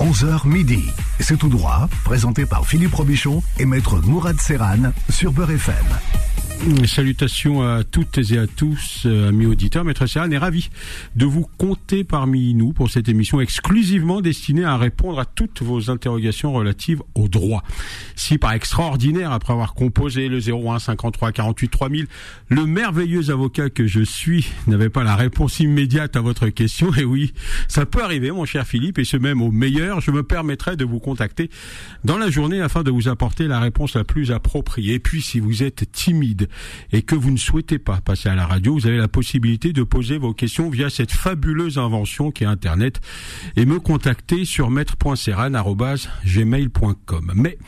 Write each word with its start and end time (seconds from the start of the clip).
11h 0.00 0.46
midi. 0.46 0.90
C'est 1.18 1.36
tout 1.36 1.48
droit, 1.48 1.88
présenté 2.04 2.46
par 2.46 2.66
Philippe 2.66 2.94
Robichon 2.94 3.42
et 3.58 3.66
maître 3.66 4.00
Mourad 4.00 4.40
Serran 4.40 4.92
sur 5.08 5.32
Beurre 5.32 5.50
FM. 5.50 6.27
Salutations 6.86 7.62
à 7.62 7.84
toutes 7.84 8.18
et 8.32 8.36
à 8.36 8.46
tous, 8.46 9.04
euh, 9.06 9.28
amis 9.28 9.46
auditeurs. 9.46 9.84
Maître 9.84 10.06
Serran 10.06 10.30
est 10.30 10.38
ravi 10.38 10.70
de 11.14 11.24
vous 11.24 11.46
compter 11.56 12.02
parmi 12.02 12.52
nous 12.52 12.72
pour 12.72 12.90
cette 12.90 13.08
émission 13.08 13.40
exclusivement 13.40 14.20
destinée 14.20 14.64
à 14.64 14.76
répondre 14.76 15.20
à 15.20 15.24
toutes 15.24 15.62
vos 15.62 15.88
interrogations 15.88 16.52
relatives 16.52 17.00
au 17.14 17.28
droit. 17.28 17.62
Si 18.16 18.38
par 18.38 18.52
extraordinaire, 18.52 19.30
après 19.32 19.52
avoir 19.52 19.74
composé 19.74 20.28
le 20.28 20.40
01 20.40 20.80
53 20.80 21.30
48 21.30 21.68
3000, 21.68 22.06
le 22.48 22.66
merveilleux 22.66 23.30
avocat 23.30 23.70
que 23.70 23.86
je 23.86 24.02
suis 24.02 24.48
n'avait 24.66 24.90
pas 24.90 25.04
la 25.04 25.14
réponse 25.14 25.60
immédiate 25.60 26.16
à 26.16 26.20
votre 26.20 26.48
question, 26.48 26.92
et 26.94 27.04
oui, 27.04 27.32
ça 27.68 27.86
peut 27.86 28.02
arriver, 28.02 28.32
mon 28.32 28.44
cher 28.44 28.66
Philippe, 28.66 28.98
et 28.98 29.04
ce 29.04 29.16
même 29.16 29.42
au 29.42 29.52
meilleur, 29.52 30.00
je 30.00 30.10
me 30.10 30.24
permettrai 30.24 30.76
de 30.76 30.84
vous 30.84 30.98
contacter 30.98 31.50
dans 32.04 32.18
la 32.18 32.30
journée 32.30 32.60
afin 32.60 32.82
de 32.82 32.90
vous 32.90 33.08
apporter 33.08 33.46
la 33.46 33.60
réponse 33.60 33.94
la 33.94 34.04
plus 34.04 34.32
appropriée. 34.32 34.94
Et 34.94 34.98
puis, 34.98 35.22
si 35.22 35.38
vous 35.38 35.62
êtes 35.62 35.90
timide, 35.92 36.47
et 36.92 37.02
que 37.02 37.14
vous 37.14 37.30
ne 37.30 37.36
souhaitez 37.36 37.78
pas 37.78 38.00
passer 38.00 38.28
à 38.28 38.34
la 38.34 38.46
radio, 38.46 38.74
vous 38.74 38.86
avez 38.86 38.98
la 38.98 39.08
possibilité 39.08 39.72
de 39.72 39.82
poser 39.82 40.18
vos 40.18 40.32
questions 40.32 40.70
via 40.70 40.88
cette 40.90 41.12
fabuleuse 41.12 41.78
invention 41.78 42.30
qui 42.30 42.44
est 42.44 42.46
Internet 42.46 43.00
et 43.56 43.66
me 43.66 43.80
contacter 43.80 44.44
sur 44.44 44.70
maître.serran.gmail.com. 44.70 47.32
Mais 47.34 47.58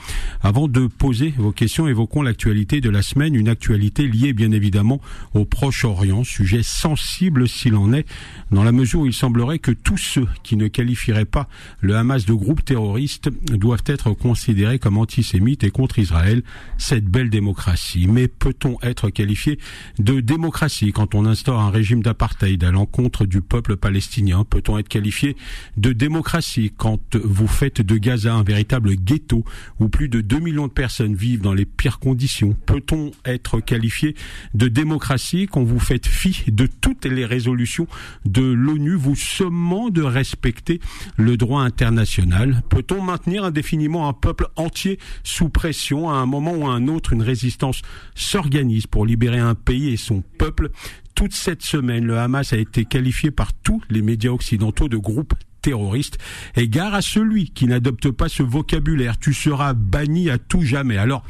avant 0.42 0.68
de 0.68 0.86
poser 0.86 1.34
vos 1.36 1.50
questions, 1.52 1.88
évoquons 1.88 2.22
l'actualité 2.22 2.80
de 2.80 2.90
la 2.90 3.02
semaine, 3.02 3.34
une 3.34 3.48
actualité 3.48 4.06
liée 4.06 4.32
bien 4.32 4.52
évidemment 4.52 5.00
au 5.34 5.44
Proche-Orient, 5.44 6.22
sujet 6.24 6.62
sensible 6.62 7.48
s'il 7.48 7.74
en 7.74 7.92
est, 7.92 8.06
dans 8.50 8.64
la 8.64 8.72
mesure 8.72 9.00
où 9.00 9.06
il 9.06 9.12
semblerait 9.12 9.58
que 9.58 9.72
tous 9.72 9.98
ceux 9.98 10.26
qui 10.42 10.56
ne 10.56 10.68
qualifieraient 10.68 11.24
pas 11.24 11.48
le 11.80 11.96
Hamas 11.96 12.26
de 12.26 12.32
groupe 12.32 12.64
terroriste 12.64 13.28
doivent 13.28 13.82
être 13.86 14.12
considérés 14.12 14.78
comme 14.78 14.98
antisémites 14.98 15.65
et 15.65 15.70
contre 15.70 15.98
Israël, 15.98 16.42
cette 16.78 17.06
belle 17.06 17.30
démocratie. 17.30 18.06
Mais 18.09 18.28
peut-on 18.28 18.70
être 18.82 19.10
qualifié 19.10 19.59
de 19.99 20.21
démocratie 20.21 20.93
quand 20.93 21.15
on 21.15 21.26
instaure 21.26 21.60
un 21.60 21.71
régime 21.71 22.02
d'apartheid 22.02 22.63
à 22.65 22.71
l'encontre 22.71 23.27
du 23.27 23.40
peuple 23.40 23.77
palestinien. 23.77 24.45
Peut-on 24.45 24.79
être 24.79 24.88
qualifié 24.88 25.37
de 25.77 25.93
démocratie 25.93 26.73
quand 26.77 27.16
vous 27.16 27.46
faites 27.46 27.80
de 27.80 27.96
Gaza 27.96 28.35
un 28.35 28.43
véritable 28.43 28.95
ghetto 28.96 29.45
où 29.79 29.88
plus 29.88 30.09
de 30.09 30.21
2 30.21 30.38
millions 30.38 30.66
de 30.66 30.73
personnes 30.73 31.15
vivent 31.15 31.43
dans 31.43 31.54
les 31.54 31.66
pires 31.66 31.99
conditions? 31.99 32.57
Peut-on 32.66 33.10
être 33.24 33.60
qualifié 33.60 34.15
de 34.54 34.68
démocratie 34.68 35.46
quand 35.46 35.62
vous 35.62 35.80
faites 35.80 36.07
fi 36.07 36.45
de 36.49 36.66
toutes 36.66 37.07
les 37.07 37.24
résolutions 37.24 37.87
de 38.24 38.43
l'ONU, 38.43 38.95
vous 38.95 39.16
sommant 39.16 39.90
de 39.90 40.02
respecter 40.02 40.80
le 41.16 41.37
droit 41.37 41.62
international? 41.62 42.62
Peut-on 42.68 43.02
maintenir 43.02 43.45
indéfiniment 43.45 44.09
un 44.09 44.12
peuple 44.12 44.46
entier 44.57 44.99
sous 45.24 45.49
pression 45.49 46.10
à 46.10 46.15
un 46.15 46.27
moment 46.27 46.52
ou 46.52 46.66
à 46.66 46.73
un 46.73 46.88
autre 46.88 47.12
une 47.12 47.23
résistance 47.23 47.82
s'organise 48.15 48.59
pour 48.90 49.06
libérer 49.06 49.38
un 49.38 49.54
pays 49.54 49.92
et 49.92 49.96
son 49.96 50.22
peuple. 50.38 50.70
Toute 51.14 51.34
cette 51.34 51.62
semaine, 51.62 52.04
le 52.04 52.18
Hamas 52.18 52.52
a 52.52 52.56
été 52.56 52.84
qualifié 52.84 53.30
par 53.30 53.52
tous 53.52 53.82
les 53.90 54.02
médias 54.02 54.30
occidentaux 54.30 54.88
de 54.88 54.96
groupe 54.96 55.34
terroriste. 55.60 56.18
Et 56.56 56.68
gare 56.68 56.94
à 56.94 57.02
celui 57.02 57.50
qui 57.50 57.66
n'adopte 57.66 58.10
pas 58.10 58.28
ce 58.28 58.42
vocabulaire. 58.42 59.18
Tu 59.18 59.34
seras 59.34 59.74
banni 59.74 60.30
à 60.30 60.38
tout 60.38 60.62
jamais. 60.62 60.96
Alors, 60.96 61.24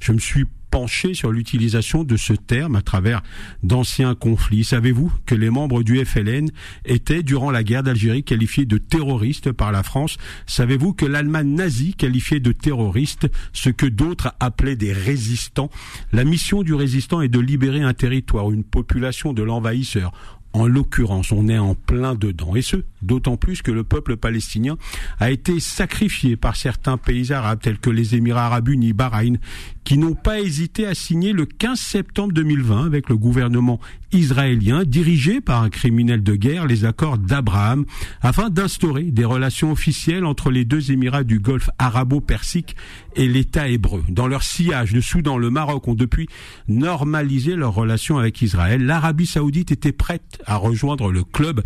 je 0.00 0.12
me 0.12 0.18
suis 0.18 0.46
penché 0.72 1.12
sur 1.12 1.30
l'utilisation 1.30 2.02
de 2.02 2.16
ce 2.16 2.32
terme 2.32 2.76
à 2.76 2.82
travers 2.82 3.22
d'anciens 3.62 4.14
conflits. 4.14 4.64
Savez-vous 4.64 5.12
que 5.26 5.34
les 5.34 5.50
membres 5.50 5.82
du 5.82 6.02
FLN 6.02 6.50
étaient, 6.86 7.22
durant 7.22 7.50
la 7.50 7.62
guerre 7.62 7.82
d'Algérie, 7.82 8.24
qualifiés 8.24 8.64
de 8.64 8.78
terroristes 8.78 9.52
par 9.52 9.70
la 9.70 9.82
France? 9.82 10.16
Savez-vous 10.46 10.94
que 10.94 11.04
l'Allemagne 11.04 11.54
nazie 11.54 11.92
qualifiait 11.92 12.40
de 12.40 12.52
terroristes 12.52 13.28
ce 13.52 13.68
que 13.68 13.86
d'autres 13.86 14.32
appelaient 14.40 14.74
des 14.74 14.94
résistants? 14.94 15.70
La 16.10 16.24
mission 16.24 16.62
du 16.62 16.72
résistant 16.72 17.20
est 17.20 17.28
de 17.28 17.38
libérer 17.38 17.82
un 17.82 17.92
territoire, 17.92 18.50
une 18.50 18.64
population 18.64 19.34
de 19.34 19.42
l'envahisseur 19.42 20.12
en 20.52 20.66
l'occurrence, 20.66 21.32
on 21.32 21.48
est 21.48 21.58
en 21.58 21.74
plein 21.74 22.14
dedans. 22.14 22.54
Et 22.54 22.62
ce, 22.62 22.76
d'autant 23.00 23.36
plus 23.36 23.62
que 23.62 23.70
le 23.70 23.84
peuple 23.84 24.16
palestinien 24.16 24.76
a 25.18 25.30
été 25.30 25.60
sacrifié 25.60 26.36
par 26.36 26.56
certains 26.56 26.98
pays 26.98 27.32
arabes 27.32 27.60
tels 27.62 27.78
que 27.78 27.90
les 27.90 28.14
Émirats 28.14 28.46
arabes 28.46 28.68
unis, 28.68 28.92
Bahreïn, 28.92 29.38
qui 29.84 29.98
n'ont 29.98 30.14
pas 30.14 30.40
hésité 30.40 30.86
à 30.86 30.94
signer 30.94 31.32
le 31.32 31.46
15 31.46 31.78
septembre 31.78 32.32
2020 32.32 32.86
avec 32.86 33.08
le 33.08 33.16
gouvernement 33.16 33.80
israélien 34.12 34.84
dirigé 34.84 35.40
par 35.40 35.62
un 35.62 35.70
criminel 35.70 36.22
de 36.22 36.34
guerre 36.34 36.66
les 36.66 36.84
accords 36.84 37.18
d'Abraham 37.18 37.84
afin 38.20 38.50
d'instaurer 38.50 39.04
des 39.04 39.24
relations 39.24 39.72
officielles 39.72 40.24
entre 40.24 40.50
les 40.50 40.64
deux 40.64 40.92
Émirats 40.92 41.24
du 41.24 41.40
Golfe 41.40 41.70
arabo-persique 41.78 42.76
et 43.16 43.26
l'État 43.28 43.68
hébreu. 43.68 44.02
Dans 44.08 44.26
leur 44.26 44.42
sillage, 44.42 44.92
le 44.92 45.00
Soudan, 45.00 45.36
le 45.36 45.50
Maroc 45.50 45.88
ont 45.88 45.94
depuis 45.94 46.28
normalisé 46.68 47.56
leurs 47.56 47.74
relations 47.74 48.18
avec 48.18 48.40
Israël. 48.42 48.84
L'Arabie 48.84 49.26
saoudite 49.26 49.72
était 49.72 49.92
prête 49.92 50.42
à 50.46 50.56
rejoindre 50.56 51.10
le 51.10 51.24
club 51.24 51.62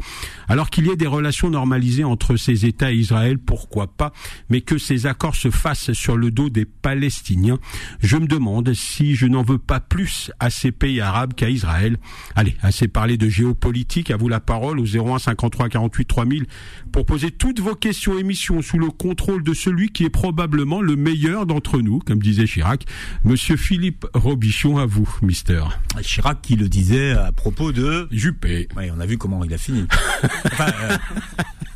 alors 0.49 0.71
qu'il 0.71 0.87
y 0.87 0.91
ait 0.91 0.97
des 0.97 1.06
relations 1.06 1.50
normalisées 1.50 2.05
entre 2.05 2.37
ces 2.37 2.66
États 2.66 2.93
et 2.93 2.97
Israël, 2.97 3.38
pourquoi 3.38 3.88
pas, 3.88 4.12
mais 4.50 4.60
que 4.60 4.78
ces 4.78 5.06
accords 5.06 5.37
se 5.37 5.50
fassent 5.50 5.93
sur 5.93 6.16
le 6.16 6.31
dos 6.31 6.49
des 6.49 6.65
Palestiniens. 6.65 7.59
Je 8.06 8.17
me 8.19 8.28
demande 8.28 8.72
si 8.72 9.17
je 9.17 9.27
n'en 9.27 9.43
veux 9.43 9.59
pas 9.59 9.81
plus 9.81 10.31
à 10.39 10.49
ces 10.49 10.71
pays 10.71 11.00
arabes 11.00 11.34
qu'à 11.34 11.50
Israël. 11.50 11.97
Allez, 12.37 12.55
assez 12.62 12.87
parlé 12.87 13.17
de 13.17 13.28
géopolitique, 13.28 14.12
à 14.12 14.17
vous 14.17 14.28
la 14.28 14.39
parole 14.39 14.78
au 14.78 14.84
01 14.84 15.19
53 15.19 15.69
48 15.69 16.05
3000 16.05 16.47
pour 16.93 17.05
poser 17.05 17.33
toutes 17.33 17.59
vos 17.59 17.75
questions 17.75 18.17
émissions 18.17 18.62
sous 18.62 18.78
le 18.78 18.91
contrôle 18.91 19.43
de 19.43 19.53
celui 19.53 19.89
qui 19.91 20.05
est 20.05 20.11
probablement 20.11 20.81
le 20.83 20.94
meilleur 20.94 21.47
d'entre 21.47 21.81
nous, 21.81 21.99
comme 21.99 22.21
disait 22.21 22.47
Chirac, 22.47 22.84
monsieur 23.25 23.56
Philippe 23.56 24.06
Robichon 24.15 24.78
à 24.78 24.87
vous, 24.87 25.09
mister. 25.23 25.65
Chirac 26.00 26.41
qui 26.43 26.55
le 26.55 26.69
disait 26.69 27.11
à 27.11 27.33
propos 27.33 27.73
de 27.73 28.06
Juppé. 28.12 28.69
Oui, 28.77 28.84
on 28.97 29.00
a 29.00 29.06
vu 29.06 29.19
comment 29.19 29.43
il 29.43 29.53
a 29.53 29.59
fini. 29.59 29.84
enfin, 30.44 30.67
euh, 30.84 30.97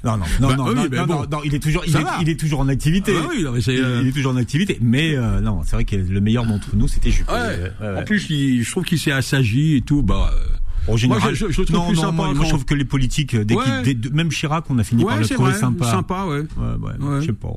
non, 0.04 0.16
non, 0.16 0.24
non, 0.40 0.48
Bah, 0.48 0.56
non, 0.56 0.68
oui, 0.68 0.74
non, 0.76 0.86
mais 0.90 0.96
non, 0.96 1.06
bon. 1.06 1.14
non, 1.14 1.26
non, 1.30 1.40
il 1.44 1.54
est 1.54 1.58
toujours, 1.58 1.82
il 1.86 1.94
est, 1.94 2.02
va. 2.02 2.18
il 2.22 2.28
est 2.28 2.38
toujours 2.38 2.60
en 2.60 2.68
activité. 2.68 3.12
Ah 3.18 3.22
bah 3.22 3.28
oui, 3.30 3.42
non, 3.42 3.52
mais 3.52 3.60
c'est, 3.60 3.74
il, 3.74 3.80
euh, 3.82 4.00
il 4.02 4.08
est 4.08 4.12
toujours 4.12 4.32
en 4.32 4.36
activité. 4.36 4.78
Mais 4.80 5.14
euh, 5.16 5.40
non, 5.40 5.62
c'est 5.64 5.76
vrai 5.76 5.84
que 5.84 5.96
le 5.96 6.19
meilleur 6.20 6.46
d'entre 6.46 6.76
nous, 6.76 6.88
c'était 6.88 7.10
Juppé. 7.10 7.32
Ouais. 7.32 7.98
En 8.00 8.04
plus, 8.04 8.28
il- 8.30 8.62
je 8.62 8.70
trouve 8.70 8.84
qu'il 8.84 8.98
s'est 8.98 9.12
assagi 9.12 9.76
et 9.76 9.80
tout. 9.80 10.02
Bah, 10.02 10.30
euh, 10.32 10.92
En 10.92 10.96
général, 10.96 11.22
moi, 11.22 11.32
je, 11.34 11.46
je- 11.46 11.52
je 11.52 11.60
le 11.60 11.66
trouve 11.66 11.76
non, 11.78 11.86
plus 11.88 11.96
non, 11.96 12.02
sympa. 12.02 12.12
moi, 12.12 12.26
moi, 12.28 12.34
quand- 12.38 12.44
je 12.44 12.48
trouve 12.48 12.64
que 12.64 12.74
les 12.74 12.84
politiques, 12.86 13.36
dès 13.36 13.54
Ouais. 13.54 13.64
qu'ils- 13.64 13.82
dès- 14.00 14.08
de- 14.08 14.14
même 14.14 14.30
Chirac, 14.30 14.64
on 14.70 14.78
a 14.78 14.84
fini 14.84 15.04
par 15.04 15.18
le 15.18 15.26
trouver 15.28 15.50
vrai, 15.50 15.58
sympa. 15.60 15.84
Sympa, 15.90 16.24
ouais. 16.26 16.38
Ouais, 16.40 16.46
ouais, 16.80 17.06
Ouais. 17.06 17.20
Je 17.20 17.26
sais 17.26 17.32
pas. 17.32 17.48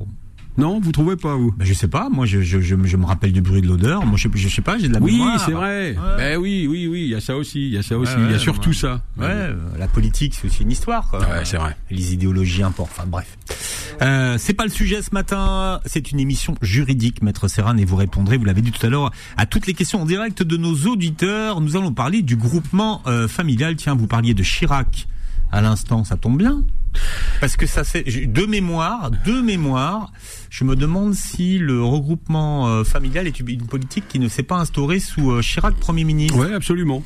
Non, 0.56 0.78
vous 0.80 0.92
trouvez 0.92 1.16
pas 1.16 1.34
vous 1.34 1.52
Ben, 1.58 1.64
je 1.64 1.74
sais 1.74 1.88
pas. 1.88 2.08
Moi, 2.10 2.26
je, 2.26 2.40
je, 2.42 2.60
je, 2.60 2.76
je 2.84 2.96
me 2.96 3.04
rappelle 3.04 3.32
du 3.32 3.40
bruit 3.40 3.60
de 3.60 3.66
l'odeur. 3.66 4.06
Moi, 4.06 4.16
je, 4.16 4.28
je 4.34 4.48
sais 4.48 4.62
pas. 4.62 4.78
J'ai 4.78 4.88
de 4.88 4.94
la 4.94 5.00
Oui, 5.00 5.12
mémoire. 5.18 5.40
c'est 5.44 5.52
vrai. 5.52 5.90
Ouais. 5.96 6.16
Ben 6.16 6.38
oui, 6.38 6.66
oui, 6.70 6.86
oui. 6.86 7.02
Il 7.02 7.08
y 7.08 7.14
a 7.14 7.20
ça 7.20 7.36
aussi. 7.36 7.66
Il 7.66 7.72
y 7.72 7.78
a 7.78 7.82
ça 7.82 7.98
aussi. 7.98 8.12
Ouais, 8.14 8.20
il 8.20 8.26
y 8.26 8.28
a 8.28 8.32
ouais, 8.34 8.38
surtout 8.38 8.70
ouais. 8.70 8.74
ça. 8.76 9.02
Ouais, 9.16 9.26
euh, 9.26 9.54
la 9.78 9.88
politique, 9.88 10.34
c'est 10.34 10.46
aussi 10.46 10.62
une 10.62 10.70
histoire. 10.70 11.08
Quoi. 11.10 11.20
Ouais, 11.20 11.44
c'est 11.44 11.56
vrai. 11.56 11.76
Les 11.90 12.14
idéologies 12.14 12.62
importent. 12.62 12.92
Enfin, 12.96 13.06
bref. 13.08 13.36
Euh, 14.02 14.36
c'est 14.38 14.54
pas 14.54 14.64
le 14.64 14.70
sujet 14.70 15.02
ce 15.02 15.10
matin. 15.12 15.80
C'est 15.86 16.10
une 16.12 16.20
émission 16.20 16.54
juridique, 16.62 17.22
Maître 17.22 17.48
Serran, 17.48 17.76
et 17.76 17.84
vous 17.84 17.96
répondrez, 17.96 18.36
vous 18.36 18.44
l'avez 18.44 18.62
dit 18.62 18.70
tout 18.72 18.84
à 18.86 18.88
l'heure, 18.90 19.10
à 19.36 19.46
toutes 19.46 19.66
les 19.66 19.74
questions 19.74 20.02
en 20.02 20.06
direct 20.06 20.42
de 20.42 20.56
nos 20.56 20.74
auditeurs. 20.86 21.60
Nous 21.60 21.76
allons 21.76 21.92
parler 21.92 22.22
du 22.22 22.36
groupement 22.36 23.02
euh, 23.06 23.26
familial. 23.28 23.76
Tiens, 23.76 23.94
vous 23.94 24.06
parliez 24.06 24.34
de 24.34 24.42
Chirac 24.42 25.06
à 25.52 25.60
l'instant, 25.60 26.02
ça 26.02 26.16
tombe 26.16 26.38
bien. 26.38 26.64
Parce 27.44 27.56
que 27.56 27.66
ça 27.66 27.84
c'est 27.84 28.04
de 28.04 28.46
mémoire, 28.46 29.10
de 29.10 29.42
mémoire, 29.42 30.10
je 30.48 30.64
me 30.64 30.74
demande 30.76 31.12
si 31.12 31.58
le 31.58 31.84
regroupement 31.84 32.68
euh, 32.68 32.84
familial 32.84 33.26
est 33.26 33.38
une 33.38 33.66
politique 33.66 34.08
qui 34.08 34.18
ne 34.18 34.28
s'est 34.28 34.42
pas 34.42 34.56
instaurée 34.56 34.98
sous 34.98 35.30
euh, 35.30 35.42
Chirac 35.42 35.74
Premier 35.74 36.04
ministre. 36.04 36.38
Ouais, 36.38 36.54
absolument. 36.54 37.02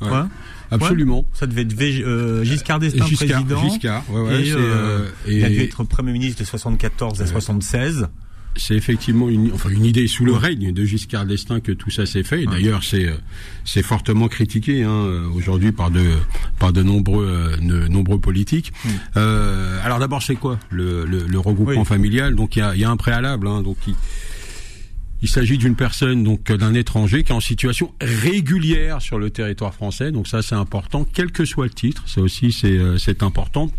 Ouais. 0.00 0.10
Ouais. 0.10 0.22
Absolument. 0.70 1.26
Ça 1.32 1.48
devait 1.48 1.62
être 1.62 1.74
euh, 1.82 2.44
Giscard 2.44 2.78
d'Estaing 2.78 3.06
Giscard, 3.06 3.44
président. 3.44 3.68
Giscard, 3.68 4.04
ouais, 4.10 4.20
ouais, 4.20 4.46
et, 4.46 4.52
euh, 4.52 5.08
il 5.26 5.44
a 5.44 5.48
dû 5.48 5.60
être 5.62 5.82
Premier 5.82 6.12
ministre 6.12 6.38
de 6.38 6.46
74 6.46 7.20
à 7.20 7.26
76. 7.26 8.08
C'est 8.56 8.74
effectivement 8.74 9.28
une, 9.28 9.52
enfin 9.52 9.70
une 9.70 9.84
idée 9.84 10.06
sous 10.08 10.24
le 10.24 10.32
règne 10.32 10.72
de 10.72 10.84
Giscard 10.84 11.26
d'Estaing 11.26 11.60
que 11.60 11.72
tout 11.72 11.90
ça 11.90 12.06
s'est 12.06 12.22
fait. 12.22 12.42
Et 12.42 12.46
D'ailleurs, 12.46 12.84
c'est 12.84 13.06
euh, 13.06 13.16
c'est 13.64 13.82
fortement 13.82 14.28
critiqué 14.28 14.82
hein, 14.82 14.90
euh, 14.90 15.28
aujourd'hui 15.34 15.72
par 15.72 15.90
de 15.90 16.04
par 16.58 16.72
de 16.72 16.82
nombreux 16.82 17.26
euh, 17.60 17.88
nombreux 17.88 18.18
politiques. 18.20 18.72
Euh, 19.16 19.78
alors 19.84 19.98
d'abord, 19.98 20.22
c'est 20.22 20.36
quoi 20.36 20.58
le, 20.70 21.04
le, 21.06 21.26
le 21.26 21.38
regroupement 21.38 21.80
Oui. 21.80 21.86
familial? 21.86 22.34
Donc 22.34 22.56
il 22.56 22.60
y 22.60 22.62
a, 22.62 22.74
il 22.74 22.80
y 22.80 22.84
a 22.84 22.90
un 22.90 22.96
préalable. 22.96 23.46
Hein, 23.48 23.62
donc 23.62 23.76
il, 23.86 23.94
il 25.22 25.28
s'agit 25.28 25.56
d'une 25.56 25.74
personne, 25.74 26.22
donc 26.22 26.52
d'un 26.52 26.74
étranger 26.74 27.22
qui 27.24 27.32
est 27.32 27.34
en 27.34 27.40
situation 27.40 27.94
régulière 28.00 29.00
sur 29.00 29.18
le 29.18 29.30
territoire 29.30 29.72
français. 29.72 30.12
Donc 30.12 30.28
ça, 30.28 30.42
c'est 30.42 30.54
important, 30.54 31.06
quel 31.12 31.32
que 31.32 31.44
soit 31.46 31.64
le 31.64 31.70
titre. 31.72 32.02
Ça 32.06 32.20
aussi, 32.20 32.52
c'est 32.52 32.78
c'est 32.98 33.22
important. 33.22 33.70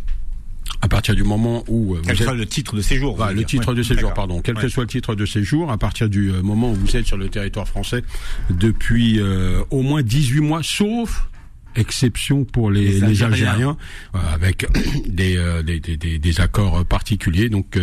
À 0.86 0.88
partir 0.88 1.16
du 1.16 1.24
moment 1.24 1.64
où 1.68 1.96
euh, 1.96 2.02
Quel 2.06 2.12
êtes 2.12 2.22
sera 2.22 2.36
le 2.36 2.46
titre 2.46 2.76
de 2.76 2.82
séjour 2.82 3.16
vous 3.16 3.24
le 3.30 3.34
dire. 3.38 3.48
titre 3.48 3.70
Ouais, 3.70 3.76
de 3.76 3.82
séjour, 3.82 4.14
pardon. 4.14 4.42
Quel 4.44 4.54
que 4.54 4.68
soit 4.68 4.84
le 4.84 4.88
titre 4.88 5.16
de 5.16 5.26
séjour, 5.26 5.72
à 5.72 5.80
partir 5.80 6.10
du 6.10 6.30
euh, 6.30 6.44
moment 6.44 6.70
où 6.70 6.76
vous 6.76 6.96
êtes 6.96 7.08
sur 7.08 7.18
le 7.18 7.28
territoire 7.28 7.68
français 7.68 8.04
depuis 8.52 9.20
euh, 9.20 9.64
au 9.72 9.82
moins 9.82 10.04
18 10.04 10.42
mois, 10.42 10.60
sauf 10.62 11.28
exception 11.76 12.46
pour 12.46 12.72
les, 12.72 13.00
les 13.00 13.24
Algériens, 13.24 13.78
euh, 14.16 14.20
avec 14.34 14.66
des, 15.08 15.38
des, 15.64 15.80
des, 15.80 16.20
des, 16.20 16.42
accords 16.42 16.86
particuliers. 16.86 17.50
Donc 17.50 17.80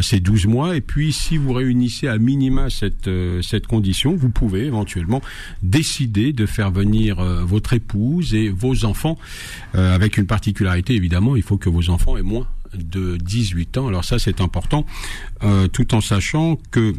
c'est 0.00 0.20
12 0.20 0.46
mois. 0.46 0.76
Et 0.76 0.80
puis 0.80 1.12
si 1.12 1.36
vous 1.36 1.52
réunissez 1.52 2.08
à 2.08 2.18
minima 2.18 2.70
cette, 2.70 3.10
cette 3.42 3.66
condition, 3.66 4.14
vous 4.14 4.28
pouvez 4.28 4.66
éventuellement 4.66 5.20
décider 5.62 6.32
de 6.32 6.46
faire 6.46 6.70
venir 6.70 7.22
votre 7.22 7.72
épouse 7.72 8.34
et 8.34 8.48
vos 8.48 8.84
enfants, 8.84 9.18
avec 9.74 10.16
une 10.16 10.26
particularité 10.26 10.94
évidemment, 10.94 11.36
il 11.36 11.42
faut 11.42 11.56
que 11.56 11.68
vos 11.68 11.90
enfants 11.90 12.16
aient 12.16 12.22
moins 12.22 12.46
de 12.74 13.16
18 13.16 13.78
ans. 13.78 13.88
Alors 13.88 14.04
ça 14.04 14.18
c'est 14.18 14.40
important, 14.40 14.86
tout 15.72 15.94
en 15.94 16.00
sachant 16.00 16.58
que 16.70 16.94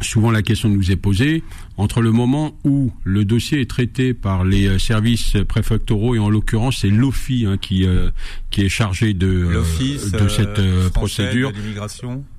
souvent 0.00 0.30
la 0.30 0.42
question 0.42 0.68
nous 0.68 0.90
est 0.90 0.96
posée 0.96 1.42
entre 1.76 2.00
le 2.00 2.12
moment 2.12 2.56
où 2.64 2.92
le 3.02 3.24
dossier 3.24 3.60
est 3.60 3.68
traité 3.68 4.14
par 4.14 4.44
les 4.44 4.68
euh, 4.68 4.78
services 4.78 5.36
préfectoraux 5.48 6.14
et 6.14 6.18
en 6.18 6.30
l'occurrence 6.30 6.78
c'est 6.82 6.90
l'OFI 6.90 7.46
hein, 7.46 7.56
qui 7.60 7.84
euh, 7.84 8.10
qui 8.50 8.62
est 8.62 8.68
chargé 8.68 9.12
de 9.14 9.26
euh, 9.26 9.62
de 10.12 10.28
cette 10.28 10.92
procédure 10.92 11.50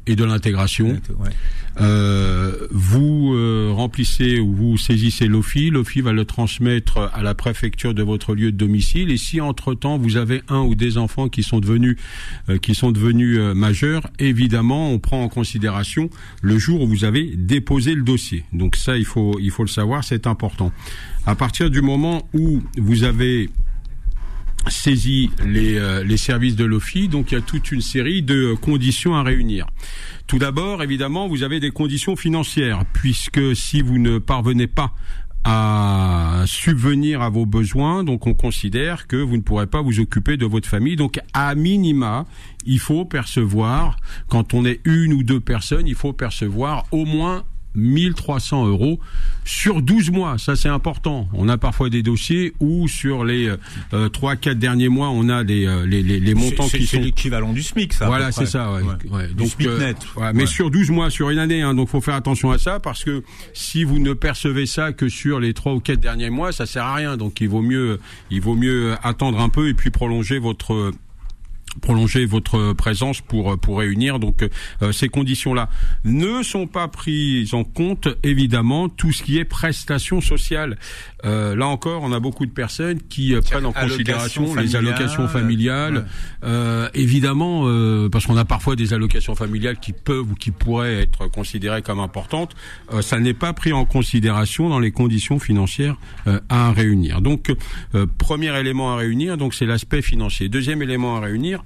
et 0.07 0.15
de 0.15 0.23
l'intégration. 0.23 1.01
Vous 2.71 3.73
remplissez 3.73 4.39
ou 4.39 4.53
vous 4.53 4.77
saisissez 4.77 5.27
l'OFI, 5.27 5.71
l'OFI 5.71 6.01
va 6.01 6.13
le 6.13 6.23
transmettre 6.23 7.11
à 7.13 7.21
la 7.23 7.33
préfecture 7.33 7.93
de 7.93 8.03
votre 8.03 8.35
lieu 8.35 8.51
de 8.51 8.57
domicile 8.57 9.11
et 9.11 9.17
si 9.17 9.41
entre-temps 9.41 9.97
vous 9.97 10.15
avez 10.15 10.43
un 10.47 10.61
ou 10.61 10.75
des 10.75 10.97
enfants 10.97 11.27
qui 11.27 11.43
sont 11.43 11.59
devenus 11.59 11.97
qui 12.61 12.75
sont 12.75 12.91
devenus 12.91 13.39
majeurs, 13.55 14.07
évidemment, 14.19 14.91
on 14.91 14.99
prend 14.99 15.23
en 15.23 15.27
considération 15.27 16.09
le 16.41 16.57
jour 16.59 16.81
où 16.81 16.87
vous 16.87 17.03
avez 17.03 17.33
déposé 17.35 17.95
le 17.95 18.03
dossier. 18.03 18.45
Donc 18.53 18.75
ça 18.75 18.97
il 18.97 19.05
faut 19.05 19.24
il 19.39 19.51
faut 19.51 19.63
le 19.63 19.69
savoir, 19.69 20.03
c'est 20.03 20.27
important. 20.27 20.71
À 21.25 21.35
partir 21.35 21.69
du 21.69 21.81
moment 21.81 22.27
où 22.33 22.61
vous 22.77 23.03
avez 23.03 23.49
saisi 24.69 25.29
les, 25.45 25.77
euh, 25.77 26.17
services 26.17 26.55
de 26.55 26.65
l'OFI. 26.65 27.07
Donc 27.07 27.31
il 27.31 27.35
y 27.35 27.37
a 27.37 27.41
toute 27.41 27.71
une 27.71 27.81
série 27.81 28.21
de 28.21 28.55
conditions 28.59 29.15
à 29.15 29.23
réunir. 29.23 29.67
Tout 30.27 30.39
d'abord, 30.39 30.81
évidemment, 30.81 31.27
vous 31.27 31.43
avez 31.43 31.59
des 31.59 31.71
conditions 31.71 32.15
financières, 32.15 32.83
puisque 32.93 33.55
si 33.55 33.81
vous 33.81 33.99
ne 33.99 34.17
parvenez 34.17 34.67
pas 34.67 34.93
à 35.43 36.43
subvenir 36.47 37.21
à 37.21 37.29
vos 37.29 37.45
besoins, 37.45 38.03
on 38.07 38.17
considère 38.17 39.05
que 39.05 39.15
vous 39.15 39.37
ne 39.37 39.43
pourrez 39.43 39.67
pas 39.67 39.83
vous 39.83 39.99
occuper 39.99 40.37
de 40.37 40.45
votre 40.45 40.67
famille. 40.67 40.95
Donc 40.95 41.19
à 41.33 41.53
minima, 41.53 42.25
il 42.65 42.79
faut 42.79 43.05
percevoir, 43.05 43.97
quand 44.27 44.55
on 44.55 44.65
est 44.65 44.81
une 44.85 45.13
ou 45.13 45.21
deux 45.21 45.39
personnes, 45.39 45.85
il 45.85 45.93
faut 45.93 46.13
percevoir 46.13 46.85
au 46.91 47.05
moins 47.05 47.43
1300 47.75 48.67
euros 48.67 48.99
sur 49.43 49.81
12 49.81 50.11
mois. 50.11 50.37
Ça, 50.37 50.55
c'est 50.55 50.69
important. 50.69 51.27
On 51.33 51.49
a 51.49 51.57
parfois 51.57 51.89
des 51.89 52.01
dossiers 52.01 52.53
où 52.59 52.87
sur 52.87 53.23
les 53.23 53.49
euh, 53.93 54.09
3 54.09 54.35
4 54.35 54.57
derniers 54.57 54.89
mois, 54.89 55.09
on 55.09 55.29
a 55.29 55.43
des 55.43 55.65
euh, 55.65 55.85
les, 55.85 56.01
les, 56.01 56.19
les, 56.19 56.33
montants 56.33 56.67
qui 56.67 56.85
sont 56.85 56.99
l'équivalent 56.99 57.53
du 57.53 57.63
SMIC 57.63 57.93
ça. 57.93 58.07
Voilà, 58.07 58.31
c'est 58.31 58.45
ça 58.45 58.73
ouais. 58.73 58.81
Ouais. 59.09 59.27
Donc 59.29 59.47
SMIC 59.47 59.67
euh, 59.67 59.79
net. 59.79 59.97
mais 60.33 60.45
sur 60.45 60.71
12 60.71 60.89
mois 60.91 61.09
sur 61.09 61.29
une 61.29 61.39
année 61.39 61.61
hein, 61.61 61.73
donc 61.73 61.89
faut 61.89 62.01
faire 62.01 62.15
attention 62.15 62.51
à 62.51 62.57
ça 62.57 62.79
parce 62.79 63.03
que 63.03 63.23
si 63.53 63.83
vous 63.83 63.99
ne 63.99 64.13
percevez 64.13 64.65
ça 64.65 64.91
que 64.91 65.09
sur 65.09 65.39
les 65.39 65.53
3 65.53 65.73
ou 65.73 65.79
4 65.79 65.99
derniers 65.99 66.29
mois, 66.29 66.51
ça 66.51 66.65
sert 66.65 66.83
à 66.83 66.95
rien. 66.95 67.17
Donc 67.17 67.41
il 67.41 67.49
vaut 67.49 67.61
mieux 67.61 67.99
il 68.31 68.41
vaut 68.41 68.55
mieux 68.55 68.95
attendre 69.03 69.39
un 69.39 69.49
peu 69.49 69.69
et 69.69 69.73
puis 69.73 69.91
prolonger 69.91 70.39
votre 70.39 70.91
prolonger 71.81 72.25
votre 72.25 72.73
présence 72.73 73.21
pour 73.21 73.57
pour 73.59 73.79
réunir. 73.79 74.19
Donc 74.19 74.43
euh, 74.81 74.91
ces 74.91 75.09
conditions 75.09 75.53
là 75.53 75.69
ne 76.03 76.43
sont 76.43 76.67
pas 76.67 76.87
prises 76.87 77.53
en 77.53 77.63
compte 77.63 78.07
évidemment 78.23 78.89
tout 78.89 79.11
ce 79.11 79.23
qui 79.23 79.37
est 79.37 79.45
prestations 79.45 80.21
sociales. 80.21 80.77
Euh, 81.25 81.55
là 81.55 81.67
encore 81.67 82.03
on 82.03 82.11
a 82.11 82.19
beaucoup 82.19 82.45
de 82.45 82.51
personnes 82.51 82.99
qui 83.01 83.33
euh, 83.33 83.41
prennent 83.41 83.65
en 83.65 83.73
considération 83.73 84.55
les 84.55 84.75
allocations 84.75 85.27
familiales. 85.27 86.05
euh, 86.43 86.89
évidemment 86.93 87.63
euh, 87.65 88.09
parce 88.09 88.25
qu'on 88.25 88.37
a 88.37 88.45
parfois 88.45 88.75
des 88.75 88.93
allocations 88.93 89.35
familiales 89.35 89.79
qui 89.79 89.93
peuvent 89.93 90.31
ou 90.31 90.35
qui 90.35 90.51
pourraient 90.51 91.01
être 91.01 91.27
considérées 91.27 91.81
comme 91.81 91.99
importantes. 91.99 92.55
Ça 93.01 93.19
n'est 93.19 93.33
pas 93.33 93.53
pris 93.53 93.73
en 93.73 93.85
considération 93.85 94.69
dans 94.69 94.79
les 94.79 94.91
conditions 94.91 95.39
financières 95.39 95.97
à 96.49 96.71
réunir. 96.71 97.21
Donc 97.21 97.53
premier 98.17 98.57
élément 98.59 98.93
à 98.93 98.97
réunir 98.97 99.37
donc 99.37 99.53
c'est 99.53 99.65
l'aspect 99.65 100.01
financier. 100.01 100.49
Deuxième 100.49 100.81
élément 100.81 101.17
à 101.17 101.19
réunir 101.19 101.64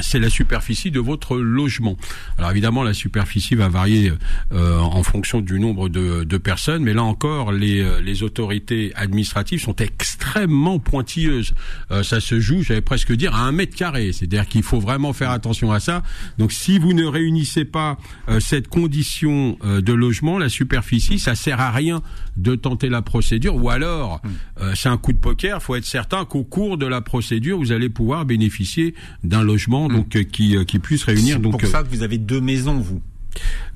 c'est 0.00 0.18
la 0.18 0.30
superficie 0.30 0.90
de 0.90 1.00
votre 1.00 1.36
logement. 1.36 1.96
Alors 2.38 2.50
évidemment, 2.50 2.82
la 2.82 2.94
superficie 2.94 3.54
va 3.54 3.68
varier 3.68 4.12
euh, 4.52 4.78
en 4.78 5.02
fonction 5.02 5.40
du 5.40 5.58
nombre 5.60 5.88
de, 5.88 6.24
de, 6.24 6.38
personnes, 6.38 6.82
mais 6.82 6.94
là 6.94 7.02
encore, 7.02 7.52
les, 7.52 7.80
euh, 7.80 8.00
les, 8.00 8.22
autorités 8.22 8.92
administratives 8.94 9.60
sont 9.60 9.76
extrêmement 9.76 10.78
pointilleuses. 10.78 11.54
Euh, 11.90 12.02
ça 12.02 12.20
se 12.20 12.40
joue, 12.40 12.62
j'allais 12.62 12.80
presque 12.80 13.12
dire, 13.12 13.34
à 13.34 13.40
un 13.40 13.52
mètre 13.52 13.76
carré. 13.76 14.12
C'est-à-dire 14.12 14.46
qu'il 14.46 14.62
faut 14.62 14.80
vraiment 14.80 15.12
faire 15.12 15.30
attention 15.30 15.72
à 15.72 15.80
ça. 15.80 16.02
Donc 16.38 16.52
si 16.52 16.78
vous 16.78 16.92
ne 16.92 17.04
réunissez 17.04 17.64
pas 17.64 17.98
euh, 18.28 18.40
cette 18.40 18.68
condition 18.68 19.58
euh, 19.64 19.80
de 19.80 19.92
logement, 19.92 20.38
la 20.38 20.48
superficie, 20.48 21.18
ça 21.18 21.34
sert 21.34 21.60
à 21.60 21.70
rien 21.70 22.02
de 22.38 22.54
tenter 22.54 22.88
la 22.88 23.02
procédure, 23.02 23.56
ou 23.56 23.68
alors 23.68 24.20
mmh. 24.22 24.74
c'est 24.74 24.88
un 24.88 24.96
coup 24.96 25.12
de 25.12 25.18
poker. 25.18 25.58
Il 25.60 25.64
faut 25.64 25.74
être 25.74 25.84
certain 25.84 26.24
qu'au 26.24 26.44
cours 26.44 26.78
de 26.78 26.86
la 26.86 27.00
procédure, 27.00 27.58
vous 27.58 27.72
allez 27.72 27.88
pouvoir 27.88 28.24
bénéficier 28.24 28.94
d'un 29.24 29.42
logement 29.42 29.88
donc 29.88 30.16
euh, 30.16 30.22
qui 30.22 30.56
euh, 30.56 30.64
qui 30.64 30.78
puisse 30.78 31.04
réunir. 31.04 31.40
donc 31.40 31.60
pour 31.60 31.68
ça 31.68 31.82
que 31.82 31.88
vous 31.88 32.02
avez 32.02 32.18
deux 32.18 32.40
maisons, 32.40 32.78
vous. 32.78 33.00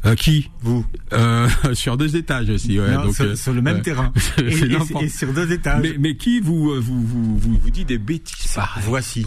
Euh, 0.05 0.17
qui 0.17 0.51
Vous 0.63 0.85
euh, 1.13 1.49
Sur 1.75 1.97
deux 1.97 2.17
étages 2.17 2.51
aussi. 2.51 2.79
Ouais, 2.81 2.93
non, 2.93 3.05
donc, 3.05 3.15
sur, 3.15 3.25
euh, 3.25 3.37
sur, 3.37 3.53
le 3.53 3.63
même 3.63 3.77
euh, 3.77 3.83
terrain. 3.83 4.13
et, 4.39 4.43
et, 4.43 5.05
et, 5.05 5.09
sur 5.09 5.33
deux 5.33 5.53
étages. 5.53 5.81
Mais, 5.81 5.95
mais 5.99 6.17
qui 6.17 6.41
vous, 6.41 6.75
vous, 6.81 7.01
vous, 7.03 7.39
vous, 7.39 7.59
vous 7.63 7.71
dit 7.71 7.85
des 7.85 7.99
bêtises 7.99 8.53
pareilles 8.53 8.83
Voici. 8.87 9.25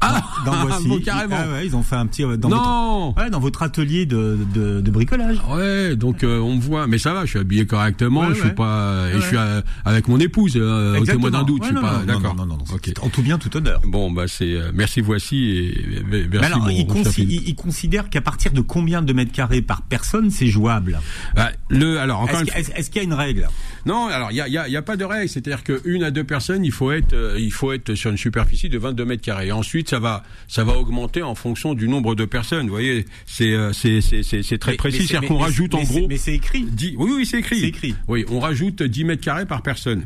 Ah, 0.00 0.22
dans 0.44 0.52
Voici. 0.66 0.88
bon, 0.88 1.00
carrément. 1.00 1.36
Ah 1.38 1.52
ouais, 1.52 1.66
ils 1.66 1.74
ont 1.74 1.82
fait 1.82 1.96
un 1.96 2.06
petit 2.06 2.22
dans 2.22 2.48
non. 2.48 3.06
votre, 3.06 3.22
ouais, 3.22 3.30
dans 3.30 3.40
votre 3.40 3.62
atelier 3.62 4.06
de, 4.06 4.38
de, 4.54 4.80
de 4.80 4.90
bricolage. 4.92 5.42
Ouais, 5.50 5.96
donc 5.96 6.18
on 6.22 6.54
me 6.54 6.60
voit. 6.60 6.86
Mais 6.86 6.98
ça 6.98 7.12
va, 7.12 7.24
je 7.24 7.30
suis 7.30 7.38
habillé 7.40 7.66
correctement. 7.66 8.20
Ouais, 8.20 8.34
je 8.34 8.40
suis 8.40 8.50
pas. 8.54 9.08
Et 9.12 9.20
je 9.20 9.26
suis 9.26 9.36
avec 9.84 10.06
mon 10.06 10.20
épouse. 10.20 10.52
Euh, 10.56 11.00
Ôtez-moi 11.00 11.30
d'un 11.30 11.42
doute. 11.42 11.62
je 11.64 11.68
suis 11.68 11.74
pas. 11.74 12.02
D'accord. 12.06 12.36
Non, 12.36 12.46
non, 12.46 12.58
non. 12.58 12.74
Okay. 12.74 12.94
En 13.02 13.08
tout 13.08 13.22
bien, 13.22 13.38
tout 13.38 13.54
honneur. 13.56 13.80
Bon, 13.84 14.12
bah 14.12 14.28
c'est. 14.28 14.56
merci, 14.72 15.00
voici 15.00 15.50
et 15.50 16.02
merci. 16.08 16.28
Mais 16.30 16.44
alors, 16.44 16.70
il, 16.70 17.48
il 17.48 17.54
considère 17.56 18.08
qu'à 18.08 18.20
partir 18.20 18.52
de 18.52 18.60
combien 18.60 19.02
de 19.02 19.12
mètres 19.12 19.32
carrés 19.32 19.62
par 19.72 19.80
personne, 19.80 20.30
c'est 20.30 20.48
jouable 20.48 21.00
bah, 21.34 21.50
le, 21.70 21.98
alors 21.98 22.20
encore 22.20 22.42
Est-ce 22.54 22.72
est 22.72 22.90
qu'il 22.90 22.96
y 22.96 23.00
a 23.00 23.04
une 23.04 23.14
règle? 23.14 23.48
Non, 23.86 24.08
alors 24.08 24.30
il 24.30 24.36
y 24.36 24.40
a, 24.42 24.46
y, 24.46 24.58
a, 24.58 24.68
y 24.68 24.76
a, 24.76 24.82
pas 24.82 24.98
de 24.98 25.04
règle. 25.06 25.30
C'est-à-dire 25.30 25.64
qu'une 25.64 26.02
à 26.02 26.10
deux 26.10 26.24
personnes, 26.24 26.62
il 26.62 26.72
faut 26.72 26.92
être, 26.92 27.14
euh, 27.14 27.38
il 27.40 27.50
faut 27.50 27.72
être 27.72 27.94
sur 27.94 28.10
une 28.10 28.18
superficie 28.18 28.68
de 28.68 28.76
22 28.76 29.06
mètres 29.06 29.22
carrés. 29.22 29.46
Et 29.46 29.52
ensuite, 29.52 29.88
ça 29.88 29.98
va, 29.98 30.24
ça 30.46 30.62
va 30.62 30.74
augmenter 30.74 31.22
en 31.22 31.34
fonction 31.34 31.72
du 31.72 31.88
nombre 31.88 32.14
de 32.14 32.26
personnes. 32.26 32.66
Vous 32.66 32.72
voyez, 32.72 33.06
c'est 33.24 33.54
euh, 33.54 33.72
c'est 33.72 34.02
c'est 34.02 34.58
très 34.58 34.74
précis. 34.74 35.06
C'est-à-dire 35.06 35.26
qu'on 35.26 35.38
rajoute 35.38 35.74
en 35.74 35.84
gros. 35.84 36.06
Mais 36.06 36.18
c'est 36.18 36.34
écrit. 36.34 36.64
10, 36.64 36.96
oui, 36.98 37.10
oui, 37.16 37.24
c'est 37.24 37.38
écrit. 37.38 37.60
C'est 37.60 37.68
écrit. 37.68 37.94
Oui, 38.08 38.26
on 38.28 38.40
rajoute 38.40 38.82
10 38.82 39.04
mètres 39.04 39.24
carrés 39.24 39.46
par 39.46 39.62
personne. 39.62 40.04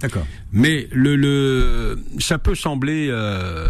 D'accord. 0.00 0.26
Mais 0.52 0.88
le, 0.90 1.14
le, 1.14 2.02
ça 2.18 2.38
peut 2.38 2.56
sembler. 2.56 3.06
Euh, 3.10 3.68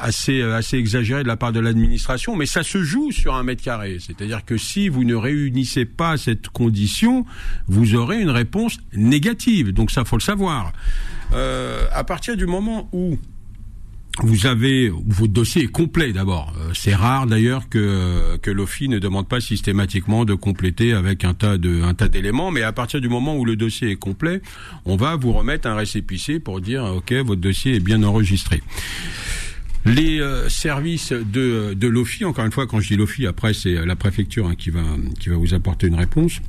assez 0.00 0.42
assez 0.42 0.76
exagéré 0.76 1.22
de 1.22 1.28
la 1.28 1.36
part 1.36 1.52
de 1.52 1.60
l'administration, 1.60 2.36
mais 2.36 2.46
ça 2.46 2.62
se 2.62 2.82
joue 2.82 3.12
sur 3.12 3.34
un 3.34 3.42
mètre 3.42 3.62
carré. 3.62 3.98
C'est-à-dire 4.00 4.44
que 4.44 4.56
si 4.56 4.88
vous 4.88 5.04
ne 5.04 5.14
réunissez 5.14 5.84
pas 5.84 6.16
cette 6.16 6.48
condition, 6.48 7.24
vous 7.66 7.94
aurez 7.94 8.20
une 8.20 8.30
réponse 8.30 8.78
négative. 8.92 9.72
Donc 9.72 9.90
ça, 9.90 10.04
faut 10.04 10.16
le 10.16 10.22
savoir. 10.22 10.72
Euh, 11.32 11.84
à 11.92 12.04
partir 12.04 12.36
du 12.36 12.46
moment 12.46 12.88
où 12.92 13.18
vous 14.22 14.46
avez 14.46 14.88
votre 14.90 15.32
dossier 15.32 15.64
est 15.64 15.68
complet 15.68 16.12
d'abord. 16.12 16.52
Euh, 16.58 16.70
c'est 16.74 16.94
rare 16.94 17.26
d'ailleurs 17.26 17.68
que 17.68 18.36
que 18.38 18.50
l'OFI 18.50 18.88
ne 18.88 18.98
demande 18.98 19.28
pas 19.28 19.40
systématiquement 19.40 20.24
de 20.24 20.34
compléter 20.34 20.92
avec 20.92 21.24
un 21.24 21.34
tas 21.34 21.56
de 21.56 21.82
un 21.82 21.94
tas 21.94 22.08
d'éléments, 22.08 22.50
mais 22.50 22.62
à 22.62 22.72
partir 22.72 23.00
du 23.00 23.08
moment 23.08 23.36
où 23.36 23.44
le 23.44 23.56
dossier 23.56 23.90
est 23.90 23.96
complet, 23.96 24.42
on 24.84 24.96
va 24.96 25.16
vous 25.16 25.32
remettre 25.32 25.68
un 25.68 25.74
récépissé 25.74 26.40
pour 26.40 26.60
dire 26.60 26.84
OK, 26.84 27.12
votre 27.12 27.40
dossier 27.40 27.76
est 27.76 27.80
bien 27.80 28.02
enregistré. 28.02 28.62
Les 29.86 30.20
euh, 30.20 30.48
services 30.48 31.12
de, 31.12 31.86
l'OFI, 31.86 32.24
encore 32.24 32.44
une 32.44 32.52
fois, 32.52 32.66
quand 32.66 32.80
je 32.80 32.88
dis 32.88 32.96
l'OFI, 32.96 33.26
après 33.26 33.54
c'est 33.54 33.74
la 33.74 33.96
préfecture 33.96 34.46
hein, 34.46 34.54
qui 34.56 34.70
va 34.70 35.36
vous 35.36 35.54
apporter 35.54 35.86
une 35.86 35.94
réponse 35.94 36.40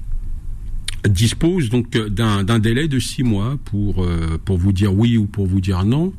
dispose 1.08 1.70
donc 1.70 1.92
d'un 1.92 2.60
délai 2.60 2.88
de 2.88 3.00
six 3.00 3.24
mois 3.24 3.58
euh, 3.74 4.38
pour 4.44 4.58
vous 4.58 4.74
dire 4.74 4.94
oui 4.94 5.18
ou 5.18 5.26
pour 5.26 5.48
vous 5.48 5.62
dire 5.62 5.86
non 5.86 6.14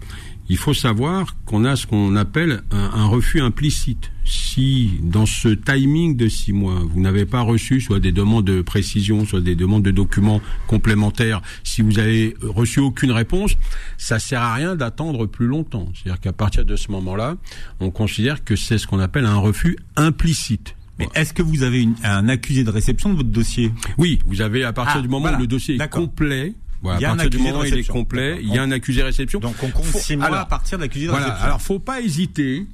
il 0.50 0.57
faut 0.57 0.75
savoir 0.75 1.37
qu'on 1.45 1.64
a 1.64 1.76
ce 1.76 1.87
qu'on 1.87 2.16
appelle 2.16 2.64
un, 2.73 2.90
un, 2.92 3.07
refus 3.07 3.40
implicite. 3.40 4.11
Si 4.25 4.90
dans 5.00 5.25
ce 5.25 5.49
timing 5.49 6.16
de 6.16 6.28
six 6.28 6.52
mois, 6.52 6.80
vous 6.85 7.00
n'avez 7.00 7.25
pas 7.25 7.40
reçu 7.40 7.80
soit 7.80 8.00
des 8.00 8.11
demandes 8.11 8.47
de 8.47 8.61
précision, 8.61 9.25
soit 9.25 9.40
des 9.40 9.54
demandes 9.54 9.85
de 9.85 9.92
documents 9.92 10.40
complémentaires, 10.66 11.40
si 11.62 11.83
vous 11.83 12.00
avez 12.00 12.35
reçu 12.42 12.80
aucune 12.80 13.12
réponse, 13.12 13.57
ça 13.97 14.19
sert 14.19 14.42
à 14.42 14.54
rien 14.54 14.75
d'attendre 14.75 15.26
plus 15.26 15.47
longtemps. 15.47 15.88
C'est-à-dire 15.95 16.21
qu'à 16.21 16.33
partir 16.33 16.64
de 16.64 16.75
ce 16.75 16.90
moment-là, 16.90 17.37
on 17.78 17.92
considère 17.92 18.42
que 18.42 18.57
c'est 18.57 18.78
ce 18.78 18.88
qu'on 18.88 18.99
appelle 18.99 19.26
un 19.26 19.37
refus 19.37 19.78
implicite. 19.95 20.75
Mais 20.99 21.09
est-ce 21.14 21.33
que 21.33 21.42
vous 21.42 21.62
avez 21.62 21.80
une, 21.80 21.95
un 22.02 22.28
accusé 22.28 22.64
de 22.64 22.71
réception 22.71 23.11
de 23.11 23.14
votre 23.19 23.28
dossier? 23.28 23.71
Oui, 23.99 24.19
vous 24.26 24.40
avez 24.40 24.64
à 24.64 24.73
partir 24.73 24.97
ah, 24.99 25.02
du 25.02 25.09
moment 25.09 25.23
voilà. 25.23 25.38
où 25.38 25.40
le 25.42 25.47
dossier 25.47 25.76
est 25.76 25.88
complet, 25.88 26.54
Voilà, 26.82 26.99
Il 26.99 27.02
y 27.02 27.04
a 27.04 27.10
à 27.10 27.12
un 27.12 27.26
du 27.26 27.38
moment 27.38 27.60
où 27.60 27.64
il 27.64 27.75
est 27.78 27.87
complet, 27.87 28.38
il 28.42 28.49
y 28.54 28.58
a 28.58 28.62
un 28.62 28.70
accusé 28.70 29.02
réception. 29.02 29.38
Donc 29.40 29.54
on 29.62 29.68
compte 29.68 29.84
Faut- 29.84 29.99
6 29.99 30.16
mois 30.16 30.26
alors, 30.26 30.38
à 30.40 30.46
partir 30.46 30.78
de 30.78 30.82
l'accusé 30.84 31.06
de 31.06 31.10
Voilà. 31.10 31.26
réception. 31.26 31.46
Alors, 31.46 31.60
faut 31.60 31.78
pas 31.78 32.00
hésiter. 32.00 32.66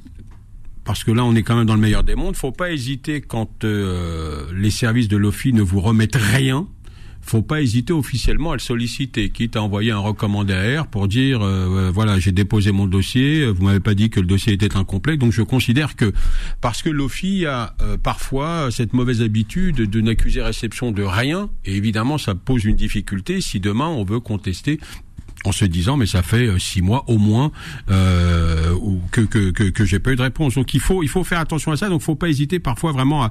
Parce 0.84 1.02
que 1.02 1.10
là, 1.10 1.25
on 1.25 1.34
est 1.34 1.42
quand 1.42 1.56
même 1.56 1.66
dans 1.66 1.75
le 1.75 1.80
meilleur 1.80 2.04
des 2.04 2.14
mondes. 2.14 2.36
Faut 2.36 2.52
pas 2.52 2.70
hésiter 2.70 3.20
quand 3.20 3.64
euh, 3.64 4.46
les 4.54 4.70
services 4.70 5.08
de 5.08 5.16
l'OFI 5.16 5.52
ne 5.52 5.62
vous 5.62 5.80
remettent 5.80 6.14
rien. 6.14 6.68
Faut 7.26 7.42
pas 7.42 7.61
hésiter 7.61 7.92
officiellement 7.92 8.52
à 8.52 8.54
le 8.54 8.61
solliciter, 8.61 9.30
quitte 9.30 9.56
à 9.56 9.62
envoyer 9.62 9.90
un 9.90 9.99
recommandé 9.99 10.54
à 10.54 10.83
R 10.83 10.87
pour 10.87 11.09
dire 11.09 11.42
euh, 11.42 11.88
euh, 11.88 11.90
voilà 11.92 12.21
j'ai 12.21 12.30
déposé 12.30 12.71
mon 12.71 12.87
dossier, 12.87 13.50
vous 13.50 13.64
m'avez 13.64 13.80
pas 13.80 13.95
dit 13.95 14.11
que 14.11 14.21
le 14.21 14.26
dossier 14.26 14.52
était 14.52 14.76
incomplet, 14.76 15.16
donc 15.16 15.33
je 15.33 15.42
considère 15.42 15.97
que 15.97 16.12
parce 16.61 16.83
que 16.83 16.88
l'OFI 16.88 17.47
a 17.47 17.75
euh, 17.83 17.97
parfois 17.97 18.71
cette 18.71 18.92
mauvaise 18.92 19.23
habitude 19.23 19.76
de 19.76 20.00
n'accuser 20.00 20.40
réception 20.40 20.92
de 20.92 21.02
rien, 21.02 21.50
et 21.64 21.75
évidemment 21.75 22.16
ça 22.16 22.37
pose 22.37 22.64
une 22.64 22.76
difficulté 22.76 23.40
si 23.40 23.59
demain 23.59 23.88
on 23.88 24.04
veut 24.04 24.21
contester 24.21 24.78
en 25.46 25.52
se 25.52 25.64
disant 25.64 25.96
mais 25.96 26.06
ça 26.06 26.22
fait 26.22 26.46
euh, 26.46 26.58
six 26.58 26.82
mois 26.82 27.04
au 27.08 27.18
moins 27.18 27.52
euh, 27.90 28.74
que 29.10 29.20
que 29.22 29.50
que, 29.50 29.64
que 29.64 29.84
j'ai 29.84 29.98
pas 29.98 30.12
eu 30.12 30.16
de 30.16 30.22
réponse. 30.22 30.54
Donc 30.54 30.74
il 30.74 30.80
faut 30.80 31.02
il 31.02 31.08
faut 31.08 31.24
faire 31.24 31.40
attention 31.40 31.72
à 31.72 31.76
ça. 31.76 31.88
Donc 31.88 32.02
faut 32.02 32.14
pas 32.16 32.28
hésiter 32.28 32.58
parfois 32.58 32.92
vraiment 32.92 33.24
à 33.24 33.30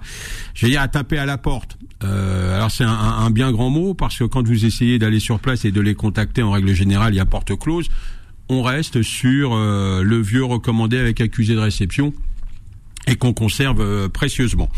à 0.78 0.88
taper 0.88 1.18
à 1.18 1.26
la 1.26 1.38
porte. 1.38 1.78
Euh, 2.04 2.56
alors 2.56 2.72
c'est 2.72 2.84
un, 2.84 2.90
un- 2.90 3.26
un 3.26 3.30
bien 3.30 3.52
grand 3.52 3.70
mot 3.70 3.94
parce 3.94 4.18
que 4.20 4.24
quand 4.26 4.46
vous 4.48 4.66
essayez 4.66 5.00
d'aller 5.00 5.20
sur 5.20 5.40
place 5.40 5.66
et 5.66 5.72
de 5.72 5.82
les 5.82 5.96
contacter 5.96 6.44
en 6.44 6.52
règle 6.52 6.74
générale 6.74 7.14
il 7.14 7.18
y 7.18 7.20
a 7.22 7.26
porte 7.26 7.58
close. 7.58 7.88
On 8.48 8.62
reste 8.62 9.02
sur 9.02 9.54
euh, 9.56 10.04
le 10.04 10.22
vieux 10.22 10.44
recommandé 10.44 11.00
avec 11.00 11.20
accusé 11.20 11.56
de 11.56 11.60
réception 11.60 12.14
et 13.08 13.16
qu'on 13.16 13.34
conserve 13.34 13.82
euh, 13.82 14.08
précieusement. 14.08 14.70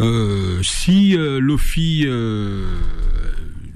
Euh, 0.00 0.60
si 0.62 1.16
euh, 1.16 1.40
l'OFI, 1.40 2.04
euh, 2.06 2.64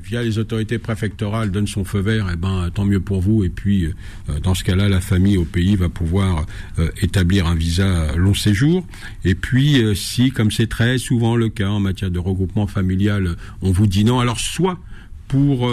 via 0.06 0.22
les 0.22 0.38
autorités 0.38 0.78
préfectorales, 0.78 1.50
donne 1.50 1.66
son 1.66 1.84
feu 1.84 1.98
vert, 1.98 2.28
eh 2.32 2.36
ben 2.36 2.70
tant 2.72 2.84
mieux 2.84 3.00
pour 3.00 3.20
vous. 3.20 3.44
Et 3.44 3.48
puis, 3.48 3.84
euh, 3.84 4.40
dans 4.40 4.54
ce 4.54 4.62
cas-là, 4.62 4.88
la 4.88 5.00
famille 5.00 5.36
au 5.36 5.44
pays 5.44 5.74
va 5.74 5.88
pouvoir 5.88 6.46
euh, 6.78 6.90
établir 7.02 7.46
un 7.46 7.54
visa 7.54 8.14
long 8.16 8.34
séjour. 8.34 8.86
Et 9.24 9.34
puis, 9.34 9.82
euh, 9.82 9.94
si, 9.94 10.30
comme 10.30 10.50
c'est 10.50 10.68
très 10.68 10.98
souvent 10.98 11.34
le 11.34 11.48
cas 11.48 11.68
en 11.68 11.80
matière 11.80 12.10
de 12.10 12.18
regroupement 12.18 12.66
familial, 12.66 13.36
on 13.62 13.72
vous 13.72 13.86
dit 13.86 14.04
non, 14.04 14.20
alors 14.20 14.38
soit 14.38 14.78
pour 15.28 15.68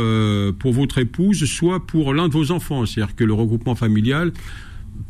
pour 0.58 0.74
votre 0.74 0.98
épouse, 0.98 1.46
soit 1.46 1.86
pour 1.86 2.16
l'un 2.16 2.28
de 2.28 2.34
vos 2.34 2.50
enfants. 2.50 2.88
C'est-à-dire 2.88 3.16
que 3.16 3.24
le 3.24 3.34
regroupement 3.34 3.75
familial 3.75 4.32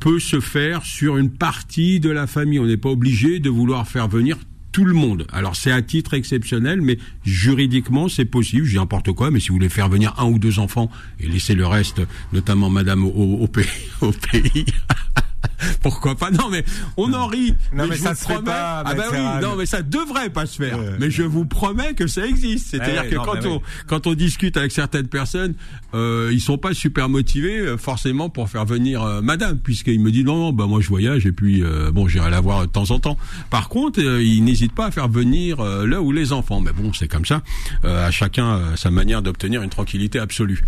peut 0.01 0.19
se 0.19 0.41
faire 0.41 0.83
sur 0.83 1.15
une 1.15 1.29
partie 1.29 2.01
de 2.01 2.09
la 2.09 2.27
famille. 2.27 2.59
On 2.59 2.65
n'est 2.65 2.75
pas 2.75 2.89
obligé 2.89 3.39
de 3.39 3.49
vouloir 3.49 3.87
faire 3.87 4.09
venir 4.09 4.37
tout 4.73 4.83
le 4.83 4.93
monde. 4.93 5.25
Alors 5.31 5.55
c'est 5.55 5.71
à 5.71 5.81
titre 5.81 6.15
exceptionnel, 6.15 6.81
mais 6.81 6.97
juridiquement 7.23 8.09
c'est 8.09 8.25
possible. 8.25 8.65
Je 8.65 8.71
dis 8.71 8.77
n'importe 8.77 9.13
quoi, 9.13 9.31
mais 9.31 9.39
si 9.39 9.49
vous 9.49 9.55
voulez 9.55 9.69
faire 9.69 9.87
venir 9.87 10.13
un 10.17 10.25
ou 10.25 10.39
deux 10.39 10.59
enfants 10.59 10.91
et 11.21 11.27
laisser 11.27 11.55
le 11.55 11.65
reste, 11.65 12.01
notamment 12.33 12.69
Madame 12.69 13.05
au, 13.05 13.37
au 13.39 13.47
pays, 13.47 13.65
au 14.01 14.11
pays. 14.11 14.65
Pourquoi 15.81 16.15
pas? 16.15 16.31
Non, 16.31 16.49
mais 16.49 16.63
on 16.97 17.13
en 17.13 17.27
rit. 17.27 17.53
Non, 17.73 17.87
mais 17.87 17.95
je 17.95 18.01
ça 18.01 18.13
vous 18.13 18.19
se 18.19 18.25
fait 18.25 18.33
promets- 18.33 18.45
pas, 18.45 18.83
Ah 18.85 18.93
bah 18.95 19.03
oui, 19.11 19.17
non, 19.41 19.55
mais 19.57 19.65
ça 19.65 19.81
devrait 19.81 20.29
pas 20.29 20.45
se 20.45 20.57
faire. 20.57 20.77
Mais 20.99 21.09
je 21.11 21.23
vous 21.23 21.45
promets 21.45 21.93
que 21.93 22.07
ça 22.07 22.25
existe. 22.25 22.69
C'est-à-dire 22.71 23.03
Ouais, 23.03 23.09
que 23.09 23.15
non, 23.15 23.23
quand 23.23 23.45
on 23.45 23.55
oui. 23.57 23.61
quand 23.87 24.07
on 24.07 24.13
discute 24.13 24.57
avec 24.57 24.71
certaines 24.71 25.07
personnes, 25.07 25.53
euh, 25.93 26.29
ils 26.33 26.41
sont 26.41 26.57
pas 26.57 26.73
super 26.73 27.09
motivés 27.09 27.59
euh, 27.59 27.77
forcément 27.77 28.29
pour 28.29 28.49
faire 28.49 28.65
venir 28.65 29.01
euh, 29.03 29.21
Madame, 29.21 29.57
puisqu'il 29.59 29.99
me 29.99 30.11
dit 30.11 30.23
non, 30.23 30.37
non, 30.37 30.53
bah 30.53 30.65
moi 30.67 30.81
je 30.81 30.87
voyage 30.89 31.25
et 31.25 31.31
puis 31.31 31.63
euh, 31.63 31.91
bon 31.91 32.07
j'irai 32.07 32.29
la 32.29 32.41
voir 32.41 32.61
de 32.61 32.71
temps 32.71 32.91
en 32.91 32.99
temps. 32.99 33.17
Par 33.49 33.69
contre, 33.69 33.99
euh, 34.01 34.23
il 34.23 34.43
n'hésite 34.43 34.73
pas 34.73 34.87
à 34.87 34.91
faire 34.91 35.07
venir 35.09 35.59
euh, 35.59 35.85
là 35.87 36.01
où 36.01 36.11
les 36.11 36.33
enfants. 36.33 36.61
Mais 36.61 36.71
bon, 36.71 36.91
c'est 36.93 37.07
comme 37.07 37.25
ça. 37.25 37.41
Euh, 37.85 38.07
à 38.07 38.11
chacun 38.11 38.55
euh, 38.55 38.75
sa 38.75 38.91
manière 38.91 39.21
d'obtenir 39.21 39.61
une 39.63 39.69
tranquillité 39.69 40.19
absolue. 40.19 40.63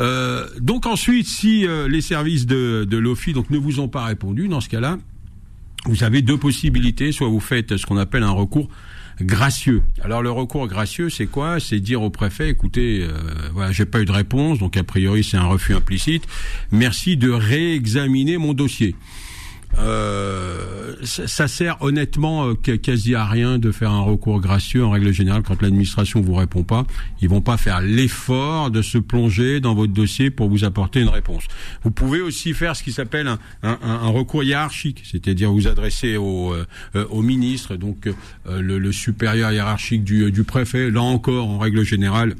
Euh, 0.00 0.46
donc 0.60 0.86
ensuite, 0.86 1.26
si 1.26 1.66
euh, 1.66 1.88
les 1.88 2.00
services 2.00 2.46
de, 2.46 2.86
de 2.88 2.96
l'OFI 2.96 3.32
donc 3.32 3.50
ne 3.50 3.58
vous 3.58 3.80
ont 3.80 3.88
pas 3.88 4.04
répondu, 4.04 4.35
dans 4.44 4.60
ce 4.60 4.68
cas-là, 4.68 4.98
vous 5.86 6.04
avez 6.04 6.22
deux 6.22 6.38
possibilités. 6.38 7.12
Soit 7.12 7.28
vous 7.28 7.40
faites 7.40 7.76
ce 7.76 7.86
qu'on 7.86 7.96
appelle 7.96 8.22
un 8.22 8.30
recours 8.30 8.68
gracieux. 9.20 9.82
Alors 10.02 10.22
le 10.22 10.30
recours 10.30 10.68
gracieux, 10.68 11.08
c'est 11.10 11.26
quoi? 11.26 11.58
C'est 11.60 11.80
dire 11.80 12.02
au 12.02 12.10
préfet, 12.10 12.50
écoutez, 12.50 13.02
euh, 13.02 13.12
voilà, 13.52 13.72
j'ai 13.72 13.86
pas 13.86 14.00
eu 14.00 14.04
de 14.04 14.12
réponse, 14.12 14.58
donc 14.58 14.76
a 14.76 14.84
priori 14.84 15.24
c'est 15.24 15.38
un 15.38 15.46
refus 15.46 15.74
implicite. 15.74 16.24
Merci 16.70 17.16
de 17.16 17.30
réexaminer 17.30 18.36
mon 18.36 18.52
dossier. 18.52 18.94
Euh, 19.78 20.94
ça, 21.04 21.26
ça 21.28 21.48
sert 21.48 21.76
honnêtement 21.82 22.46
euh, 22.48 22.54
qu- 22.54 22.78
quasi 22.78 23.14
à 23.14 23.24
rien 23.26 23.58
de 23.58 23.70
faire 23.70 23.90
un 23.90 24.00
recours 24.00 24.40
gracieux 24.40 24.84
en 24.84 24.90
règle 24.90 25.12
générale 25.12 25.42
quand 25.42 25.60
l'administration 25.62 26.20
vous 26.20 26.34
répond 26.34 26.62
pas. 26.62 26.84
Ils 27.20 27.28
vont 27.28 27.42
pas 27.42 27.56
faire 27.56 27.80
l'effort 27.82 28.70
de 28.70 28.80
se 28.82 28.98
plonger 28.98 29.60
dans 29.60 29.74
votre 29.74 29.92
dossier 29.92 30.30
pour 30.30 30.48
vous 30.48 30.64
apporter 30.64 31.00
une 31.00 31.08
réponse. 31.08 31.44
Vous 31.84 31.90
pouvez 31.90 32.20
aussi 32.20 32.54
faire 32.54 32.74
ce 32.74 32.82
qui 32.82 32.92
s'appelle 32.92 33.28
un, 33.28 33.38
un- 33.62 33.78
un- 33.82 34.00
un 34.06 34.08
recours 34.08 34.42
hiérarchique, 34.44 35.02
c'est-à-dire 35.04 35.52
vous 35.52 35.66
adresser 35.68 36.16
au, 36.16 36.52
euh, 36.54 36.64
euh, 36.94 37.04
au 37.10 37.22
ministre, 37.22 37.76
donc 37.76 38.06
euh, 38.06 38.60
le, 38.62 38.78
le 38.78 38.92
supérieur 38.92 39.52
hiérarchique 39.52 40.04
du, 40.04 40.30
du 40.32 40.44
préfet. 40.44 40.90
Là 40.90 41.02
encore, 41.02 41.48
en 41.48 41.58
règle 41.58 41.84
générale, 41.84 42.34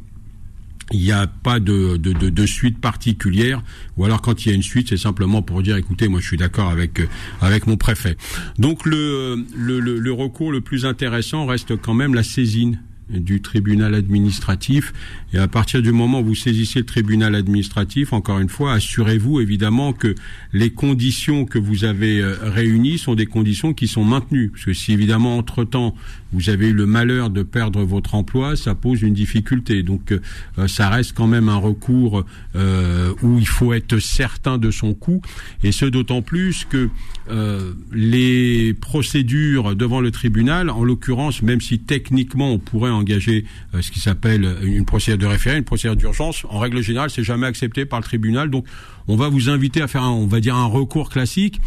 il 0.92 1.00
n'y 1.00 1.12
a 1.12 1.26
pas 1.26 1.58
de, 1.58 1.96
de, 1.96 2.12
de, 2.12 2.28
de 2.30 2.46
suite 2.46 2.80
particulière, 2.80 3.62
ou 3.96 4.04
alors 4.04 4.22
quand 4.22 4.44
il 4.44 4.50
y 4.50 4.52
a 4.52 4.54
une 4.54 4.62
suite, 4.62 4.88
c'est 4.90 4.96
simplement 4.96 5.42
pour 5.42 5.62
dire, 5.62 5.76
écoutez, 5.76 6.06
moi 6.08 6.20
je 6.20 6.26
suis 6.26 6.36
d'accord 6.36 6.68
avec 6.68 7.00
euh, 7.00 7.08
avec 7.40 7.66
mon 7.66 7.76
préfet. 7.76 8.16
Donc 8.58 8.86
le, 8.86 9.44
le, 9.56 9.80
le, 9.80 9.98
le 9.98 10.12
recours 10.12 10.52
le 10.52 10.60
plus 10.60 10.86
intéressant 10.86 11.46
reste 11.46 11.76
quand 11.76 11.94
même 11.94 12.14
la 12.14 12.22
saisine 12.22 12.80
du 13.08 13.40
tribunal 13.40 13.94
administratif. 13.94 14.92
Et 15.32 15.38
à 15.38 15.48
partir 15.48 15.82
du 15.82 15.92
moment 15.92 16.20
où 16.20 16.26
vous 16.26 16.34
saisissez 16.34 16.80
le 16.80 16.84
tribunal 16.84 17.34
administratif, 17.34 18.12
encore 18.12 18.40
une 18.40 18.48
fois, 18.48 18.72
assurez-vous 18.74 19.40
évidemment 19.40 19.92
que 19.92 20.14
les 20.52 20.70
conditions 20.70 21.44
que 21.44 21.58
vous 21.58 21.84
avez 21.84 22.20
euh, 22.20 22.36
réunies 22.42 22.98
sont 22.98 23.14
des 23.14 23.26
conditions 23.26 23.74
qui 23.74 23.88
sont 23.88 24.04
maintenues. 24.04 24.50
Parce 24.50 24.64
que 24.64 24.72
si 24.72 24.92
évidemment, 24.92 25.38
entre-temps, 25.38 25.94
vous 26.32 26.50
avez 26.50 26.68
eu 26.68 26.72
le 26.72 26.86
malheur 26.86 27.30
de 27.30 27.42
perdre 27.42 27.82
votre 27.84 28.14
emploi, 28.14 28.56
ça 28.56 28.74
pose 28.74 29.02
une 29.02 29.14
difficulté. 29.14 29.82
Donc 29.82 30.12
euh, 30.12 30.68
ça 30.68 30.90
reste 30.90 31.12
quand 31.14 31.26
même 31.26 31.48
un 31.48 31.56
recours 31.56 32.24
euh, 32.56 33.14
où 33.22 33.38
il 33.38 33.46
faut 33.46 33.72
être 33.72 33.98
certain 33.98 34.58
de 34.58 34.70
son 34.70 34.94
coût. 34.94 35.22
Et 35.62 35.72
ce 35.72 35.86
d'autant 35.86 36.22
plus 36.22 36.64
que 36.64 36.90
euh, 37.30 37.72
les 37.92 38.74
procédures 38.74 39.74
devant 39.76 40.00
le 40.00 40.10
tribunal, 40.10 40.68
en 40.68 40.84
l'occurrence, 40.84 41.42
même 41.42 41.60
si 41.60 41.78
techniquement 41.78 42.52
on 42.52 42.58
pourrait 42.58 42.90
engager 42.96 43.44
euh, 43.74 43.82
ce 43.82 43.90
qui 43.90 44.00
s'appelle 44.00 44.56
une 44.62 44.84
procédure 44.84 45.18
de 45.18 45.26
référé, 45.26 45.56
une 45.58 45.64
procédure 45.64 45.96
d'urgence, 45.96 46.44
en 46.48 46.58
règle 46.58 46.82
générale, 46.82 47.10
c'est 47.10 47.24
jamais 47.24 47.46
accepté 47.46 47.84
par 47.84 48.00
le 48.00 48.04
tribunal. 48.04 48.50
Donc, 48.50 48.66
on 49.08 49.16
va 49.16 49.28
vous 49.28 49.48
inviter 49.48 49.82
à 49.82 49.88
faire, 49.88 50.02
un, 50.02 50.10
on 50.10 50.26
va 50.26 50.40
dire, 50.40 50.56
un 50.56 50.66
recours 50.66 51.10
classique. 51.10 51.60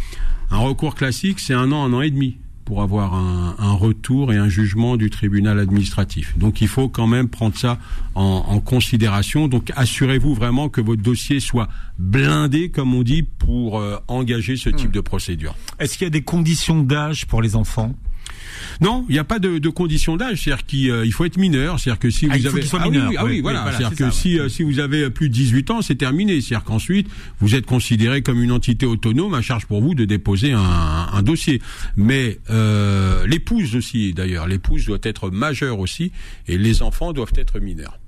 Un 0.52 0.58
recours 0.58 0.96
classique, 0.96 1.40
c'est 1.40 1.54
un 1.54 1.72
an, 1.72 1.86
un 1.86 1.94
an 1.94 2.02
et 2.02 2.12
demi 2.12 2.38
pour 2.66 2.84
avoir 2.84 3.16
un, 3.16 3.56
un 3.58 3.72
retour 3.72 4.32
et 4.32 4.38
un 4.38 4.48
jugement 4.48 4.96
du 4.96 5.10
tribunal 5.10 5.58
administratif. 5.58 6.38
Donc 6.38 6.62
il 6.62 6.68
faut 6.68 6.88
quand 6.88 7.08
même 7.08 7.28
prendre 7.28 7.58
ça 7.58 7.80
en, 8.14 8.46
en 8.48 8.60
considération. 8.60 9.48
Donc 9.48 9.72
assurez-vous 9.76 10.36
vraiment 10.36 10.70
que 10.70 10.80
votre 10.80 11.02
dossier 11.02 11.40
soit 11.40 11.68
blindé, 11.98 12.70
comme 12.70 12.94
on 12.94 13.02
dit, 13.02 13.24
pour 13.24 13.80
euh, 13.80 13.98
engager 14.08 14.56
ce 14.56 14.70
type 14.70 14.92
de 14.92 15.02
procédure. 15.02 15.56
Est-ce 15.80 15.98
qu'il 15.98 16.06
y 16.06 16.08
a 16.08 16.12
des 16.12 16.22
conditions 16.22 16.84
d'âge 16.84 17.26
pour 17.26 17.42
les 17.42 17.56
enfants? 17.56 17.96
Non, 18.82 19.06
il 19.10 19.14
n'y 19.14 19.20
a 19.20 19.24
pas 19.24 19.40
de, 19.40 19.58
de 19.58 19.70
condition 19.70 20.18
d'âge. 20.18 20.42
C'est-à-dire 20.44 20.66
qu'il 20.66 20.90
euh, 20.92 21.06
il 21.06 21.12
faut 21.12 21.26
être 21.26 21.38
mineur. 21.38 21.80
C'est-à-dire 21.80 22.00
que 22.00 22.10
si 22.10 22.28
Ah, 22.30 22.38
vous 22.38 22.48
avez 22.48 22.60
qu'il 22.62 22.70
soit 22.70 22.80
ah 22.84 22.88
oui, 22.88 22.92
mineur. 22.98 23.10
oui, 23.10 23.16
ah 23.18 23.24
Oui, 23.24 23.30
oui, 23.30 23.36
oui, 23.38 23.42
voilà. 23.42 23.62
voilà, 23.64 23.78
C'est-à-dire 23.78 23.98
c'est 23.98 24.04
que 24.06 24.10
ça, 24.12 24.16
si 24.22 24.36
ouais. 24.36 24.42
euh, 24.42 24.50
si 24.50 24.64
vous 24.64 24.80
avez 24.80 25.10
plus 25.10 25.30
de 25.30 25.34
18 25.34 25.72
ans, 25.72 25.82
c'est 25.82 25.96
terminé. 25.96 26.42
C'est-à-dire 26.42 26.64
qu'ensuite 26.66 27.08
vous 27.40 27.56
êtes 27.56 27.66
considéré 27.66 28.22
comme 28.22 28.42
une 28.42 28.52
entité 28.52 28.86
autonome. 28.86 29.34
À 29.34 29.42
charge 29.42 29.66
pour 29.66 29.82
vous 29.82 29.96
de 29.96 30.06
déposer 30.06 30.54
un, 30.54 30.62
un 30.62 31.22
dossier. 31.22 31.62
Mais 31.96 32.40
euh, 32.50 33.26
l'épouse 33.28 33.76
aussi, 33.76 34.14
d'ailleurs, 34.14 34.48
l'épouse 34.48 34.86
doit 34.86 34.98
être 35.04 35.30
majeure 35.30 35.80
aussi, 35.80 36.12
et 36.48 36.58
les 36.58 36.82
enfants 36.82 37.14
doivent 37.14 37.34
être 37.36 37.60
mineurs. 37.60 38.00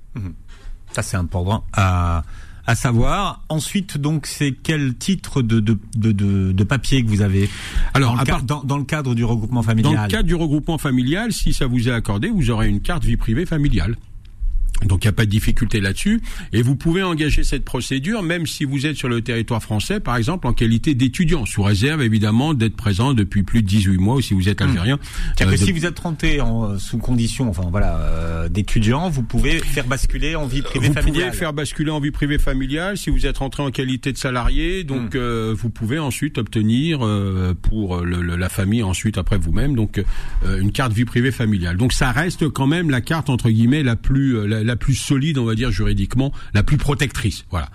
Ça, 0.92 1.02
c'est 1.02 1.16
important 1.16 1.64
à, 1.72 2.22
à 2.66 2.74
savoir. 2.74 3.42
Ensuite, 3.48 3.98
donc, 3.98 4.26
c'est 4.26 4.52
quel 4.52 4.94
titre 4.96 5.42
de, 5.42 5.60
de, 5.60 5.78
de, 5.96 6.12
de, 6.12 6.52
de 6.52 6.64
papier 6.64 7.02
que 7.04 7.08
vous 7.08 7.22
avez 7.22 7.48
Alors, 7.94 8.14
dans, 8.14 8.20
le 8.20 8.46
part- 8.46 8.64
dans 8.64 8.78
le 8.78 8.84
cadre 8.84 9.14
du 9.14 9.24
regroupement 9.24 9.62
familial 9.62 9.94
Dans 9.94 10.02
le 10.02 10.08
cadre 10.08 10.26
du 10.28 10.34
regroupement 10.34 10.78
familial, 10.78 11.32
si 11.32 11.52
ça 11.52 11.66
vous 11.66 11.88
est 11.88 11.92
accordé, 11.92 12.28
vous 12.28 12.50
aurez 12.50 12.68
une 12.68 12.80
carte 12.80 13.04
vie 13.04 13.16
privée 13.16 13.46
familiale. 13.46 13.96
Donc 14.86 15.04
il 15.04 15.06
n'y 15.06 15.10
a 15.10 15.12
pas 15.12 15.24
de 15.24 15.30
difficulté 15.30 15.80
là-dessus. 15.80 16.20
Et 16.52 16.62
vous 16.62 16.76
pouvez 16.76 17.02
engager 17.02 17.44
cette 17.44 17.64
procédure 17.64 18.22
même 18.22 18.46
si 18.46 18.64
vous 18.64 18.86
êtes 18.86 18.96
sur 18.96 19.08
le 19.08 19.20
territoire 19.22 19.62
français, 19.62 20.00
par 20.00 20.16
exemple 20.16 20.46
en 20.46 20.52
qualité 20.52 20.94
d'étudiant, 20.94 21.46
sous 21.46 21.62
réserve 21.62 22.02
évidemment 22.02 22.54
d'être 22.54 22.76
présent 22.76 23.14
depuis 23.14 23.42
plus 23.42 23.62
de 23.62 23.66
18 23.68 23.98
mois 23.98 24.16
ou 24.16 24.20
si 24.20 24.34
vous 24.34 24.48
êtes 24.48 24.60
algérien. 24.62 24.98
C'est-à-dire 25.36 25.48
euh, 25.48 25.56
que 25.56 25.60
de- 25.60 25.64
si 25.66 25.72
vous 25.72 25.86
êtes 25.86 25.98
rentré 25.98 26.40
en, 26.40 26.78
sous 26.78 26.98
condition, 26.98 27.48
enfin 27.48 27.64
voilà, 27.70 27.98
euh, 27.98 28.48
d'étudiant, 28.48 29.08
vous 29.10 29.22
pouvez 29.22 29.58
faire 29.58 29.86
basculer 29.86 30.34
en 30.36 30.46
vie 30.46 30.62
privée 30.62 30.88
vous 30.88 30.94
familiale. 30.94 31.26
pouvez 31.28 31.36
faire 31.38 31.52
basculer 31.52 31.90
en 31.90 32.00
vie 32.00 32.10
privée 32.10 32.38
familiale 32.38 32.96
si 32.98 33.10
vous 33.10 33.26
êtes 33.26 33.38
rentré 33.38 33.62
en 33.62 33.70
qualité 33.70 34.12
de 34.12 34.18
salarié. 34.18 34.84
Donc, 34.84 35.14
euh, 35.14 35.54
vous 35.56 35.70
pouvez 35.70 35.98
ensuite 35.98 36.38
obtenir 36.38 37.00
euh, 37.06 37.54
pour 37.60 38.00
le- 38.00 38.22
le- 38.22 38.36
la 38.36 38.48
famille 38.48 38.82
ensuite 38.82 39.18
après 39.18 39.38
vous-même 39.38 39.74
donc 39.76 40.02
euh, 40.44 40.60
une 40.60 40.72
carte 40.72 40.92
vie 40.92 41.04
privée 41.04 41.30
familiale. 41.32 41.76
Donc, 41.76 41.92
ça 41.92 42.10
reste 42.12 42.48
quand 42.48 42.66
même 42.66 42.90
la 42.90 43.00
carte 43.00 43.30
entre 43.30 43.50
guillemets 43.50 43.82
la 43.82 43.96
plus 43.96 44.36
euh, 44.36 44.46
la, 44.46 44.62
la 44.64 44.71
la 44.72 44.76
plus 44.76 44.94
solide, 44.94 45.36
on 45.36 45.44
va 45.44 45.54
dire 45.54 45.70
juridiquement, 45.70 46.32
la 46.54 46.62
plus 46.62 46.78
protectrice. 46.78 47.44
Voilà. 47.50 47.68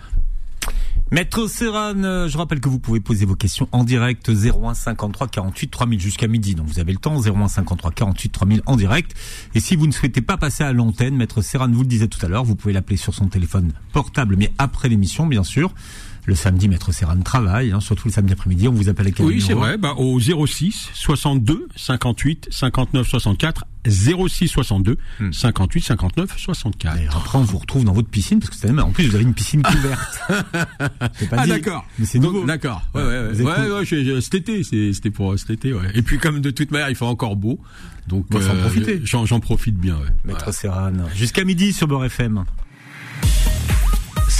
Maître 1.12 1.46
Serran, 1.46 2.02
euh, 2.02 2.28
je 2.28 2.36
rappelle 2.36 2.58
que 2.58 2.68
vous 2.68 2.80
pouvez 2.80 2.98
poser 2.98 3.24
vos 3.24 3.36
questions 3.36 3.68
en 3.70 3.84
direct 3.84 4.28
01 4.28 4.74
53 4.74 5.28
48 5.28 5.68
3000 5.68 6.00
jusqu'à 6.00 6.26
midi. 6.26 6.56
Donc 6.56 6.66
vous 6.66 6.80
avez 6.80 6.92
le 6.92 6.98
temps 6.98 7.16
01 7.18 7.46
53 7.46 7.92
48 7.92 8.28
3000 8.30 8.62
en 8.66 8.74
direct. 8.74 9.14
Et 9.54 9.60
si 9.60 9.76
vous 9.76 9.86
ne 9.86 9.92
souhaitez 9.92 10.22
pas 10.22 10.36
passer 10.36 10.64
à 10.64 10.72
l'antenne, 10.72 11.16
Maître 11.16 11.40
Serran 11.40 11.70
vous 11.70 11.82
le 11.82 11.88
disait 11.88 12.08
tout 12.08 12.24
à 12.26 12.28
l'heure, 12.28 12.42
vous 12.42 12.56
pouvez 12.56 12.74
l'appeler 12.74 12.96
sur 12.96 13.14
son 13.14 13.28
téléphone 13.28 13.72
portable, 13.92 14.34
mais 14.36 14.52
après 14.58 14.88
l'émission, 14.88 15.26
bien 15.26 15.44
sûr. 15.44 15.72
Le 16.28 16.34
samedi, 16.34 16.68
Maître 16.68 16.92
Serran 16.92 17.18
travaille, 17.22 17.72
hein, 17.72 17.80
surtout 17.80 18.08
le 18.08 18.12
samedi 18.12 18.34
après-midi. 18.34 18.68
On 18.68 18.72
vous 18.72 18.90
appelle 18.90 19.06
à 19.06 19.10
quel 19.12 19.24
Oui, 19.24 19.40
c'est 19.40 19.54
vrai. 19.54 19.78
Bah, 19.78 19.94
au 19.96 20.20
06 20.20 20.90
62 20.92 21.68
58 21.74 22.48
59 22.50 23.08
64 23.08 23.64
06 23.88 24.48
62 24.48 24.98
58 25.32 25.80
59 25.80 26.36
64. 26.36 26.98
Et 26.98 27.06
après, 27.06 27.38
on 27.38 27.44
vous 27.44 27.56
retrouve 27.56 27.84
dans 27.84 27.94
votre 27.94 28.10
piscine 28.10 28.40
parce 28.40 28.50
que 28.50 28.56
c'est 28.56 28.70
en 28.78 28.90
plus 28.90 29.08
vous 29.08 29.14
avez 29.14 29.24
une 29.24 29.32
piscine 29.32 29.62
couverte. 29.62 30.20
ah 31.32 31.46
d'accord. 31.46 31.86
Mais 31.98 32.04
c'est 32.04 32.18
nouveau. 32.18 32.44
D'accord. 32.44 32.82
Ouais, 32.94 33.02
ouais, 33.02 33.08
ouais. 33.08 33.42
ouais, 33.42 33.70
ouais 33.70 33.84
je, 33.86 34.04
je, 34.04 34.20
cet 34.20 34.34
été, 34.34 34.62
c'était 34.64 35.10
pour 35.10 35.38
cet 35.38 35.48
été. 35.48 35.72
Ouais. 35.72 35.86
Et 35.94 36.02
puis 36.02 36.18
comme 36.18 36.42
de 36.42 36.50
toute 36.50 36.72
manière, 36.72 36.90
il 36.90 36.94
fait 36.94 37.06
encore 37.06 37.36
beau, 37.36 37.58
donc 38.06 38.28
bon, 38.28 38.38
euh, 38.38 38.60
profiter. 38.60 39.00
J'en 39.02 39.40
profite 39.40 39.78
bien. 39.78 39.94
Ouais. 39.94 40.08
Maître 40.26 40.40
voilà. 40.40 40.52
Serran. 40.52 40.92
Jusqu'à 41.14 41.44
midi 41.44 41.72
sur 41.72 41.88
Beurre 41.88 42.04
FM. 42.04 42.44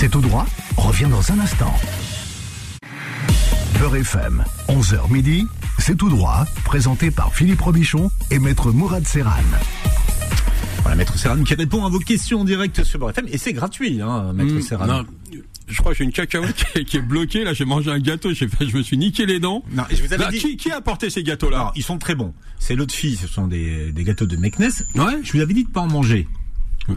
C'est 0.01 0.11
tout 0.11 0.21
droit. 0.21 0.47
Revient 0.77 1.09
dans 1.11 1.33
un 1.33 1.41
instant. 1.41 1.75
Beurre 3.81 3.97
FM, 3.97 4.45
11h 4.69 5.13
midi, 5.13 5.45
c'est 5.77 5.97
tout 5.97 6.09
droit, 6.09 6.47
présenté 6.65 7.11
par 7.11 7.35
Philippe 7.35 7.61
Robichon 7.63 8.09
et 8.31 8.39
Maître 8.39 8.71
Mourad 8.71 9.05
Serran. 9.05 9.33
Voilà, 10.83 10.97
Maître 10.97 11.19
Serran 11.19 11.43
qui 11.43 11.55
répond 11.55 11.85
à 11.85 11.89
vos 11.89 11.99
questions 11.99 12.43
en 12.43 12.45
direct 12.45 12.85
sur 12.85 13.01
Beurre 13.01 13.11
FM, 13.11 13.27
et 13.33 13.39
c'est 13.39 13.53
gratuit, 13.53 14.01
hein, 14.01 14.33
Maître 14.35 14.55
mmh, 14.55 14.63
Serran. 14.63 14.87
Non, 14.87 15.05
je 15.67 15.77
crois 15.79 15.91
que 15.91 15.99
j'ai 15.99 16.05
une 16.05 16.13
cacahuète 16.13 16.55
qui, 16.75 16.85
qui 16.85 16.99
est 16.99 17.03
bloquée, 17.03 17.43
là 17.43 17.53
j'ai 17.53 17.65
mangé 17.65 17.91
un 17.91 17.99
gâteau, 17.99 18.33
j'ai 18.33 18.47
fait, 18.47 18.69
je 18.69 18.77
me 18.77 18.85
suis 18.85 18.99
niqué 18.99 19.27
les 19.27 19.41
dents. 19.41 19.65
Non, 19.73 19.83
je 19.91 20.01
vous 20.01 20.13
avais 20.13 20.23
là, 20.27 20.31
dit... 20.31 20.39
qui, 20.39 20.57
qui, 20.57 20.71
a 20.71 20.77
apporté 20.77 21.11
ces 21.11 21.25
gâteaux-là? 21.25 21.73
Ils 21.75 21.83
sont 21.83 21.99
très 21.99 22.15
bons. 22.15 22.35
C'est 22.61 22.77
l'autre 22.77 22.95
fille, 22.95 23.17
ce 23.17 23.27
sont 23.27 23.49
des, 23.49 23.91
des 23.91 24.05
gâteaux 24.05 24.27
de 24.27 24.37
Meknes. 24.37 24.71
Ouais. 24.95 25.19
Je 25.25 25.33
vous 25.33 25.41
avais 25.41 25.55
dit 25.55 25.65
de 25.65 25.71
pas 25.71 25.81
en 25.81 25.89
manger. 25.89 26.29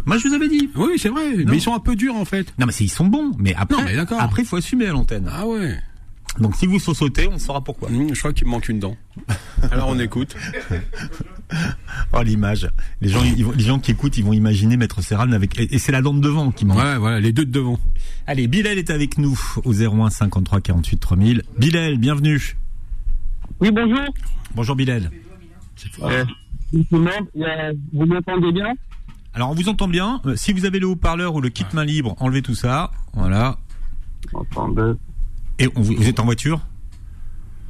Moi, 0.05 0.17
je 0.17 0.27
vous 0.27 0.33
avais 0.33 0.47
dit. 0.47 0.69
Oui, 0.75 0.93
c'est 0.97 1.09
vrai. 1.09 1.37
Non. 1.37 1.45
Mais 1.47 1.57
ils 1.57 1.61
sont 1.61 1.73
un 1.73 1.79
peu 1.79 1.95
durs, 1.95 2.15
en 2.15 2.25
fait. 2.25 2.53
Non, 2.57 2.65
mais 2.65 2.73
ils 2.79 2.89
sont 2.89 3.05
bons. 3.05 3.31
Mais 3.37 3.53
après, 3.55 3.77
non, 3.77 3.83
mais 3.83 4.15
après, 4.19 4.43
il 4.43 4.47
faut 4.47 4.57
assumer 4.57 4.87
à 4.87 4.91
l'antenne. 4.91 5.29
Ah 5.31 5.45
ouais. 5.45 5.77
Donc, 6.39 6.55
si 6.55 6.65
vous 6.65 6.79
sautez, 6.79 7.27
on 7.27 7.37
saura 7.37 7.61
pourquoi. 7.61 7.89
Mmh, 7.89 8.13
je 8.13 8.19
crois 8.19 8.31
qu'il 8.31 8.47
me 8.47 8.51
manque 8.51 8.69
une 8.69 8.79
dent. 8.79 8.95
Alors, 9.71 9.89
on 9.89 9.99
écoute. 9.99 10.35
oh, 12.13 12.21
l'image. 12.23 12.69
Les 13.01 13.09
gens, 13.09 13.21
ils 13.23 13.45
les 13.45 13.63
gens 13.63 13.79
qui 13.79 13.91
écoutent, 13.91 14.17
ils 14.17 14.23
vont 14.23 14.31
imaginer 14.31 14.77
Maître 14.77 15.01
Serran 15.01 15.31
avec, 15.33 15.59
et 15.59 15.77
c'est 15.77 15.91
la 15.91 16.01
dent 16.01 16.13
de 16.13 16.21
devant 16.21 16.51
qui 16.51 16.63
manque. 16.63 16.77
Ouais, 16.77 16.97
voilà, 16.97 17.19
les 17.19 17.33
deux 17.33 17.43
de 17.43 17.51
devant. 17.51 17.77
Allez, 18.27 18.47
Bilal 18.47 18.77
est 18.77 18.89
avec 18.89 19.17
nous 19.17 19.37
au 19.65 19.73
01 19.73 20.09
53 20.09 20.61
48 20.61 20.97
3000. 20.97 21.43
Bilal, 21.57 21.97
bienvenue. 21.97 22.55
Oui, 23.59 23.69
bonjour. 23.71 24.05
Bonjour, 24.55 24.75
Bilal. 24.77 25.11
C'est 25.75 25.91
fort. 25.91 26.09
Euh, 26.09 26.23
vous 26.73 28.05
m'entendez 28.05 28.53
bien? 28.53 28.73
Alors 29.33 29.49
on 29.49 29.53
vous 29.53 29.69
entend 29.69 29.87
bien. 29.87 30.21
Euh, 30.25 30.35
si 30.35 30.53
vous 30.53 30.65
avez 30.65 30.79
le 30.79 30.87
haut-parleur 30.87 31.35
ou 31.35 31.41
le 31.41 31.49
kit 31.49 31.65
main 31.73 31.85
libre, 31.85 32.15
enlevez 32.19 32.41
tout 32.41 32.55
ça. 32.55 32.91
Voilà. 33.13 33.57
Et 35.59 35.67
on, 35.75 35.81
vous, 35.81 35.93
vous, 35.95 36.07
êtes 36.07 36.19
en 36.19 36.25
voiture 36.25 36.59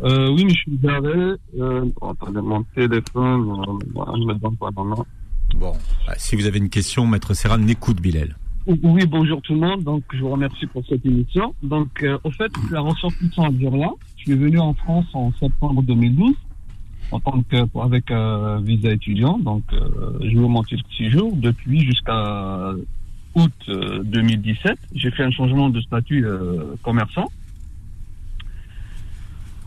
euh, 0.03 0.31
Oui, 0.31 0.45
mais 0.45 0.53
je 0.53 0.59
suis 0.59 0.77
garé. 0.77 1.35
Euh, 1.59 1.85
attendez, 2.01 2.41
mon 2.41 2.63
téléphone, 2.75 3.49
euh, 3.49 4.05
je 4.15 4.25
me 4.25 4.33
donne 4.35 4.57
pas. 4.57 4.69
Bon, 5.55 5.73
si 6.17 6.35
vous 6.35 6.45
avez 6.45 6.59
une 6.59 6.69
question, 6.69 7.05
Maître 7.05 7.33
Serran 7.33 7.57
n'écoute 7.57 8.01
Bilal. 8.01 8.35
Oui, 8.67 9.05
bonjour 9.07 9.41
tout 9.41 9.53
le 9.53 9.59
monde. 9.59 9.83
Donc, 9.83 10.03
je 10.13 10.19
vous 10.19 10.29
remercie 10.29 10.67
pour 10.67 10.83
cette 10.87 11.05
émission. 11.05 11.55
Donc, 11.63 12.03
euh, 12.03 12.17
au 12.23 12.31
fait, 12.31 12.51
la 12.69 12.81
ressortissant 12.81 13.43
algérien. 13.43 13.91
Je 14.17 14.23
suis 14.23 14.35
venu 14.35 14.59
en 14.59 14.73
France 14.75 15.07
en 15.13 15.31
septembre 15.39 15.81
2012 15.81 16.35
en 17.11 17.19
tant 17.19 17.41
que 17.43 17.79
avec 17.79 18.09
euh, 18.11 18.59
visa 18.63 18.91
étudiant. 18.91 19.37
Donc, 19.37 19.63
euh, 19.73 20.19
eu 20.21 20.35
mon 20.37 20.63
titre 20.63 20.83
de 20.89 20.95
séjour 20.95 21.35
depuis 21.35 21.81
jusqu'à 21.81 22.73
août 23.35 23.51
euh, 23.69 24.03
2017. 24.03 24.77
J'ai 24.95 25.11
fait 25.11 25.23
un 25.23 25.31
changement 25.31 25.69
de 25.69 25.81
statut 25.81 26.25
euh, 26.25 26.75
commerçant. 26.83 27.29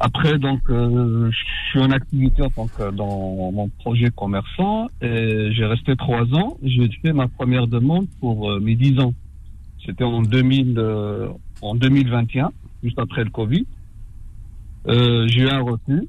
Après, 0.00 0.38
donc, 0.38 0.60
euh, 0.70 1.30
je 1.30 1.70
suis 1.70 1.80
en 1.80 1.90
activité 1.90 2.42
en 2.42 2.50
tant 2.50 2.66
que 2.66 2.90
dans 2.90 3.52
mon 3.52 3.68
projet 3.68 4.10
commerçant 4.10 4.88
et 5.00 5.50
j'ai 5.52 5.64
resté 5.64 5.96
trois 5.96 6.24
ans. 6.34 6.58
J'ai 6.62 6.88
fait 7.00 7.12
ma 7.12 7.28
première 7.28 7.66
demande 7.66 8.06
pour 8.20 8.50
euh, 8.50 8.60
mes 8.60 8.74
dix 8.74 8.98
ans. 9.00 9.14
C'était 9.86 10.04
en 10.04 10.22
2000, 10.22 10.74
euh, 10.78 11.28
en 11.62 11.74
2021, 11.74 12.50
juste 12.82 12.98
après 12.98 13.22
le 13.22 13.30
Covid. 13.30 13.66
j'ai 14.86 15.40
eu 15.40 15.48
un 15.48 15.60
refus. 15.60 16.08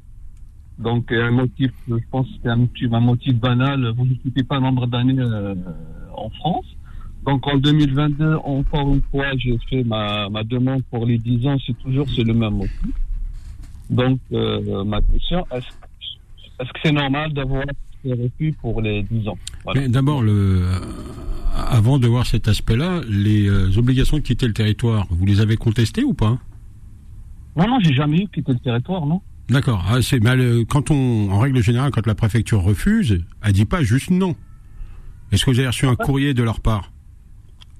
Donc, 0.78 1.12
un 1.12 1.32
motif, 1.32 1.72
je 1.88 1.96
pense 2.12 2.28
que 2.28 2.34
c'est 2.44 2.50
un, 2.50 2.68
un, 2.94 3.00
motif 3.00 3.36
banal. 3.36 3.94
Vous 3.96 4.06
ne 4.06 4.14
quittez 4.16 4.44
pas 4.44 4.58
un 4.58 4.62
nombre 4.62 4.88
d'années 4.88 5.16
euh, 5.18 5.56
en 6.14 6.30
France. 6.30 6.66
Donc, 7.26 7.48
en 7.48 7.58
2022, 7.58 8.36
encore 8.44 8.94
une 8.94 9.02
fois, 9.10 9.26
j'ai 9.38 9.58
fait 9.70 9.84
ma, 9.84 10.30
ma 10.30 10.44
demande 10.44 10.84
pour 10.92 11.06
les 11.06 11.18
10 11.18 11.48
ans. 11.48 11.58
C'est 11.66 11.78
toujours 11.80 12.08
c'est 12.16 12.24
le 12.24 12.34
même 12.34 12.56
motif. 12.56 12.94
Donc, 13.90 14.20
euh, 14.32 14.84
ma 14.84 15.02
question, 15.02 15.46
est-ce 15.52 15.68
est 16.60 16.66
que 16.66 16.80
c'est 16.84 16.92
normal 16.92 17.34
d'avoir 17.34 17.64
ces 18.04 18.14
refus 18.14 18.54
pour 18.62 18.82
les 18.82 19.04
10 19.04 19.28
ans? 19.28 19.38
Voilà. 19.64 19.88
D'abord, 19.88 20.22
le, 20.22 20.64
euh, 20.64 20.80
avant 21.56 22.00
de 22.00 22.08
voir 22.08 22.26
cet 22.26 22.48
aspect-là, 22.48 23.02
les 23.10 23.48
euh, 23.48 23.78
obligations 23.78 24.18
de 24.18 24.22
quitter 24.22 24.48
le 24.48 24.54
territoire, 24.54 25.08
vous 25.10 25.26
les 25.26 25.42
avez 25.42 25.58
contestées 25.58 26.04
ou 26.04 26.14
pas? 26.14 26.38
Non, 27.56 27.68
non, 27.68 27.80
j'ai 27.82 27.94
jamais 27.94 28.18
eu 28.18 28.28
quitté 28.28 28.52
le 28.52 28.60
territoire, 28.60 29.06
non. 29.06 29.22
D'accord. 29.50 29.86
Ah, 29.88 30.02
c'est 30.02 30.20
mal. 30.20 30.66
Quand 30.68 30.92
on, 30.92 31.32
en 31.32 31.40
règle 31.40 31.62
générale, 31.62 31.92
quand 31.92 32.08
la 32.08 32.16
préfecture 32.16 32.62
refuse, 32.62 33.24
elle 33.44 33.54
dit 33.54 33.66
pas 33.66 33.84
juste 33.84 34.10
non. 34.10 34.36
Est-ce 35.32 35.46
que 35.46 35.52
vous 35.52 35.60
avez 35.60 35.68
reçu 35.68 35.86
un 35.86 35.96
courrier 35.96 36.34
de 36.34 36.44
leur 36.44 36.60
part? 36.60 36.92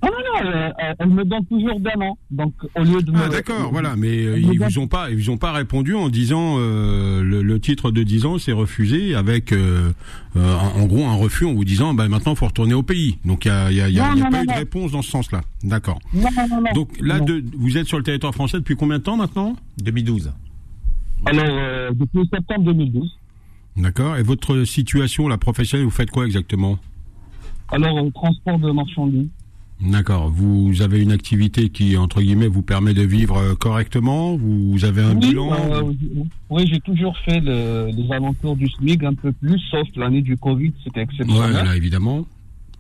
Non, 0.04 0.10
non, 0.12 0.18
non. 0.18 0.74
Elle, 0.78 0.96
elle, 1.00 1.10
me 1.10 1.24
donne 1.24 1.46
toujours 1.46 1.80
d'un 1.80 2.00
an. 2.02 2.18
Donc 2.30 2.54
au 2.76 2.84
lieu 2.84 3.02
de. 3.02 3.12
Ah, 3.16 3.30
d'accord. 3.30 3.70
Voilà. 3.72 3.96
Mais 3.96 4.26
euh, 4.26 4.38
ils 4.38 4.60
vous 4.60 4.80
ont 4.80 4.88
pas, 4.88 5.10
ils 5.10 5.18
vous 5.18 5.30
ont 5.30 5.38
pas 5.38 5.52
répondu 5.52 5.96
en 5.96 6.10
disant 6.10 6.58
euh, 6.60 7.24
le, 7.24 7.42
le, 7.42 7.60
titre 7.60 7.92
de 7.92 8.04
10 8.04 8.26
ans 8.26 8.38
c'est 8.38 8.52
refusé 8.52 9.16
avec 9.16 9.52
euh, 9.52 9.92
en, 10.36 10.82
en, 10.82 10.86
gros 10.86 11.06
un 11.06 11.16
refus 11.16 11.46
en 11.46 11.54
vous 11.54 11.66
disant 11.66 11.94
bah 11.94 12.08
maintenant 12.08 12.36
faut 12.36 12.46
retourner 12.46 12.74
au 12.74 12.84
pays. 12.84 13.18
Donc 13.26 13.46
il 13.46 13.48
y 13.48 13.52
a, 13.52 13.72
y 13.72 13.82
a, 13.82 13.90
y 13.90 14.00
a, 14.00 14.10
non, 14.10 14.16
y 14.16 14.22
a 14.22 14.24
non, 14.26 14.32
pas 14.32 14.38
non, 14.38 14.44
eu 14.44 14.48
de 14.48 14.54
réponse 14.54 14.92
dans 14.92 15.02
ce 15.02 15.10
sens-là. 15.10 15.42
D'accord. 15.64 16.00
Non, 16.14 16.30
non, 16.36 16.62
non, 16.62 16.74
Donc 16.74 16.90
là, 17.02 17.20
de, 17.20 17.44
vous 17.58 17.78
êtes 17.78 17.88
sur 17.88 17.98
le 17.98 18.04
territoire 18.04 18.34
français 18.34 18.58
depuis 18.58 18.76
combien 18.76 19.00
de 19.00 19.04
temps 19.04 19.18
maintenant? 19.18 19.56
2012. 19.82 20.32
Alors, 21.26 21.46
euh, 21.50 21.92
depuis 21.92 22.28
septembre 22.32 22.66
2012. 22.74 23.18
D'accord. 23.78 24.18
Et 24.18 24.24
votre 24.24 24.64
situation, 24.64 25.28
la 25.28 25.38
professionnelle, 25.38 25.86
vous 25.86 25.92
faites 25.92 26.12
quoi 26.12 26.26
exactement? 26.26 26.78
Alors, 27.72 27.96
au 28.04 28.10
transport 28.12 28.60
de 28.60 28.72
marchandises. 28.72 29.28
D'accord. 29.82 30.30
Vous 30.30 30.82
avez 30.82 31.02
une 31.02 31.12
activité 31.12 31.68
qui, 31.70 31.98
entre 31.98 32.22
guillemets, 32.22 32.48
vous 32.48 32.62
permet 32.62 32.94
de 32.94 33.02
vivre 33.02 33.56
correctement? 33.56 34.38
Vous 34.38 34.86
avez 34.86 35.02
un 35.02 35.16
oui, 35.16 35.30
bilan? 35.30 35.52
euh, 35.52 35.84
Oui, 36.50 36.66
j'ai 36.72 36.80
toujours 36.80 37.18
fait 37.18 37.42
le, 37.42 37.92
les 37.92 38.10
alentours 38.14 38.56
du 38.56 38.70
SMIC 38.70 39.04
un 39.04 39.14
peu 39.14 39.34
plus, 39.34 39.60
sauf 39.72 39.88
l'année 39.98 40.22
du 40.22 40.38
Covid, 40.38 40.72
c'était 40.84 41.02
exceptionnel. 41.02 41.52
Là, 41.66 41.76
évidemment. 41.76 42.26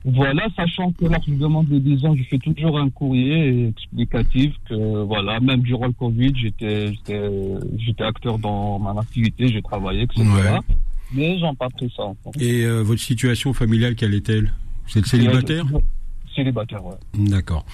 Voilà, 0.05 0.47
sachant 0.55 0.91
que 0.91 1.05
lorsque 1.05 1.27
je 1.27 1.33
demande 1.33 1.67
des 1.67 1.79
10 1.79 2.05
ans, 2.05 2.15
je 2.15 2.23
fais 2.23 2.37
toujours 2.37 2.77
un 2.77 2.89
courrier 2.91 3.69
explicatif 3.69 4.53
que, 4.69 5.03
voilà, 5.03 5.39
même 5.39 5.61
durant 5.61 5.87
le 5.87 5.93
Covid, 5.93 6.31
j'étais, 6.35 6.93
j'étais 7.77 8.03
acteur 8.03 8.37
dans 8.37 8.77
mon 8.77 8.99
activité, 8.99 9.47
j'ai 9.47 9.63
travaillé, 9.63 10.03
etc. 10.03 10.21
Ouais. 10.21 10.59
Mais 11.11 11.39
j'en 11.39 11.55
pas 11.55 11.69
pris 11.69 11.91
ça. 11.95 12.03
Et 12.39 12.65
euh, 12.65 12.81
votre 12.81 13.01
situation 13.01 13.53
familiale, 13.53 13.95
quelle 13.95 14.13
est-elle? 14.13 14.53
Vous 14.87 14.99
êtes 14.99 15.07
célibataire? 15.07 15.65
Célibataire, 16.35 16.85
ouais. 16.85 16.95
D'accord. 17.15 17.65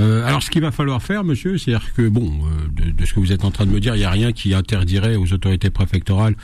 Euh, 0.00 0.26
alors, 0.26 0.42
ce 0.42 0.50
qu'il 0.50 0.62
va 0.62 0.72
falloir 0.72 1.00
faire, 1.02 1.22
monsieur, 1.22 1.56
c'est-à-dire 1.56 1.92
que, 1.94 2.08
bon, 2.08 2.26
euh, 2.26 2.84
de, 2.84 2.90
de, 2.90 3.04
ce 3.06 3.14
que 3.14 3.20
vous 3.20 3.30
êtes 3.30 3.44
en 3.44 3.50
train 3.52 3.66
de 3.66 3.70
me 3.70 3.78
dire, 3.78 3.94
il 3.94 3.98
n'y 3.98 4.04
a 4.04 4.10
rien 4.10 4.32
qui 4.32 4.54
interdirait 4.54 5.14
aux 5.14 5.32
autorités 5.32 5.70
préfectorales 5.70 6.34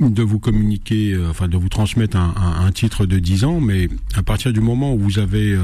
de 0.00 0.22
vous 0.22 0.38
communiquer, 0.38 1.12
euh, 1.12 1.30
enfin 1.30 1.48
de 1.48 1.56
vous 1.56 1.68
transmettre 1.68 2.16
un, 2.16 2.70
titre 2.72 3.06
de 3.06 3.18
10 3.18 3.44
ans, 3.44 3.60
mais 3.60 3.88
à 4.14 4.22
partir 4.22 4.52
du 4.52 4.60
moment 4.60 4.94
où 4.94 4.98
vous 4.98 5.18
avez, 5.18 5.52
euh, 5.52 5.62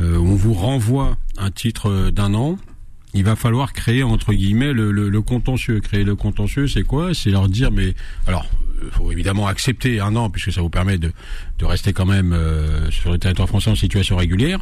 euh, 0.00 0.18
on 0.18 0.34
vous 0.34 0.52
renvoie 0.52 1.16
un 1.38 1.50
titre 1.50 2.10
d'un 2.10 2.34
an, 2.34 2.58
il 3.14 3.24
va 3.24 3.36
falloir 3.36 3.72
créer 3.72 4.02
entre 4.02 4.32
guillemets 4.32 4.72
le, 4.72 5.22
contentieux. 5.22 5.80
Créer 5.80 6.04
le 6.04 6.16
contentieux, 6.16 6.66
c'est 6.66 6.82
quoi? 6.82 7.14
C'est 7.14 7.30
leur 7.30 7.48
dire, 7.48 7.70
mais 7.70 7.94
alors, 8.26 8.46
faut 8.90 9.12
évidemment 9.12 9.46
accepter 9.46 10.00
un 10.00 10.16
an 10.16 10.30
puisque 10.30 10.52
ça 10.52 10.60
vous 10.60 10.68
permet 10.68 10.98
de, 10.98 11.12
de 11.60 11.64
rester 11.64 11.92
quand 11.92 12.06
même 12.06 12.36
sur 12.90 13.12
le 13.12 13.18
territoire 13.18 13.46
français 13.46 13.70
en 13.70 13.76
situation 13.76 14.16
régulière. 14.16 14.58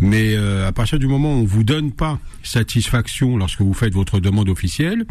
Mais 0.00 0.34
à 0.36 0.72
partir 0.72 0.98
du 0.98 1.06
moment 1.06 1.36
où 1.36 1.42
on 1.42 1.44
vous 1.44 1.62
donne 1.62 1.92
pas 1.92 2.18
satisfaction 2.42 3.36
lorsque 3.36 3.60
vous 3.60 3.74
faites 3.74 3.94
votre 3.94 4.18
demande 4.18 4.48
officielle, 4.48 5.06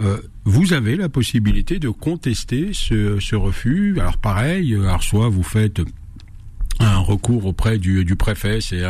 euh, 0.00 0.18
vous 0.44 0.72
avez 0.72 0.96
la 0.96 1.08
possibilité 1.08 1.78
de 1.78 1.88
contester 1.88 2.70
ce, 2.72 3.18
ce 3.20 3.36
refus. 3.36 3.98
Alors 4.00 4.18
pareil, 4.18 4.74
alors 4.74 5.02
soit 5.02 5.28
vous 5.28 5.42
faites 5.42 5.80
un 6.78 6.98
recours 6.98 7.44
auprès 7.46 7.78
du, 7.78 8.04
du 8.04 8.16
préfet. 8.16 8.60
C'est 8.60 8.82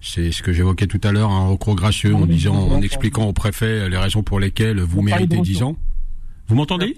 c'est 0.00 0.30
ce 0.32 0.42
que 0.42 0.52
j'évoquais 0.52 0.86
tout 0.86 1.00
à 1.02 1.12
l'heure, 1.12 1.30
un 1.30 1.48
recours 1.48 1.74
gracieux 1.74 2.14
en 2.14 2.26
disant, 2.26 2.54
en 2.54 2.82
expliquant 2.82 3.26
au 3.26 3.32
préfet 3.32 3.88
les 3.88 3.96
raisons 3.96 4.22
pour 4.22 4.40
lesquelles 4.40 4.80
vous 4.80 5.02
méritez 5.02 5.38
10 5.38 5.62
ans. 5.62 5.76
Vous 6.48 6.56
m'entendez? 6.56 6.94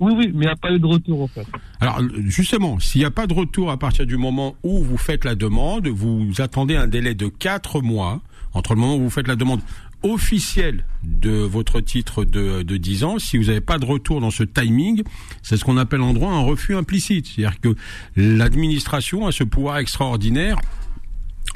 Oui, 0.00 0.14
oui, 0.16 0.30
mais 0.34 0.44
il 0.44 0.46
n'y 0.46 0.46
a 0.46 0.56
pas 0.56 0.72
eu 0.72 0.78
de 0.78 0.86
retour, 0.86 1.22
en 1.22 1.26
fait. 1.28 1.46
Alors, 1.78 2.00
justement, 2.24 2.80
s'il 2.80 3.02
n'y 3.02 3.04
a 3.04 3.10
pas 3.10 3.26
de 3.26 3.34
retour 3.34 3.70
à 3.70 3.78
partir 3.78 4.06
du 4.06 4.16
moment 4.16 4.56
où 4.62 4.82
vous 4.82 4.96
faites 4.96 5.26
la 5.26 5.34
demande, 5.34 5.88
vous 5.88 6.32
attendez 6.38 6.74
un 6.74 6.86
délai 6.86 7.14
de 7.14 7.28
4 7.28 7.82
mois 7.82 8.22
entre 8.54 8.74
le 8.74 8.80
moment 8.80 8.96
où 8.96 9.02
vous 9.02 9.10
faites 9.10 9.28
la 9.28 9.36
demande 9.36 9.60
officielle 10.02 10.84
de 11.02 11.30
votre 11.30 11.80
titre 11.80 12.24
de, 12.24 12.62
de 12.62 12.76
10 12.76 13.04
ans, 13.04 13.18
si 13.18 13.38
vous 13.38 13.44
n'avez 13.44 13.60
pas 13.60 13.78
de 13.78 13.84
retour 13.84 14.20
dans 14.20 14.30
ce 14.30 14.42
timing, 14.42 15.02
c'est 15.42 15.56
ce 15.56 15.64
qu'on 15.64 15.76
appelle 15.76 16.00
en 16.00 16.12
droit 16.12 16.30
un 16.30 16.40
refus 16.40 16.74
implicite. 16.74 17.26
C'est-à-dire 17.26 17.60
que 17.60 17.74
l'administration 18.16 19.26
a 19.26 19.32
ce 19.32 19.44
pouvoir 19.44 19.78
extraordinaire 19.78 20.56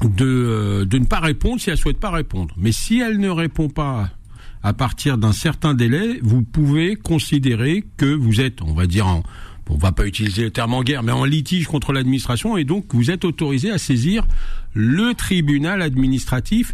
de, 0.01 0.25
euh, 0.25 0.85
de 0.85 0.97
ne 0.97 1.05
pas 1.05 1.19
répondre 1.19 1.61
si 1.61 1.69
elle 1.69 1.77
souhaite 1.77 1.99
pas 1.99 2.11
répondre. 2.11 2.53
Mais 2.57 2.71
si 2.71 2.99
elle 2.99 3.19
ne 3.19 3.29
répond 3.29 3.69
pas 3.69 4.09
à 4.63 4.73
partir 4.73 5.17
d'un 5.17 5.31
certain 5.31 5.73
délai, 5.73 6.19
vous 6.21 6.41
pouvez 6.41 6.95
considérer 6.95 7.83
que 7.97 8.13
vous 8.13 8.41
êtes, 8.41 8.61
on 8.61 8.73
va 8.73 8.87
dire, 8.87 9.07
en, 9.07 9.23
on 9.69 9.77
va 9.77 9.91
pas 9.91 10.05
utiliser 10.05 10.43
le 10.43 10.51
terme 10.51 10.73
en 10.73 10.83
guerre, 10.83 11.03
mais 11.03 11.11
en 11.11 11.25
litige 11.25 11.67
contre 11.67 11.93
l'administration, 11.93 12.57
et 12.57 12.63
donc 12.63 12.85
vous 12.93 13.11
êtes 13.11 13.25
autorisé 13.25 13.71
à 13.71 13.77
saisir 13.77 14.25
le 14.73 15.13
tribunal 15.13 15.81
administratif 15.81 16.73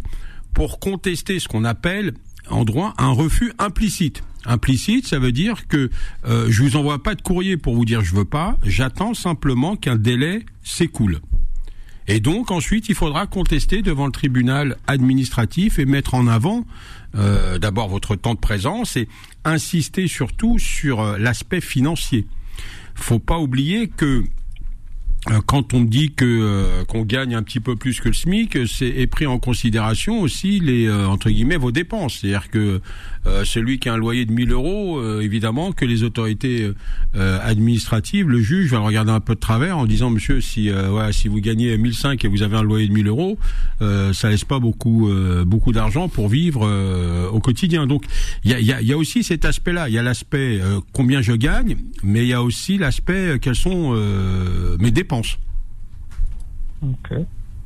pour 0.54 0.78
contester 0.78 1.38
ce 1.38 1.48
qu'on 1.48 1.64
appelle 1.64 2.14
en 2.48 2.64
droit 2.64 2.94
un 2.98 3.10
refus 3.10 3.52
implicite. 3.58 4.22
Implicite, 4.44 5.06
ça 5.06 5.18
veut 5.18 5.32
dire 5.32 5.68
que 5.68 5.90
euh, 6.26 6.46
je 6.50 6.62
vous 6.62 6.76
envoie 6.76 7.02
pas 7.02 7.14
de 7.14 7.22
courrier 7.22 7.56
pour 7.56 7.74
vous 7.74 7.84
dire 7.84 8.02
je 8.02 8.14
veux 8.14 8.24
pas, 8.24 8.56
j'attends 8.64 9.14
simplement 9.14 9.76
qu'un 9.76 9.96
délai 9.96 10.44
s'écoule. 10.64 11.20
Et 12.08 12.18
donc 12.18 12.50
ensuite, 12.50 12.88
il 12.88 12.96
faudra 12.96 13.26
contester 13.26 13.82
devant 13.82 14.06
le 14.06 14.12
tribunal 14.12 14.76
administratif 14.88 15.78
et 15.78 15.84
mettre 15.84 16.14
en 16.14 16.26
avant 16.26 16.66
euh, 17.14 17.58
d'abord 17.58 17.88
votre 17.88 18.16
temps 18.16 18.34
de 18.34 18.40
présence 18.40 18.96
et 18.96 19.08
insister 19.44 20.08
surtout 20.08 20.58
sur 20.58 21.00
euh, 21.00 21.18
l'aspect 21.18 21.60
financier. 21.60 22.26
Faut 22.94 23.20
pas 23.20 23.38
oublier 23.38 23.88
que 23.88 24.24
quand 25.46 25.72
on 25.72 25.82
dit 25.82 26.12
que 26.12 26.24
euh, 26.24 26.84
qu'on 26.84 27.02
gagne 27.02 27.34
un 27.34 27.42
petit 27.42 27.60
peu 27.60 27.76
plus 27.76 28.00
que 28.00 28.08
le 28.08 28.14
SMIC, 28.14 28.66
c'est 28.66 28.88
est 28.88 29.06
pris 29.06 29.26
en 29.26 29.38
considération 29.38 30.20
aussi 30.20 30.58
les 30.58 30.86
euh, 30.86 31.06
entre 31.06 31.30
guillemets 31.30 31.56
vos 31.56 31.70
dépenses. 31.70 32.18
C'est-à-dire 32.20 32.50
que 32.50 32.80
celui 33.44 33.78
qui 33.78 33.88
a 33.88 33.94
un 33.94 33.96
loyer 33.96 34.24
de 34.24 34.32
1000 34.32 34.52
euros, 34.52 35.20
évidemment 35.20 35.72
que 35.72 35.84
les 35.84 36.02
autorités 36.02 36.70
administratives, 37.14 38.28
le 38.28 38.40
juge 38.40 38.70
va 38.70 38.78
le 38.78 38.84
regarder 38.84 39.12
un 39.12 39.20
peu 39.20 39.34
de 39.34 39.40
travers 39.40 39.78
en 39.78 39.86
disant 39.86 40.10
monsieur 40.10 40.40
si 40.40 40.70
si 41.12 41.28
vous 41.28 41.40
gagnez 41.40 41.76
1005 41.76 42.24
et 42.24 42.28
vous 42.28 42.42
avez 42.42 42.56
un 42.56 42.62
loyer 42.62 42.88
de 42.88 42.92
1000 42.92 43.06
euros, 43.08 43.38
ça 43.80 44.28
laisse 44.28 44.44
pas 44.44 44.58
beaucoup 44.58 45.10
beaucoup 45.46 45.72
d'argent 45.72 46.08
pour 46.08 46.28
vivre 46.28 46.68
au 47.32 47.40
quotidien. 47.40 47.86
Donc 47.86 48.04
il 48.44 48.50
y 48.58 48.92
a, 48.92 48.96
aussi 48.96 49.22
cet 49.22 49.44
aspect-là. 49.44 49.88
Il 49.88 49.94
y 49.94 49.98
a 49.98 50.02
l'aspect 50.02 50.60
combien 50.92 51.22
je 51.22 51.32
gagne, 51.32 51.76
mais 52.02 52.22
il 52.22 52.28
y 52.28 52.32
a 52.32 52.42
aussi 52.42 52.78
l'aspect 52.78 53.38
quels 53.40 53.54
sont 53.56 53.92
mes 54.78 54.90
dépenses. 54.90 55.38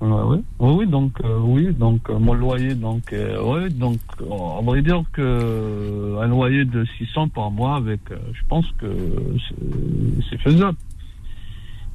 Oui. 0.00 0.38
oui, 0.58 0.86
donc 0.86 1.12
euh, 1.24 1.38
oui, 1.40 1.72
donc 1.72 2.10
euh, 2.10 2.18
mon 2.18 2.34
loyer, 2.34 2.74
donc 2.74 3.12
euh, 3.12 3.40
oui, 3.42 3.72
donc 3.72 3.98
on 4.28 4.62
va 4.62 4.80
dire 4.80 5.02
que 5.12 6.18
un 6.20 6.26
loyer 6.26 6.64
de 6.64 6.84
600 6.98 7.28
par 7.28 7.50
mois 7.50 7.76
avec, 7.76 8.00
je 8.10 8.42
pense 8.48 8.66
que 8.78 8.86
c'est 10.30 10.38
faisable. 10.40 10.76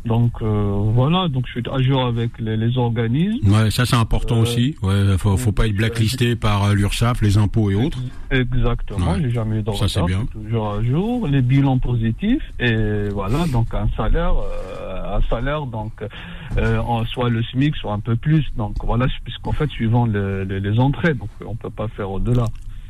Donc 0.05 0.31
euh, 0.41 0.73
voilà, 0.93 1.27
donc 1.27 1.45
je 1.45 1.51
suis 1.51 1.63
à 1.71 1.79
jour 1.81 2.03
avec 2.03 2.31
les, 2.39 2.57
les 2.57 2.75
organismes. 2.77 3.51
Ouais, 3.51 3.69
ça 3.69 3.85
c'est 3.85 3.95
important 3.95 4.37
euh, 4.37 4.41
aussi. 4.41 4.75
Ouais, 4.81 5.15
faut, 5.17 5.37
faut 5.37 5.51
pas 5.51 5.67
être 5.67 5.75
blacklisté 5.75 6.35
par 6.35 6.63
euh, 6.63 6.73
l'URSSAF, 6.73 7.21
les 7.21 7.37
impôts 7.37 7.69
et 7.69 7.75
autres. 7.75 7.99
Exactement, 8.31 9.15
j'ai 9.21 9.29
jamais 9.29 9.59
eu 9.59 9.63
de 9.63 9.71
ça, 9.73 9.87
c'est 9.87 10.03
bien. 10.03 10.25
toujours 10.25 10.71
à 10.71 10.83
jour, 10.83 11.27
les 11.27 11.41
bilans 11.41 11.77
positifs 11.77 12.41
et 12.59 13.09
voilà, 13.09 13.45
donc 13.47 13.67
un 13.73 13.87
salaire, 13.95 14.33
euh, 15.11 15.17
un 15.17 15.21
salaire 15.29 15.65
donc 15.65 15.91
en, 16.57 17.05
soit 17.05 17.29
le 17.29 17.43
SMIC, 17.43 17.75
soit 17.75 17.93
un 17.93 17.99
peu 17.99 18.15
plus. 18.15 18.45
Donc 18.55 18.75
voilà, 18.83 19.07
puisqu'en 19.23 19.51
fait 19.51 19.69
suivant 19.69 20.05
les, 20.05 20.79
entrées, 20.79 21.13
donc 21.13 21.29
on 21.45 21.55
peut 21.55 21.69
pas 21.69 21.87
faire 21.89 22.11
au-delà. 22.11 22.45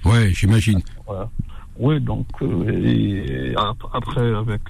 Ouais, 0.06 0.32
j'imagine. 0.34 0.82
Voilà. 1.06 1.30
Oui, 1.78 2.00
donc 2.00 2.28
et 2.42 3.54
après 3.94 4.36
avec 4.36 4.62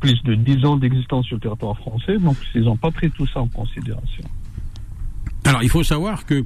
plus 0.00 0.22
de 0.22 0.34
10 0.34 0.64
ans 0.64 0.76
d'existence 0.76 1.26
sur 1.26 1.36
le 1.36 1.40
territoire 1.40 1.76
français, 1.76 2.18
donc 2.18 2.36
ils 2.54 2.62
n'ont 2.62 2.76
pas 2.76 2.90
pris 2.90 3.10
tout 3.10 3.26
ça 3.26 3.40
en 3.40 3.48
considération. 3.48 4.24
Alors 5.44 5.62
il 5.62 5.68
faut 5.68 5.82
savoir 5.82 6.26
que 6.26 6.44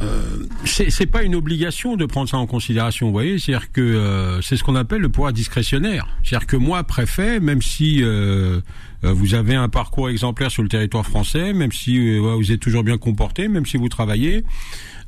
euh, 0.00 0.46
c'est 0.64 1.06
pas 1.06 1.22
une 1.22 1.34
obligation 1.34 1.96
de 1.96 2.06
prendre 2.06 2.28
ça 2.28 2.38
en 2.38 2.46
considération, 2.46 3.06
vous 3.06 3.12
voyez, 3.12 3.38
c'est-à-dire 3.38 3.72
que 3.72 3.80
euh, 3.80 4.40
c'est 4.42 4.56
ce 4.56 4.64
qu'on 4.64 4.76
appelle 4.76 5.00
le 5.00 5.08
pouvoir 5.08 5.32
discrétionnaire. 5.32 6.06
C'est-à-dire 6.22 6.46
que 6.46 6.56
moi, 6.56 6.84
préfet, 6.84 7.40
même 7.40 7.62
si 7.62 8.02
euh, 8.02 8.60
euh, 9.04 9.12
vous 9.12 9.34
avez 9.34 9.54
un 9.54 9.68
parcours 9.68 10.08
exemplaire 10.08 10.50
sur 10.50 10.62
le 10.62 10.68
territoire 10.68 11.06
français, 11.06 11.52
même 11.52 11.72
si 11.72 11.98
euh, 11.98 12.34
vous 12.36 12.52
êtes 12.52 12.60
toujours 12.60 12.84
bien 12.84 12.98
comporté, 12.98 13.48
même 13.48 13.66
si 13.66 13.76
vous 13.76 13.88
travaillez, 13.88 14.44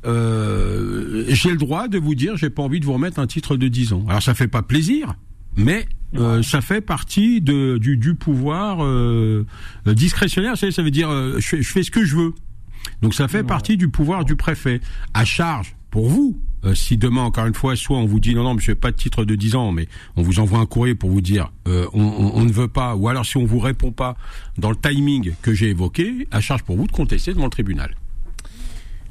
j'ai 0.03 1.49
le 1.49 1.57
droit 1.57 1.87
de 1.87 1.97
vous 1.97 2.13
dire, 2.13 2.37
j'ai 2.37 2.51
pas 2.51 2.61
envie 2.61 2.79
de 2.79 2.85
vous 2.85 2.93
remettre 2.93 3.19
un 3.19 3.25
titre 3.25 3.57
de 3.57 3.67
10 3.67 3.93
ans. 3.93 4.05
Alors 4.07 4.21
ça 4.21 4.35
fait 4.35 4.47
pas 4.47 4.61
plaisir, 4.61 5.15
mais 5.55 5.87
euh, 6.17 6.41
ça 6.43 6.61
fait 6.61 6.81
partie 6.81 7.41
de, 7.41 7.77
du, 7.77 7.97
du 7.97 8.15
pouvoir 8.15 8.83
euh, 8.83 9.45
discrétionnaire. 9.85 10.57
Ça, 10.57 10.71
ça 10.71 10.81
veut 10.81 10.91
dire 10.91 11.09
euh, 11.09 11.39
je, 11.39 11.57
je, 11.57 11.71
fais 11.71 11.83
ce 11.83 11.91
que 11.91 12.05
je 12.05 12.15
veux. 12.15 12.33
Donc 13.01 13.13
ça 13.13 13.27
fait 13.27 13.43
partie 13.43 13.77
du 13.77 13.89
pouvoir 13.89 14.25
du 14.25 14.35
préfet. 14.35 14.81
À 15.13 15.25
charge 15.25 15.75
pour 15.91 16.09
vous, 16.09 16.39
euh, 16.65 16.75
si 16.75 16.97
demain 16.97 17.21
encore 17.21 17.45
une 17.45 17.53
fois, 17.53 17.75
soit 17.75 17.97
on 17.97 18.05
vous 18.05 18.19
dit 18.19 18.35
non 18.35 18.43
non 18.43 18.55
monsieur 18.55 18.75
pas 18.75 18.91
de 18.91 18.97
titre 18.97 19.23
de 19.25 19.35
10 19.35 19.55
ans, 19.55 19.71
mais 19.71 19.87
on 20.15 20.21
vous 20.21 20.39
envoie 20.39 20.59
un 20.59 20.65
courrier 20.65 20.95
pour 20.95 21.09
vous 21.09 21.21
dire 21.21 21.51
on, 21.65 21.85
on, 21.93 22.31
on, 22.35 22.43
ne 22.43 22.51
veut 22.51 22.67
pas, 22.67 22.95
ou 22.95 23.07
alors 23.07 23.25
si 23.25 23.37
on 23.37 23.45
vous 23.45 23.59
répond 23.59 23.91
pas 23.91 24.17
dans 24.57 24.69
le 24.69 24.75
timing 24.75 25.33
que 25.41 25.53
j'ai 25.53 25.69
évoqué, 25.69 26.27
à 26.31 26.41
charge 26.41 26.63
pour 26.63 26.75
vous 26.75 26.87
de 26.87 26.91
contester 26.91 27.33
devant 27.33 27.45
le 27.45 27.49
tribunal. 27.49 27.95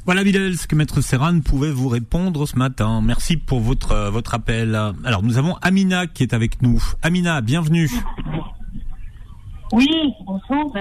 Voilà 0.07 0.23
Bilal, 0.23 0.55
ce 0.59 0.67
que 0.67 0.77
Maître 0.77 1.01
Serran 1.01 1.41
pouvait 1.41 1.71
vous 1.71 1.89
répondre 1.89 2.47
ce 2.47 2.57
matin. 2.57 3.01
Merci 3.03 3.39
pour 3.39 3.61
votre 3.61 3.93
euh, 3.93 4.11
votre 4.11 4.35
appel. 4.35 4.75
Alors 5.03 5.23
nous 5.23 5.39
avons 5.39 5.55
Amina 5.63 6.07
qui 6.07 6.23
est 6.23 6.35
avec 6.35 6.61
nous. 6.61 6.83
Amina, 7.01 7.41
bienvenue. 7.41 7.91
Oui, 9.73 9.89
bonjour. 10.25 10.75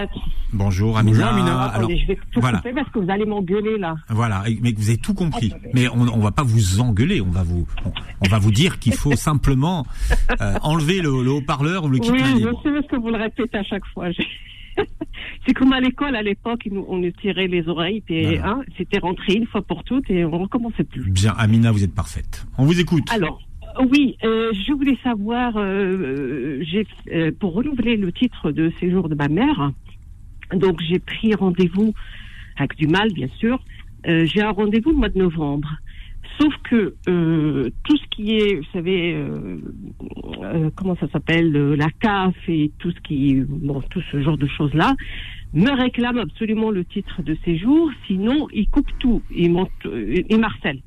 Bonjour 0.52 0.98
Amina. 0.98 1.18
Bonjour, 1.18 1.28
Amina. 1.28 1.62
Alors, 1.64 1.90
je 1.90 2.06
vais 2.06 2.16
tout 2.32 2.40
voilà. 2.40 2.58
couper 2.58 2.74
parce 2.74 2.90
que 2.90 3.00
vous 3.00 3.10
allez 3.10 3.26
m'engueuler 3.26 3.78
là. 3.78 3.96
Voilà, 4.10 4.44
mais 4.62 4.74
vous 4.74 4.90
avez 4.90 4.98
tout 4.98 5.14
compris. 5.14 5.52
Mais 5.74 5.88
on, 5.90 6.02
on 6.02 6.20
va 6.20 6.32
pas 6.32 6.44
vous 6.44 6.80
engueuler, 6.80 7.22
on 7.22 7.32
va 7.32 7.44
vous 7.44 7.66
on, 8.22 8.28
va 8.28 8.40
vous 8.40 8.52
dire 8.52 8.80
qu'il 8.80 8.94
faut 8.94 9.16
simplement 9.16 9.86
euh, 10.42 10.56
enlever 10.62 11.02
le, 11.02 11.24
le 11.24 11.32
haut-parleur 11.32 11.86
ou 11.86 11.90
le 11.90 12.00
kit 12.00 12.12
Oui, 12.12 12.20
je 12.20 12.50
sais 12.64 12.82
ce 12.82 12.88
que 12.88 12.98
vous 12.98 13.10
le 13.10 13.18
répétez 13.18 13.58
à 13.58 13.64
chaque 13.64 13.86
fois. 13.94 14.08
c'est 15.46 15.54
comme 15.54 15.74
à 15.74 15.80
l'école 15.80 16.16
à 16.16 16.22
l'époque, 16.22 16.68
on 16.88 16.98
nous 16.98 17.12
tirait 17.12 17.48
les 17.48 17.68
oreilles, 17.68 18.02
puis 18.02 18.24
voilà. 18.38 18.50
hein, 18.50 18.62
c'était 18.78 19.00
rentré 19.00 19.34
une 19.36 19.46
fois 19.48 19.62
pour 19.62 19.84
toutes 19.84 20.10
et 20.10 20.26
on 20.26 20.38
recommençait 20.40 20.84
plus. 20.84 21.10
Bien, 21.10 21.34
Amina, 21.38 21.72
vous 21.72 21.84
êtes 21.84 21.94
parfaite. 21.96 22.46
On 22.58 22.66
vous 22.66 22.80
écoute. 22.80 23.06
Alors. 23.12 23.40
Oui, 23.80 24.18
euh, 24.24 24.52
je 24.54 24.74
voulais 24.74 24.98
savoir, 25.04 25.54
euh, 25.58 26.60
j'ai, 26.62 26.86
euh, 27.12 27.32
pour 27.40 27.54
renouveler 27.54 27.98
le 27.98 28.12
titre 28.12 28.52
de 28.52 28.72
séjour 28.80 29.10
de 29.10 29.16
ma 29.16 29.28
mère, 29.28 29.72
donc 30.54 30.80
j'ai 30.88 31.00
pris 31.00 31.34
rendez-vous 31.34 31.94
avec 32.58 32.76
du 32.78 32.88
mal, 32.88 33.12
bien 33.14 33.30
sûr. 33.40 33.60
Euh, 34.08 34.26
j'ai 34.26 34.42
un 34.42 34.52
rendez-vous 34.52 34.92
le 34.92 34.98
mois 34.98 35.10
de 35.10 35.18
novembre. 35.18 35.70
Sauf 36.40 36.54
que 36.70 36.96
euh, 37.08 37.70
tout 37.84 37.98
ce 37.98 38.04
qui 38.12 38.38
est, 38.38 38.56
vous 38.56 38.66
savez, 38.74 39.14
euh, 39.14 39.58
euh, 40.42 40.70
comment 40.76 40.96
ça 40.98 41.08
s'appelle, 41.10 41.52
la 41.52 41.90
CAF 42.00 42.36
et 42.48 42.72
tout 42.80 42.92
ce 42.92 43.00
qui, 43.02 43.36
bon, 43.48 43.82
tout 43.90 44.02
ce 44.12 44.22
genre 44.22 44.38
de 44.38 44.48
choses-là, 44.48 44.96
me 45.54 45.72
réclame 45.72 46.18
absolument 46.18 46.72
le 46.72 46.86
titre 46.86 47.22
de 47.24 47.36
séjour. 47.46 47.90
Sinon, 48.08 48.48
il 48.54 48.68
coupe 48.68 48.90
tout, 49.00 49.22
il 49.36 49.52
monte, 49.52 49.72
il 49.86 50.40
marcelle. 50.40 50.80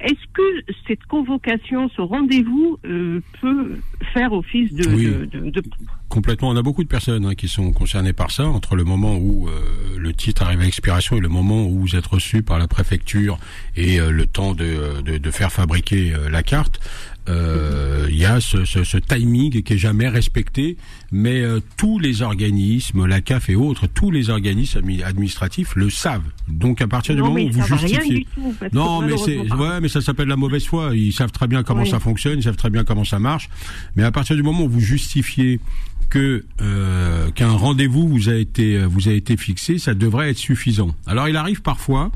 Est-ce 0.00 0.26
que 0.34 0.72
cette 0.86 1.04
convocation, 1.04 1.88
ce 1.88 2.02
rendez-vous 2.02 2.78
euh, 2.84 3.20
peut 3.40 3.78
faire 4.12 4.32
office 4.32 4.72
de, 4.74 4.88
oui, 4.90 5.06
de, 5.06 5.24
de, 5.24 5.50
de, 5.50 5.62
Complètement. 6.10 6.50
On 6.50 6.56
a 6.56 6.62
beaucoup 6.62 6.84
de 6.84 6.88
personnes 6.88 7.24
hein, 7.24 7.34
qui 7.34 7.48
sont 7.48 7.72
concernées 7.72 8.12
par 8.12 8.30
ça, 8.30 8.46
entre 8.46 8.76
le 8.76 8.84
moment 8.84 9.16
où 9.16 9.48
euh, 9.48 9.52
le 9.96 10.12
titre 10.12 10.42
arrive 10.42 10.60
à 10.60 10.66
expiration 10.66 11.16
et 11.16 11.20
le 11.20 11.30
moment 11.30 11.66
où 11.66 11.80
vous 11.80 11.96
êtes 11.96 12.06
reçu 12.06 12.42
par 12.42 12.58
la 12.58 12.68
préfecture 12.68 13.38
et 13.74 13.98
euh, 13.98 14.10
le 14.10 14.26
temps 14.26 14.54
de, 14.54 15.00
de, 15.00 15.30
faire 15.30 15.50
fabriquer 15.50 16.12
la 16.30 16.42
carte. 16.42 16.78
Euh, 17.28 18.06
il 18.08 18.16
y 18.16 18.24
a 18.24 18.40
ce, 18.40 18.64
ce, 18.64 18.84
ce, 18.84 18.98
timing 18.98 19.62
qui 19.62 19.72
est 19.72 19.78
jamais 19.78 20.08
respecté, 20.08 20.76
mais 21.10 21.40
euh, 21.40 21.60
tous 21.76 21.98
les 21.98 22.22
organismes, 22.22 23.04
la 23.04 23.20
CAF 23.20 23.50
et 23.50 23.56
autres, 23.56 23.86
tous 23.88 24.10
les 24.10 24.30
organismes 24.30 24.82
administratifs 25.04 25.74
le 25.74 25.90
savent. 25.90 26.30
Donc 26.48 26.80
à 26.80 26.86
partir 26.86 27.16
non, 27.16 27.22
du 27.22 27.28
moment 27.28 27.48
où 27.48 27.52
vous 27.52 27.66
justifiez, 27.66 28.26
tout, 28.34 28.68
non, 28.72 29.02
mais 29.02 29.16
c'est 29.16 29.38
ouais, 29.38 29.80
mais 29.80 29.88
ça 29.88 30.00
s'appelle 30.00 30.28
la 30.28 30.36
mauvaise 30.36 30.64
foi. 30.64 30.94
Ils 30.94 31.12
savent 31.12 31.32
très 31.32 31.48
bien 31.48 31.62
comment 31.62 31.82
oui. 31.82 31.90
ça 31.90 32.00
fonctionne, 32.00 32.38
ils 32.38 32.44
savent 32.44 32.56
très 32.56 32.70
bien 32.70 32.84
comment 32.84 33.04
ça 33.04 33.18
marche, 33.18 33.48
mais 33.96 34.04
à 34.04 34.12
partir 34.12 34.36
du 34.36 34.42
moment 34.42 34.64
où 34.64 34.68
vous 34.68 34.80
justifiez 34.80 35.60
que 36.08 36.44
euh, 36.60 37.30
qu'un 37.30 37.50
rendez-vous 37.50 38.08
vous 38.08 38.28
a 38.28 38.34
été 38.34 38.78
vous 38.84 39.08
a 39.08 39.12
été 39.12 39.36
fixé, 39.36 39.78
ça 39.78 39.94
devrait 39.94 40.30
être 40.30 40.38
suffisant. 40.38 40.94
Alors 41.06 41.28
il 41.28 41.36
arrive 41.36 41.62
parfois, 41.62 42.10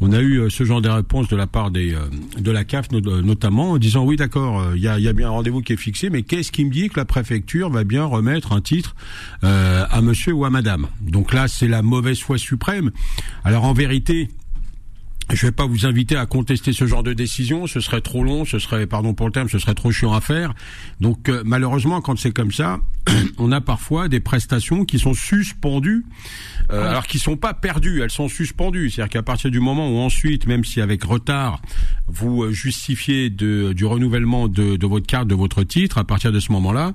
on 0.00 0.12
a 0.12 0.20
eu 0.20 0.50
ce 0.50 0.64
genre 0.64 0.80
de 0.80 0.88
réponse 0.88 1.28
de 1.28 1.36
la 1.36 1.46
part 1.46 1.70
des 1.70 1.96
de 2.38 2.50
la 2.50 2.64
CAF 2.64 2.90
notamment 2.90 3.72
en 3.72 3.78
disant 3.78 4.04
oui 4.04 4.16
d'accord, 4.16 4.74
il 4.74 4.82
y 4.82 4.88
a, 4.88 4.98
y 4.98 5.08
a 5.08 5.12
bien 5.12 5.28
un 5.28 5.32
rendez-vous 5.32 5.60
qui 5.62 5.72
est 5.72 5.76
fixé, 5.76 6.10
mais 6.10 6.22
qu'est-ce 6.22 6.52
qui 6.52 6.64
me 6.64 6.70
dit 6.70 6.88
que 6.88 6.98
la 6.98 7.04
préfecture 7.04 7.70
va 7.70 7.84
bien 7.84 8.04
remettre 8.04 8.52
un 8.52 8.60
titre 8.60 8.94
à 9.42 10.00
monsieur 10.02 10.32
ou 10.32 10.44
à 10.44 10.50
madame? 10.50 10.86
Donc 11.00 11.32
là 11.32 11.48
c'est 11.48 11.68
la 11.68 11.82
mauvaise 11.82 12.20
foi 12.20 12.38
suprême. 12.38 12.90
Alors 13.44 13.64
en 13.64 13.72
vérité, 13.72 14.28
je 15.32 15.46
vais 15.46 15.52
pas 15.52 15.66
vous 15.66 15.86
inviter 15.86 16.16
à 16.16 16.26
contester 16.26 16.72
ce 16.72 16.86
genre 16.86 17.02
de 17.02 17.12
décision, 17.12 17.66
ce 17.66 17.80
serait 17.80 18.00
trop 18.00 18.24
long, 18.24 18.44
ce 18.44 18.58
serait, 18.58 18.86
pardon 18.86 19.14
pour 19.14 19.26
le 19.26 19.32
terme, 19.32 19.48
ce 19.48 19.58
serait 19.58 19.74
trop 19.74 19.90
chiant 19.90 20.12
à 20.12 20.20
faire. 20.20 20.54
Donc 21.00 21.28
euh, 21.28 21.42
malheureusement, 21.44 22.00
quand 22.00 22.18
c'est 22.18 22.32
comme 22.32 22.52
ça, 22.52 22.80
on 23.38 23.52
a 23.52 23.60
parfois 23.60 24.08
des 24.08 24.20
prestations 24.20 24.84
qui 24.84 24.98
sont 24.98 25.14
suspendues, 25.14 26.04
euh, 26.70 26.88
alors 26.88 27.06
qui 27.06 27.18
sont 27.18 27.36
pas 27.36 27.54
perdues, 27.54 28.02
elles 28.02 28.10
sont 28.10 28.28
suspendues. 28.28 28.90
C'est-à-dire 28.90 29.10
qu'à 29.10 29.22
partir 29.22 29.50
du 29.50 29.60
moment 29.60 29.90
où 29.90 29.98
ensuite, 29.98 30.46
même 30.46 30.64
si 30.64 30.80
avec 30.80 31.04
retard, 31.04 31.60
vous 32.06 32.44
euh, 32.44 32.52
justifiez 32.52 33.30
de, 33.30 33.72
du 33.72 33.84
renouvellement 33.84 34.48
de, 34.48 34.76
de, 34.76 34.86
votre 34.86 35.06
carte, 35.06 35.28
de 35.28 35.34
votre 35.34 35.62
titre, 35.64 35.98
à 35.98 36.04
partir 36.04 36.32
de 36.32 36.40
ce 36.40 36.52
moment-là, 36.52 36.92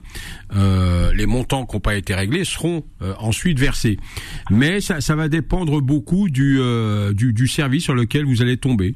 euh, 0.55 1.13
les 1.13 1.25
montants 1.25 1.65
qui 1.65 1.75
n'ont 1.75 1.81
pas 1.81 1.95
été 1.95 2.15
réglés 2.15 2.43
seront 2.43 2.83
ensuite 3.19 3.59
versés. 3.59 3.97
Mais 4.49 4.81
ça, 4.81 5.01
ça, 5.01 5.15
va 5.15 5.29
dépendre 5.29 5.81
beaucoup 5.81 6.29
du, 6.29 6.59
du, 7.13 7.33
du 7.33 7.47
service 7.47 7.83
sur 7.83 7.93
lequel 7.93 8.18
vous 8.25 8.41
allez 8.41 8.57
tomber. 8.57 8.95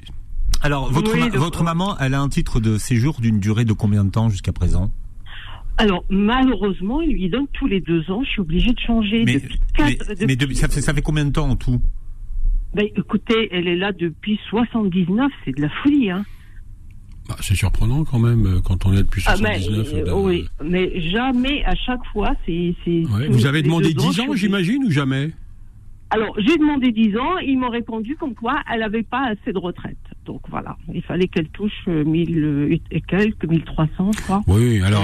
Alors, 0.61 0.91
votre, 0.91 1.15
votre 1.37 1.63
maman, 1.63 1.97
elle 1.99 2.13
a 2.13 2.21
un 2.21 2.29
titre 2.29 2.59
de 2.59 2.77
séjour 2.77 3.19
d'une 3.19 3.39
durée 3.39 3.65
de 3.65 3.73
combien 3.73 4.05
de 4.05 4.09
temps 4.09 4.29
jusqu'à 4.29 4.53
présent? 4.53 4.91
Alors, 5.77 6.05
malheureusement, 6.09 7.01
il 7.01 7.13
lui 7.13 7.29
donne 7.29 7.47
tous 7.53 7.67
les 7.67 7.81
deux 7.81 8.09
ans. 8.11 8.23
Je 8.23 8.29
suis 8.29 8.41
obligée 8.41 8.71
de 8.71 8.79
changer. 8.79 9.25
Mais, 9.25 9.39
ça, 10.53 10.67
fait, 10.67 10.81
ça 10.81 10.93
fait 10.93 11.01
combien 11.01 11.25
de 11.25 11.31
temps 11.31 11.49
en 11.49 11.55
tout? 11.55 11.81
Ben, 12.75 12.87
Écoutez, 12.95 13.49
elle 13.51 13.67
est 13.67 13.75
là 13.75 13.91
depuis 13.91 14.39
79. 14.49 15.31
C'est 15.43 15.55
de 15.55 15.61
la 15.61 15.69
folie, 15.69 16.11
hein. 16.11 16.23
Bah, 17.27 17.37
c'est 17.39 17.55
surprenant 17.55 18.03
quand 18.03 18.19
même 18.19 18.45
euh, 18.45 18.61
quand 18.61 18.85
on 18.85 18.93
est 18.93 18.97
depuis 18.97 19.21
79. 19.21 19.87
Ah, 19.91 19.95
mais, 19.95 20.09
euh, 20.09 20.13
oui, 20.13 20.45
mais 20.63 20.99
jamais 21.09 21.63
à 21.63 21.73
chaque 21.73 22.03
fois 22.11 22.33
c'est. 22.45 22.75
Vous 23.29 23.45
avez 23.45 23.61
demandé 23.61 23.93
10 23.93 24.19
ans, 24.19 24.35
j'imagine, 24.35 24.83
ou 24.83 24.91
jamais? 24.91 25.31
Alors, 26.13 26.35
j'ai 26.37 26.57
demandé 26.57 26.91
10 26.91 27.17
ans, 27.17 27.37
ils 27.39 27.57
m'ont 27.57 27.71
répondu 27.71 28.15
comme 28.15 28.35
quoi 28.35 28.61
elle 28.71 28.81
n'avait 28.81 29.01
pas 29.01 29.29
assez 29.29 29.51
de 29.51 29.57
retraite. 29.57 29.97
Donc 30.27 30.41
voilà, 30.49 30.77
il 30.93 31.01
fallait 31.01 31.27
qu'elle 31.27 31.49
touche 31.49 31.87
1000 31.87 32.43
euh, 32.43 32.77
et 32.91 33.01
quelques, 33.01 33.45
1300, 33.45 34.11
je 34.15 34.21
crois. 34.21 34.41
Oui, 34.47 34.81
alors 34.81 35.03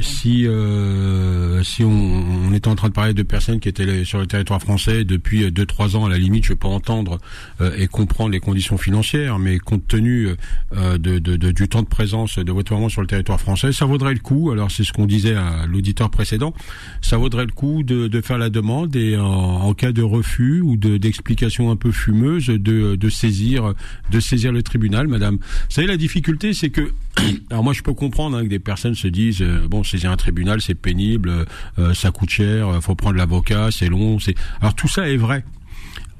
si 0.00 0.48
euh, 0.48 1.62
si 1.62 1.84
on, 1.84 1.90
on, 1.90 2.52
était 2.52 2.68
en 2.68 2.74
train 2.74 2.88
de 2.88 2.94
parler 2.94 3.14
de 3.14 3.22
personnes 3.22 3.60
qui 3.60 3.68
étaient 3.68 4.04
sur 4.04 4.18
le 4.18 4.26
territoire 4.26 4.60
français 4.60 5.04
depuis 5.04 5.44
2-3 5.44 5.96
ans, 5.96 6.06
à 6.06 6.08
la 6.08 6.18
limite, 6.18 6.44
je 6.44 6.54
peux 6.54 6.66
entendre 6.66 7.18
euh, 7.60 7.70
et 7.76 7.86
comprendre 7.86 8.30
les 8.30 8.40
conditions 8.40 8.78
financières, 8.78 9.38
mais 9.38 9.58
compte 9.58 9.86
tenu 9.86 10.28
euh, 10.72 10.98
de, 10.98 11.18
de, 11.18 11.36
de, 11.36 11.52
du 11.52 11.68
temps 11.68 11.82
de 11.82 11.88
présence 11.88 12.38
de 12.38 12.50
votre 12.50 12.72
maman 12.72 12.88
sur 12.88 13.00
le 13.00 13.06
territoire 13.06 13.40
français, 13.40 13.70
ça 13.70 13.84
vaudrait 13.84 14.14
le 14.14 14.20
coup. 14.20 14.50
Alors 14.50 14.70
c'est 14.72 14.82
ce 14.82 14.92
qu'on 14.92 15.06
disait 15.06 15.36
à 15.36 15.66
l'auditeur 15.66 16.10
précédent, 16.10 16.52
ça 17.00 17.16
vaudrait 17.16 17.46
le 17.46 17.52
coup 17.52 17.84
de, 17.84 18.08
de 18.08 18.20
faire 18.20 18.38
la 18.38 18.50
demande 18.50 18.96
et 18.96 19.16
en, 19.16 19.24
en 19.24 19.74
cas 19.74 19.92
de 19.92 20.02
refus 20.02 20.37
ou 20.38 20.76
d'explication 20.76 21.70
un 21.70 21.76
peu 21.76 21.90
fumeuse, 21.90 22.46
de, 22.46 22.96
de 22.96 23.08
saisir 23.08 23.74
de 24.10 24.20
saisir 24.20 24.52
le 24.52 24.62
tribunal, 24.62 25.08
madame. 25.08 25.36
Vous 25.36 25.70
savez, 25.70 25.86
la 25.86 25.96
difficulté, 25.96 26.52
c'est 26.52 26.70
que, 26.70 26.92
alors 27.50 27.64
moi, 27.64 27.72
je 27.72 27.82
peux 27.82 27.94
comprendre 27.94 28.36
hein, 28.36 28.44
que 28.44 28.48
des 28.48 28.58
personnes 28.58 28.94
se 28.94 29.08
disent, 29.08 29.42
euh, 29.42 29.66
bon, 29.68 29.84
saisir 29.84 30.10
un 30.10 30.16
tribunal, 30.16 30.60
c'est 30.60 30.74
pénible, 30.74 31.46
euh, 31.78 31.94
ça 31.94 32.10
coûte 32.10 32.30
cher, 32.30 32.82
faut 32.82 32.94
prendre 32.94 33.16
l'avocat, 33.16 33.68
c'est 33.70 33.88
long, 33.88 34.18
c'est. 34.18 34.34
Alors 34.60 34.74
tout 34.74 34.88
ça 34.88 35.08
est 35.08 35.16
vrai. 35.16 35.44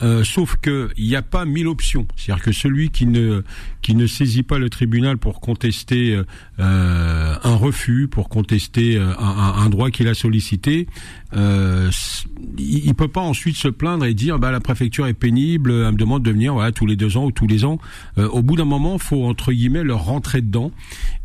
Euh, 0.01 0.23
sauf 0.23 0.57
que 0.63 0.91
il 0.97 1.07
n'y 1.09 1.17
a 1.17 1.23
pas 1.23 1.45
mille 1.45 1.67
options. 1.67 2.07
C'est-à-dire 2.17 2.45
que 2.45 2.53
celui 2.53 2.91
qui 2.91 3.05
ne 3.07 3.43
qui 3.83 3.97
ne 3.97 4.07
saisit 4.07 4.45
pas 4.45 4.59
le 4.59 4.71
tribunal 4.71 5.19
pour 5.19 5.41
contester 5.41 6.21
euh, 6.61 7.35
un 7.43 7.55
refus, 7.55 8.09
pour 8.09 8.29
contester 8.29 8.97
euh, 8.97 9.13
un, 9.19 9.69
droit 9.69 9.91
qu'il 9.91 10.09
a 10.09 10.15
sollicité, 10.15 10.87
euh, 11.35 11.89
il, 12.69 12.87
il 12.87 12.95
peut 12.95 13.09
pas 13.09 13.21
ensuite 13.21 13.57
se 13.57 13.69
plaindre 13.69 14.05
et 14.05 14.15
dire 14.15 14.39
bah 14.39 14.51
la 14.51 14.61
préfecture 14.61 15.07
est 15.07 15.15
pénible, 15.15 15.73
elle 15.73 15.93
me 15.93 15.97
demande 15.97 16.23
de 16.23 16.31
venir 16.31 16.55
voilà 16.55 16.73
tous 16.73 16.87
les 16.87 16.97
deux 16.97 17.17
ans 17.17 17.27
ou 17.27 17.33
tous 17.33 17.47
les 17.47 17.65
ans. 17.65 17.79
au 18.17 18.43
bout 18.43 18.57
d'un 18.57 18.65
moment, 18.65 18.99
faut 18.99 19.25
entre 19.25 19.53
guillemets 19.53 19.85
leur 19.85 20.05
rentrer 20.05 20.41
dedans 20.41 20.71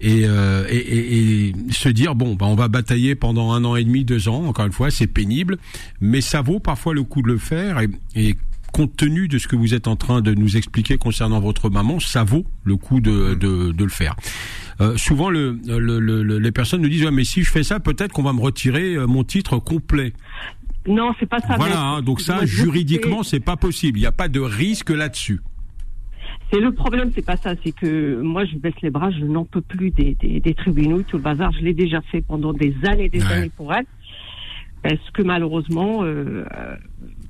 et, 0.02 0.22
et, 0.22 0.78
et, 0.78 1.48
et 1.50 1.54
se 1.72 1.90
dire 1.90 2.16
bon 2.16 2.36
bah 2.36 2.46
on 2.46 2.56
va 2.56 2.68
batailler 2.68 3.16
pendant 3.16 3.52
un 3.52 3.64
an 3.66 3.76
et 3.76 3.84
demi, 3.84 4.06
deux 4.06 4.28
ans. 4.28 4.46
Encore 4.46 4.66
une 4.66 4.72
fois, 4.72 4.92
c'est 4.92 5.08
pénible, 5.08 5.58
mais 6.02 6.22
ça 6.22 6.42
vaut 6.42 6.60
parfois 6.60 6.94
le 6.94 7.04
coup 7.04 7.22
de 7.22 7.28
le 7.28 7.38
faire 7.38 7.80
et, 7.80 7.90
et 8.16 8.36
compte 8.72 8.98
tenu 8.98 9.28
de 9.28 9.38
ce 9.38 9.48
que 9.48 9.56
vous 9.56 9.74
êtes 9.76 9.88
en 9.88 9.96
train 9.96 10.22
de 10.22 10.34
nous 10.34 10.58
expliquer 10.58 10.98
concernant 10.98 11.40
votre 11.40 11.70
maman, 11.70 12.00
ça 12.00 12.24
vaut 12.24 12.46
le 12.64 12.76
coup 12.76 13.00
de, 13.00 13.36
de, 13.36 13.72
de 13.72 13.84
le 13.84 13.90
faire. 13.90 14.16
Euh, 14.82 14.98
souvent, 14.98 15.30
le, 15.30 15.60
le, 15.68 16.00
le, 16.00 16.40
les 16.40 16.52
personnes 16.52 16.82
nous 16.82 16.90
disent 16.90 17.06
ouais, 17.06 17.12
mais 17.12 17.24
si 17.24 17.44
je 17.44 17.52
fais 17.52 17.62
ça, 17.64 17.80
peut-être 17.80 18.12
qu'on 18.12 18.24
va 18.24 18.34
me 18.34 18.42
retirer 18.42 18.96
euh, 18.96 19.06
mon 19.06 19.24
titre 19.24 19.60
complet. 19.60 20.14
Non, 20.88 21.14
c'est 21.20 21.30
pas 21.30 21.40
ça. 21.40 21.56
Voilà, 21.56 21.82
hein, 21.82 22.02
donc 22.02 22.22
ça, 22.22 22.46
juridiquement, 22.46 23.24
c'est 23.24 23.40
pas 23.40 23.56
possible. 23.56 24.00
Il 24.00 24.02
n'y 24.02 24.08
a 24.08 24.12
pas 24.12 24.28
de 24.28 24.40
risque 24.40 24.90
là-dessus. 24.90 25.42
C'est 26.52 26.60
le 26.60 26.72
problème, 26.72 27.12
c'est 27.16 27.26
pas 27.26 27.38
ça. 27.38 27.54
C'est 27.64 27.72
que 27.72 28.22
moi, 28.22 28.46
je 28.46 28.58
baisse 28.58 28.80
les 28.82 28.90
bras, 28.90 29.10
je 29.12 29.26
n'en 29.26 29.46
peux 29.46 29.62
plus 29.62 29.92
des, 29.92 30.16
des, 30.16 30.40
des, 30.40 30.54
tribunaux, 30.54 31.02
tout 31.04 31.18
le 31.18 31.24
bazar. 31.24 31.52
Je 31.54 31.64
l'ai 31.64 31.74
déjà 31.74 32.02
fait 32.12 32.22
pendant 32.22 32.54
des 32.54 32.76
années, 32.86 33.10
des 33.10 33.24
années 33.24 33.52
pour 33.56 33.74
elle. 33.74 33.86
Parce 34.84 35.10
que 35.14 35.22
malheureusement, 35.22 36.04
euh, 36.04 36.44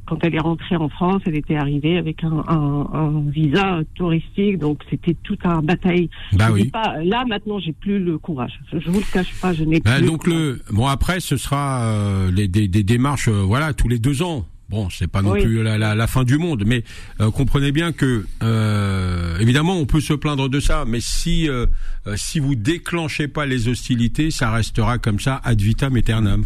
quand 0.06 0.18
elle 0.24 0.36
est 0.36 0.40
rentrée 0.40 0.76
en 0.76 0.90
France, 0.90 1.22
elle 1.26 1.36
était 1.38 1.56
arrivée 1.56 1.98
avec 1.98 2.24
un, 2.24 2.44
un, 2.48 2.88
un 2.94 3.22
visa 3.30 3.80
touristique, 3.96 4.58
donc 4.58 4.82
c'était 4.90 5.16
tout 5.24 5.38
un 5.44 5.62
bataille. 5.62 6.10
Bah 6.34 6.50
oui. 6.52 6.70
Pas, 6.70 6.98
là 7.04 7.24
maintenant, 7.28 7.60
j'ai 7.60 7.74
plus 7.74 8.00
le 8.00 8.18
courage. 8.18 8.60
Je, 8.72 8.80
je 8.80 8.90
vous 8.90 9.00
le 9.00 9.12
cache 9.12 9.34
pas, 9.42 9.54
je 9.54 9.64
n'ai 9.64 9.80
bah, 9.80 9.98
plus. 9.98 10.06
Donc 10.06 10.28
le, 10.28 10.62
bon 10.72 10.88
après, 10.88 11.20
ce 11.20 11.38
sera 11.38 11.84
euh, 11.86 12.32
les, 12.32 12.48
des, 12.48 12.68
des, 12.68 12.84
démarches, 12.84 13.28
euh, 13.30 13.42
voilà, 13.44 13.74
tous 13.74 13.88
les 13.88 14.00
deux 14.00 14.22
ans. 14.24 14.46
Bon, 14.70 14.90
c'est 14.90 15.08
pas 15.08 15.22
non 15.22 15.34
Oui. 15.34 15.42
plus 15.44 15.62
la, 15.62 15.78
la, 15.78 15.94
la 15.94 16.08
fin 16.08 16.24
du 16.24 16.38
monde, 16.38 16.64
mais 16.66 16.84
euh, 17.22 17.30
comprenez 17.30 17.72
bien 17.72 17.92
que 17.92 18.26
euh, 18.42 19.38
évidemment 19.40 19.76
on 19.78 19.86
peut 19.86 20.00
se 20.02 20.14
plaindre 20.14 20.50
de 20.50 20.60
ça, 20.60 20.86
mais 20.88 21.00
si 21.00 21.48
euh, 21.48 21.68
euh, 22.08 22.16
si 22.18 22.40
vous 22.40 22.56
déclenchez 22.56 23.28
pas 23.28 23.46
les 23.46 23.68
hostilités, 23.68 24.32
ça 24.32 24.50
restera 24.52 24.98
comme 24.98 25.20
ça 25.20 25.40
ad 25.44 25.62
vitam 25.62 25.96
aeternam. 25.96 26.46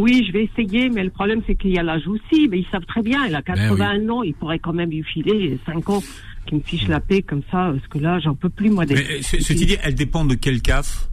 Oui, 0.00 0.24
je 0.26 0.32
vais 0.32 0.44
essayer, 0.44 0.88
mais 0.90 1.04
le 1.04 1.10
problème 1.10 1.40
c'est 1.46 1.54
qu'il 1.54 1.70
y 1.70 1.78
a 1.78 1.82
l'âge 1.82 2.06
aussi. 2.08 2.48
Mais 2.48 2.58
ils 2.60 2.66
savent 2.70 2.84
très 2.86 3.02
bien, 3.02 3.24
elle 3.26 3.34
a 3.36 3.42
Ben 3.42 3.54
81 3.54 4.08
ans, 4.08 4.22
il 4.22 4.34
pourrait 4.34 4.58
quand 4.58 4.72
même 4.72 4.90
lui 4.90 5.02
filer 5.02 5.58
5 5.66 5.88
ans 5.90 6.02
qui 6.46 6.56
me 6.56 6.60
fiche 6.60 6.88
la 6.88 7.00
paix 7.00 7.22
comme 7.22 7.42
ça, 7.50 7.72
parce 7.74 7.86
que 7.88 7.98
là, 7.98 8.18
j'en 8.20 8.34
peux 8.34 8.50
plus 8.50 8.70
moi 8.70 8.84
d'être. 8.84 8.98
Mais, 9.08 9.22
ce- 9.22 9.40
Ceci 9.40 9.64
dit, 9.66 9.76
elle 9.82 9.94
dépend 9.94 10.24
de 10.24 10.34
quel 10.34 10.60
CAF? 10.60 11.08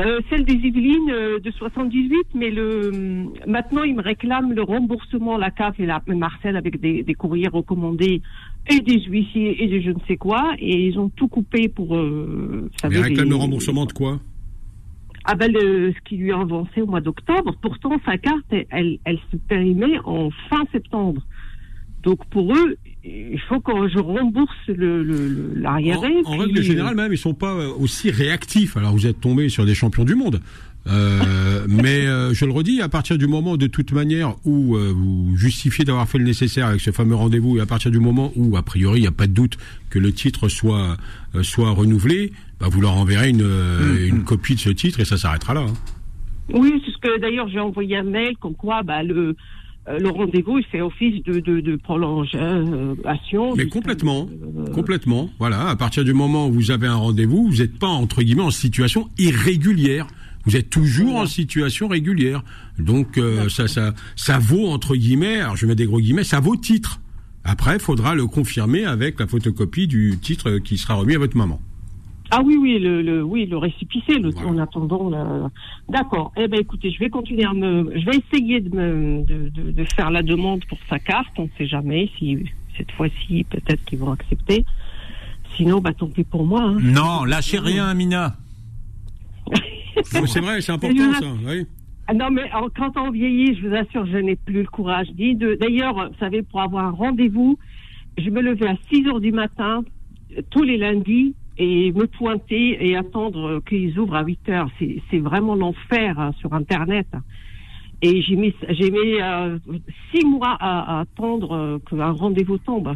Euh, 0.00 0.18
celle 0.28 0.44
des 0.44 0.54
Yvelines 0.54 1.10
euh, 1.12 1.38
de 1.38 1.50
78, 1.52 2.26
mais 2.34 2.50
le 2.50 2.88
hum, 2.92 3.32
maintenant 3.46 3.84
ils 3.84 3.94
me 3.94 4.02
réclament 4.02 4.52
le 4.52 4.62
remboursement, 4.62 5.36
la 5.38 5.52
CAF 5.52 5.78
et 5.78 5.86
la 5.86 6.02
Marcel 6.08 6.56
avec 6.56 6.80
des, 6.80 7.04
des 7.04 7.14
courriers 7.14 7.46
recommandés 7.46 8.20
et 8.68 8.80
des 8.80 9.00
huissiers 9.04 9.62
et 9.62 9.68
des 9.68 9.80
je 9.82 9.90
ne 9.90 10.00
sais 10.08 10.16
quoi, 10.16 10.52
et 10.58 10.86
ils 10.88 10.98
ont 10.98 11.10
tout 11.10 11.28
coupé 11.28 11.68
pour. 11.68 11.94
Euh, 11.96 12.68
vous 12.72 12.78
savez, 12.80 12.96
Mais 12.96 13.02
réclame 13.02 13.24
les- 13.26 13.30
le 13.30 13.36
remboursement 13.36 13.86
de 13.86 13.92
quoi? 13.92 14.18
Ah 15.24 15.34
ben 15.34 15.50
le, 15.52 15.92
ce 15.92 15.98
qui 16.08 16.16
lui 16.16 16.32
a 16.32 16.38
avancé 16.40 16.82
au 16.82 16.86
mois 16.86 17.00
d'octobre. 17.00 17.56
Pourtant 17.62 17.98
sa 18.04 18.18
carte, 18.18 18.44
elle, 18.70 18.98
elle, 19.04 19.18
se 19.32 19.36
périmait 19.36 19.98
en 20.04 20.30
fin 20.50 20.64
septembre. 20.72 21.22
Donc 22.02 22.24
pour 22.26 22.54
eux, 22.54 22.76
il 23.04 23.40
faut 23.48 23.60
que 23.60 23.88
je 23.88 23.98
rembourse 23.98 24.54
le 24.68 25.02
le- 25.02 25.28
le- 25.28 25.54
l'arriéré. 25.56 26.12
En, 26.26 26.34
en 26.34 26.36
règle 26.36 26.62
générale, 26.62 26.94
même, 26.94 27.12
ils 27.12 27.18
sont 27.18 27.32
pas 27.34 27.54
euh, 27.54 27.70
aussi 27.78 28.10
réactifs. 28.10 28.76
Alors, 28.76 28.92
vous 28.92 29.06
êtes 29.06 29.20
tombé 29.20 29.48
sur 29.48 29.64
des 29.64 29.74
champions 29.74 30.04
du 30.04 30.14
monde. 30.14 30.40
Euh, 30.86 31.64
mais 31.68 32.06
euh, 32.06 32.34
je 32.34 32.44
le 32.44 32.52
redis, 32.52 32.80
à 32.82 32.88
partir 32.88 33.16
du 33.18 33.26
moment 33.26 33.56
de 33.56 33.66
toute 33.66 33.92
manière 33.92 34.34
où 34.44 34.76
euh, 34.76 34.92
vous 34.94 35.36
justifiez 35.36 35.84
d'avoir 35.84 36.08
fait 36.08 36.18
le 36.18 36.24
nécessaire 36.24 36.66
avec 36.66 36.80
ce 36.80 36.90
fameux 36.90 37.14
rendez-vous, 37.14 37.56
et 37.58 37.60
à 37.60 37.66
partir 37.66 37.90
du 37.90 37.98
moment 38.00 38.32
où, 38.36 38.56
a 38.56 38.62
priori, 38.62 38.98
il 39.00 39.02
n'y 39.02 39.08
a 39.08 39.12
pas 39.12 39.26
de 39.26 39.32
doute 39.32 39.56
que 39.90 39.98
le 39.98 40.12
titre 40.12 40.48
soit 40.48 40.96
euh, 41.34 41.42
soit 41.42 41.70
renouvelé, 41.70 42.32
bah, 42.60 42.66
vous 42.70 42.80
leur 42.80 42.96
enverrez 42.96 43.30
une, 43.30 43.42
euh, 43.42 44.06
une 44.06 44.24
copie 44.24 44.54
de 44.54 44.60
ce 44.60 44.70
titre 44.70 45.00
et 45.00 45.04
ça 45.04 45.16
s'arrêtera 45.16 45.54
là. 45.54 45.60
hein. 45.62 45.74
Oui, 46.52 46.82
c'est 46.84 46.92
ce 46.92 46.98
que 46.98 47.20
d'ailleurs 47.20 47.48
j'ai 47.48 47.60
envoyé 47.60 47.96
un 47.96 48.02
mail 48.02 48.36
comme 48.38 48.54
quoi 48.54 48.82
bah, 48.82 49.02
le 49.02 49.34
le 49.86 50.08
rendez-vous 50.08 50.58
il 50.58 50.64
fait 50.64 50.80
office 50.80 51.22
de 51.24 51.40
de, 51.40 51.60
de 51.60 51.76
prolongation. 51.76 53.54
Mais 53.56 53.66
complètement, 53.66 54.28
complètement. 54.72 55.30
Voilà, 55.38 55.68
à 55.68 55.76
partir 55.76 56.04
du 56.04 56.12
moment 56.14 56.48
où 56.48 56.52
vous 56.52 56.70
avez 56.70 56.86
un 56.86 56.94
rendez-vous, 56.96 57.48
vous 57.50 57.56
n'êtes 57.58 57.78
pas 57.78 57.88
entre 57.88 58.22
guillemets 58.22 58.42
en 58.42 58.50
situation 58.50 59.08
irrégulière. 59.18 60.06
Vous 60.46 60.56
êtes 60.56 60.68
toujours 60.70 61.16
en 61.16 61.26
situation 61.26 61.88
régulière. 61.88 62.42
Donc 62.78 63.18
euh, 63.18 63.48
ça, 63.48 63.66
ça, 63.68 63.94
ça 64.16 64.38
vaut 64.38 64.66
entre 64.68 64.94
guillemets. 64.96 65.40
Alors 65.40 65.56
je 65.56 65.66
mets 65.66 65.74
des 65.74 65.86
gros 65.86 66.00
guillemets. 66.00 66.24
Ça 66.24 66.40
vaut 66.40 66.56
titre. 66.56 67.00
Après, 67.44 67.74
il 67.76 67.80
faudra 67.80 68.14
le 68.14 68.26
confirmer 68.26 68.84
avec 68.84 69.20
la 69.20 69.26
photocopie 69.26 69.86
du 69.86 70.18
titre 70.20 70.58
qui 70.58 70.78
sera 70.78 70.94
remis 70.94 71.14
à 71.14 71.18
votre 71.18 71.36
maman. 71.36 71.60
Ah 72.30 72.40
oui, 72.44 72.56
oui, 72.58 72.78
le, 72.78 73.02
le, 73.02 73.22
oui, 73.22 73.44
le 73.46 73.58
récipicé, 73.58 74.18
le, 74.18 74.30
Voilà. 74.30 74.48
en 74.48 74.58
attendant. 74.58 75.10
le- 75.10 75.48
D'accord. 75.92 76.32
Eh 76.38 76.48
ben, 76.48 76.58
écoutez, 76.58 76.90
je 76.90 76.98
vais 76.98 77.10
continuer 77.10 77.44
à 77.44 77.52
me, 77.52 77.92
je 78.00 78.04
vais 78.06 78.16
essayer 78.16 78.60
de 78.60 78.74
me, 78.74 79.22
de, 79.24 79.50
de, 79.50 79.70
de 79.72 79.84
faire 79.94 80.10
la 80.10 80.22
demande 80.22 80.64
pour 80.64 80.78
sa 80.88 80.98
carte. 80.98 81.28
On 81.36 81.42
ne 81.44 81.48
sait 81.58 81.66
jamais 81.66 82.10
si 82.18 82.38
cette 82.78 82.90
fois-ci, 82.92 83.44
peut-être 83.50 83.84
qu'ils 83.84 83.98
vont 83.98 84.10
accepter. 84.12 84.64
Sinon, 85.56 85.80
bah, 85.80 85.92
tant 85.92 86.08
pis 86.08 86.24
pour 86.24 86.44
moi. 86.46 86.62
hein. 86.62 86.78
Non, 86.80 87.24
lâchez 87.24 87.58
rien, 87.58 87.86
Amina. 87.86 88.36
C'est 90.02 90.40
vrai, 90.40 90.60
c'est 90.60 90.72
important 90.72 91.12
ça. 91.14 91.26
Oui. 91.46 91.66
Ah 92.06 92.12
non, 92.14 92.30
mais 92.30 92.50
quand 92.76 92.96
on 92.98 93.10
vieillit, 93.10 93.56
je 93.56 93.66
vous 93.66 93.74
assure, 93.74 94.04
je 94.06 94.18
n'ai 94.18 94.36
plus 94.36 94.62
le 94.62 94.68
courage. 94.68 95.08
D'ailleurs, 95.16 96.10
vous 96.10 96.18
savez, 96.20 96.42
pour 96.42 96.60
avoir 96.60 96.84
un 96.86 96.90
rendez-vous, 96.90 97.58
je 98.18 98.28
me 98.28 98.42
levais 98.42 98.68
à 98.68 98.76
6 98.92 99.08
heures 99.08 99.20
du 99.20 99.32
matin 99.32 99.82
euh, 100.36 100.42
tous 100.50 100.62
les 100.62 100.76
lundis 100.76 101.34
et 101.56 101.92
me 101.92 102.06
pointer 102.06 102.86
et 102.86 102.96
attendre 102.96 103.62
qu'ils 103.66 103.98
ouvrent 103.98 104.16
à 104.16 104.24
8 104.24 104.48
heures. 104.50 104.68
C'est 104.78 105.18
vraiment 105.18 105.54
l'enfer 105.54 106.18
hein, 106.18 106.32
sur 106.40 106.52
Internet. 106.52 107.06
Et 108.02 108.20
j'ai 108.20 108.36
mis, 108.36 108.54
j'ai 108.68 108.90
mis 108.90 109.20
euh, 109.22 109.58
six 110.12 110.26
mois 110.26 110.56
à, 110.60 110.98
à 110.98 111.00
attendre 111.00 111.80
qu'un 111.88 112.10
rendez-vous 112.10 112.58
tombe. 112.58 112.94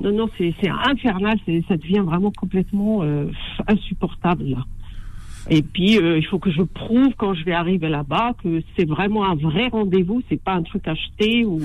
Non, 0.00 0.12
non, 0.12 0.28
c'est 0.36 0.54
infernal. 0.68 1.38
Ça 1.68 1.76
devient 1.76 2.02
vraiment 2.04 2.30
complètement 2.30 3.02
euh, 3.02 3.30
insupportable. 3.66 4.44
Là. 4.44 4.58
Et 5.50 5.62
puis, 5.62 5.98
euh, 5.98 6.18
il 6.18 6.26
faut 6.26 6.38
que 6.38 6.50
je 6.50 6.62
prouve 6.62 7.12
quand 7.16 7.34
je 7.34 7.44
vais 7.44 7.52
arriver 7.52 7.88
là-bas 7.88 8.34
que 8.42 8.62
c'est 8.76 8.86
vraiment 8.88 9.24
un 9.24 9.34
vrai 9.36 9.68
rendez-vous, 9.68 10.22
c'est 10.28 10.40
pas 10.42 10.54
un 10.54 10.62
truc 10.62 10.86
acheté 10.88 11.44
ou. 11.44 11.60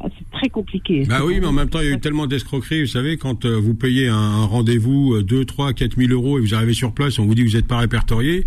Ah, 0.00 0.08
C'est 0.18 0.28
très 0.38 0.48
compliqué. 0.48 1.04
Bah 1.08 1.20
oui, 1.24 1.38
mais 1.40 1.46
en 1.46 1.52
même 1.52 1.68
temps, 1.68 1.78
il 1.80 1.86
y 1.88 1.92
a 1.92 1.94
eu 1.94 2.00
tellement 2.00 2.26
d'escroqueries. 2.26 2.80
Vous 2.82 2.88
savez, 2.88 3.16
quand 3.16 3.44
euh, 3.44 3.56
vous 3.60 3.74
payez 3.74 4.08
un, 4.08 4.16
un 4.16 4.44
rendez-vous 4.44 5.14
euh, 5.14 5.22
2, 5.22 5.44
3, 5.44 5.72
4 5.72 5.96
000 5.96 6.10
euros 6.12 6.36
et 6.36 6.40
vous 6.40 6.52
arrivez 6.52 6.72
sur 6.74 6.92
place, 6.92 7.20
on 7.20 7.26
vous 7.26 7.34
dit 7.36 7.44
que 7.44 7.48
vous 7.50 7.56
n'êtes 7.56 7.68
pas 7.68 7.78
répertorié. 7.78 8.44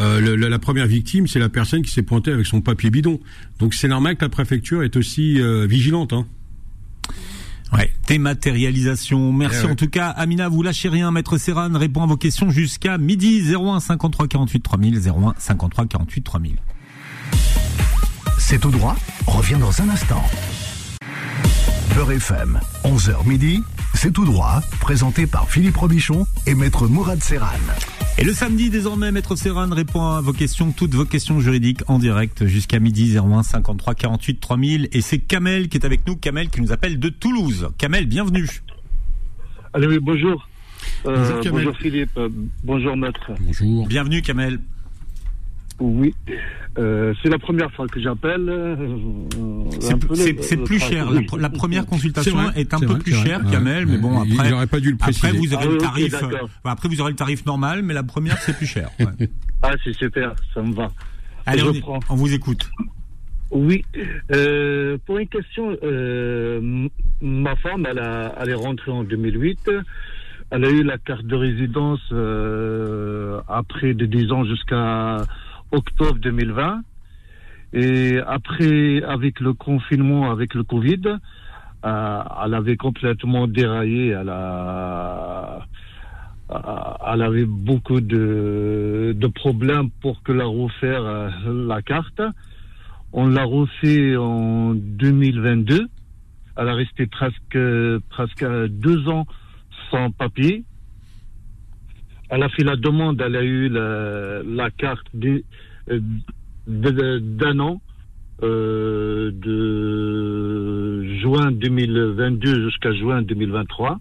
euh, 0.00 0.20
le- 0.20 0.34
le- 0.36 0.48
la 0.48 0.58
première 0.58 0.86
victime, 0.88 1.26
c'est 1.28 1.38
la 1.38 1.48
personne 1.48 1.82
qui 1.82 1.90
s'est 1.92 2.02
pointée 2.02 2.32
avec 2.32 2.46
son 2.46 2.60
papier 2.60 2.90
bidon. 2.90 3.20
Donc 3.60 3.74
c'est 3.74 3.86
normal 3.88 4.16
que 4.16 4.24
la 4.24 4.28
préfecture 4.28 4.82
est 4.82 4.96
aussi 4.96 5.40
euh, 5.40 5.66
vigilante. 5.66 6.12
Hein. 6.12 6.26
Ouais, 7.72 7.92
dématérialisation. 8.06 9.32
Merci 9.32 9.58
Eh 9.62 9.66
ouais. 9.66 9.72
en 9.72 9.74
tout 9.74 9.88
cas, 9.88 10.08
Amina. 10.10 10.48
Vous 10.48 10.62
lâchez 10.62 10.88
rien. 10.88 11.10
Maître 11.10 11.36
Serran 11.38 11.70
répond 11.74 12.02
à 12.02 12.06
vos 12.06 12.16
questions 12.16 12.50
jusqu'à 12.50 12.96
midi. 12.98 13.42
01 13.54 13.80
53 13.80 14.26
48 14.28 14.60
3000. 14.60 15.08
01 15.08 15.34
53 15.38 15.86
48 15.86 16.22
3000. 16.22 16.56
C'est 18.38 18.58
tout 18.60 18.70
droit, 18.70 18.96
revient 19.26 19.56
dans 19.60 19.82
un 19.82 19.88
instant. 19.90 20.22
Beurre 21.94 22.12
FM, 22.12 22.60
11h 22.84 23.26
midi, 23.26 23.62
c'est 23.94 24.12
tout 24.12 24.24
droit, 24.24 24.62
présenté 24.80 25.26
par 25.26 25.50
Philippe 25.50 25.76
Robichon 25.76 26.26
et 26.46 26.54
Maître 26.54 26.86
Mourad 26.86 27.22
Serran. 27.22 27.46
Et 28.20 28.24
le 28.24 28.32
samedi, 28.32 28.68
désormais, 28.68 29.12
Maître 29.12 29.36
Serran 29.36 29.68
répond 29.70 30.02
à 30.04 30.20
vos 30.20 30.32
questions, 30.32 30.72
toutes 30.72 30.92
vos 30.92 31.04
questions 31.04 31.38
juridiques 31.38 31.82
en 31.86 32.00
direct 32.00 32.46
jusqu'à 32.46 32.80
midi 32.80 33.16
01 33.16 33.44
53 33.44 33.94
48 33.94 34.40
3000. 34.40 34.88
Et 34.90 35.00
c'est 35.02 35.18
Kamel 35.18 35.68
qui 35.68 35.76
est 35.78 35.86
avec 35.86 36.04
nous. 36.04 36.16
Kamel 36.16 36.48
qui 36.48 36.60
nous 36.60 36.72
appelle 36.72 36.98
de 36.98 37.10
Toulouse. 37.10 37.68
Kamel, 37.78 38.06
bienvenue. 38.06 38.48
Allez, 39.72 39.86
oui, 39.86 39.98
bonjour. 40.00 40.48
Euh, 41.06 41.16
Bonjour, 41.16 41.40
Kamel. 41.42 41.52
bonjour 41.64 41.76
Philippe, 41.76 42.10
euh, 42.16 42.28
bonjour 42.64 42.96
maître. 42.96 43.30
Bonjour. 43.40 43.86
Bienvenue, 43.86 44.22
Kamel. 44.22 44.58
Oui, 45.80 46.12
euh, 46.78 47.14
c'est 47.22 47.28
la 47.28 47.38
première 47.38 47.70
fois 47.72 47.86
que 47.86 48.00
j'appelle. 48.00 48.48
euh, 48.48 48.76
C'est 49.80 50.56
plus 50.64 50.78
cher. 50.80 51.10
La, 51.10 51.20
pr- 51.20 51.38
la 51.38 51.50
première 51.50 51.86
consultation 51.86 52.36
vrai, 52.36 52.52
est 52.60 52.74
un 52.74 52.80
peu 52.80 52.86
vrai, 52.86 52.98
plus 52.98 53.14
chère. 53.14 53.40
Kamel, 53.50 53.84
Ouais, 53.86 53.92
mais 53.92 53.98
bon, 53.98 54.20
après. 54.22 54.66
pas 54.66 54.80
dû 54.80 54.90
le 54.90 54.96
préciser. 54.96 55.28
Après, 55.28 55.38
vous 55.38 55.54
aurez 55.54 55.66
Ah 55.68 55.70
le 55.72 55.78
tarif. 55.78 56.22
euh, 56.22 56.46
après, 56.64 56.88
vous 56.88 57.00
aurez 57.00 57.12
le 57.12 57.16
tarif 57.16 57.46
normal, 57.46 57.82
mais 57.82 57.94
la 57.94 58.02
première, 58.02 58.38
c'est 58.38 58.56
plus 58.56 58.66
cher. 58.66 58.90
ouais. 59.00 59.06
Ah, 59.62 59.72
c'est 59.82 59.92
super, 59.92 60.34
ça 60.54 60.62
me 60.62 60.72
va. 60.72 60.88
Allez, 61.44 61.60
Je 61.62 61.66
on, 61.66 61.80
prends. 61.80 62.00
on 62.10 62.14
vous 62.14 62.32
écoute. 62.32 62.70
Oui, 63.50 63.84
euh, 64.30 64.98
pour 65.06 65.18
une 65.18 65.26
question, 65.26 65.76
euh, 65.82 66.86
ma 67.20 67.56
femme, 67.56 67.84
elle, 67.90 67.98
a, 67.98 68.34
elle 68.40 68.50
est 68.50 68.54
rentrée 68.54 68.92
en 68.92 69.02
2008. 69.02 69.70
Elle 70.50 70.64
a 70.64 70.70
eu 70.70 70.82
la 70.84 70.96
carte 70.98 71.24
de 71.26 71.34
résidence 71.34 72.00
euh, 72.12 73.40
après 73.48 73.94
de 73.94 74.06
10 74.06 74.30
ans 74.32 74.44
jusqu'à 74.44 75.18
octobre 75.72 76.18
2020. 76.18 76.82
Et 77.74 78.18
après, 78.26 79.02
avec 79.02 79.40
le 79.40 79.52
confinement, 79.52 80.30
avec 80.30 80.54
le 80.54 80.64
Covid, 80.64 81.18
euh, 81.84 82.22
elle 82.44 82.54
avait 82.54 82.76
complètement 82.76 83.46
déraillé. 83.46 84.08
Elle 84.08 84.30
euh, 84.30 85.58
avait 86.48 87.44
beaucoup 87.44 88.00
de, 88.00 89.14
de 89.16 89.26
problèmes 89.26 89.90
pour 90.00 90.22
que 90.22 90.32
la 90.32 90.46
refaire 90.46 91.02
euh, 91.02 91.28
la 91.66 91.82
carte. 91.82 92.22
On 93.12 93.26
l'a 93.28 93.44
refait 93.44 94.16
en 94.16 94.74
2022. 94.74 95.88
Elle 96.56 96.68
a 96.68 96.74
resté 96.74 97.06
presque 97.06 97.58
presque 98.10 98.44
deux 98.68 99.08
ans 99.08 99.26
sans 99.90 100.10
papier. 100.10 100.64
Elle 102.30 102.42
a 102.42 102.48
fait 102.50 102.64
la 102.64 102.76
demande, 102.76 103.20
elle 103.20 103.36
a 103.36 103.42
eu 103.42 103.68
la, 103.68 104.42
la 104.44 104.70
carte 104.70 105.06
de- 105.14 105.42
d'un 106.66 107.58
an, 107.60 107.80
euh, 108.42 109.30
de 109.32 111.02
juin 111.20 111.50
2022 111.52 112.64
jusqu'à 112.68 112.92
juin 112.92 113.22
2023. 113.22 113.98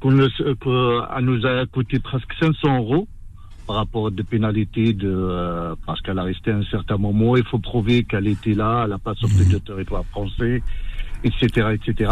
Qu'on 0.00 0.18
elle 0.18 1.24
nous 1.24 1.46
a 1.46 1.64
coûté 1.66 1.98
presque 2.00 2.32
500 2.40 2.78
euros 2.78 3.08
par 3.66 3.76
rapport 3.76 4.08
à 4.08 4.10
des 4.10 4.24
pénalités 4.24 4.92
de 4.92 5.08
euh, 5.08 5.74
parce 5.86 6.00
qu'elle 6.02 6.18
a 6.18 6.24
resté 6.24 6.50
un 6.50 6.64
certain 6.64 6.98
moment. 6.98 7.36
Il 7.36 7.44
faut 7.44 7.58
prouver 7.60 8.04
qu'elle 8.04 8.26
était 8.26 8.52
là, 8.54 8.82
elle 8.84 8.90
n'a 8.90 8.98
pas 8.98 9.14
sorti 9.14 9.46
de 9.50 9.58
territoire 9.58 10.04
français, 10.06 10.60
etc., 11.22 11.68
etc. 11.72 12.10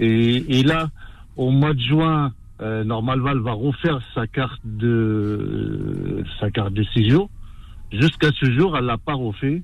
Et, 0.00 0.58
et 0.60 0.62
là, 0.62 0.88
au 1.36 1.50
mois 1.50 1.74
de 1.74 1.80
juin, 1.80 2.32
euh, 2.64 2.82
elle 2.82 3.40
va 3.40 3.52
refaire 3.52 4.00
sa 4.14 4.26
carte 4.26 4.60
de 4.64 6.24
sa 6.40 6.50
carte 6.50 6.72
de 6.72 6.84
séjour. 6.94 7.30
Jusqu'à 7.92 8.30
ce 8.40 8.50
jour, 8.52 8.76
elle 8.76 8.86
l'a 8.86 8.98
pas 8.98 9.14
refait. 9.14 9.62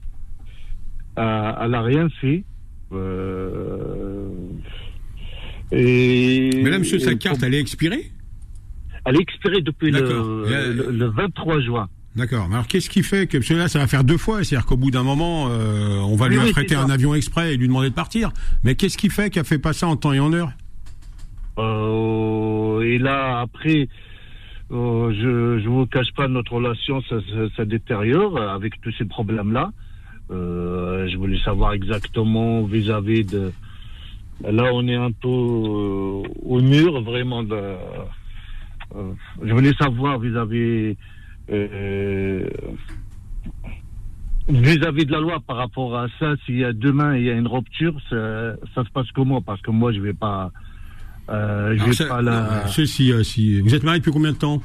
Euh, 1.19 1.53
elle 1.63 1.75
a 1.75 1.83
rien 1.83 2.09
fait. 2.21 2.45
Euh, 2.93 4.29
et, 5.73 6.51
Mais 6.63 6.71
là, 6.71 6.79
monsieur, 6.79 6.99
sa 6.99 7.15
carte, 7.15 7.43
elle 7.43 7.55
est 7.55 7.61
expirée? 7.61 8.11
Elle 9.05 9.17
est 9.17 9.23
expirée 9.23 9.63
depuis 9.63 9.91
le, 9.91 10.45
le, 10.47 10.91
le 10.91 11.07
23 11.07 11.61
juin. 11.61 11.89
D'accord. 12.17 12.49
Alors, 12.53 12.67
qu'est-ce 12.67 12.91
qui 12.91 13.03
fait? 13.03 13.27
Que 13.27 13.39
parce 13.39 13.49
que 13.49 13.55
là, 13.55 13.69
ça 13.69 13.79
va 13.79 13.87
faire 13.87 14.05
deux 14.05 14.17
fois, 14.19 14.43
c'est-à-dire 14.43 14.67
qu'au 14.67 14.77
bout 14.77 14.91
d'un 14.91 15.05
moment, 15.05 15.49
euh, 15.49 15.99
on 15.99 16.17
va 16.17 16.27
Oui, 16.27 16.35
lui 16.35 16.41
affréter 16.41 16.75
un 16.75 16.91
avion 16.91 17.15
exprès 17.15 17.55
et 17.55 17.57
lui 17.57 17.69
demander 17.69 17.91
de 17.91 17.95
partir. 17.95 18.31
Mais 18.65 18.75
qu'est-ce 18.75 18.99
qui 18.99 19.11
fait? 19.11 19.31
Qu'elle 19.31 19.45
fait 19.45 19.59
pas 19.59 19.73
ça 19.73 19.87
en 19.87 19.97
temps 19.97 20.13
et 20.13 20.21
en 20.21 20.33
heure? 20.33 20.51
Et 22.83 22.99
là, 22.99 23.41
après, 23.41 23.89
euh, 24.73 25.13
je 25.13 25.59
je 25.63 25.69
vous 25.69 25.87
cache 25.87 26.13
pas, 26.13 26.29
notre 26.29 26.53
relation, 26.53 27.03
ça, 27.03 27.17
ça, 27.57 27.65
détériore 27.65 28.41
avec 28.41 28.81
tous 28.81 28.93
ces 28.93 29.05
problèmes-là. 29.05 29.71
Euh, 30.31 31.09
je 31.09 31.17
voulais 31.17 31.41
savoir 31.41 31.73
exactement 31.73 32.63
vis-à-vis 32.63 33.25
de... 33.25 33.53
Là, 34.49 34.71
on 34.73 34.87
est 34.87 34.95
un 34.95 35.11
peu 35.11 35.29
euh, 35.29 36.23
au 36.43 36.61
mur, 36.61 37.03
vraiment. 37.03 37.43
Euh, 37.51 37.77
je 39.43 39.53
voulais 39.53 39.75
savoir 39.75 40.21
vis-à-vis... 40.21 40.97
euh, 41.51 42.49
vis-à-vis 44.49 45.05
de 45.05 45.13
la 45.13 45.21
loi 45.21 45.41
par 45.41 45.57
rapport 45.57 45.97
à 45.97 46.07
ça, 46.19 46.35
s'il 46.45 46.59
y 46.59 46.65
a 46.65 46.73
demain 46.73 47.17
il 47.17 47.25
y 47.25 47.31
a 47.31 47.35
une 47.35 47.47
rupture, 47.47 47.95
ça, 48.09 48.57
ça 48.75 48.85
se 48.85 48.91
passe 48.91 49.11
comment? 49.15 49.43
Parce 49.43 49.61
que 49.63 49.71
moi, 49.71 49.93
je 49.93 50.01
vais 50.01 50.15
pas... 50.15 50.53
Euh, 51.31 51.71
Alors, 51.81 51.95
ça- 51.95 52.05
pas 52.07 52.23
la... 52.23 52.67
ceci, 52.69 53.13
euh, 53.13 53.23
si 53.23 53.61
vous 53.61 53.75
êtes 53.75 53.83
marié 53.85 54.01
depuis 54.01 54.13
combien 54.13 54.33
de 54.33 54.37
temps 54.37 54.63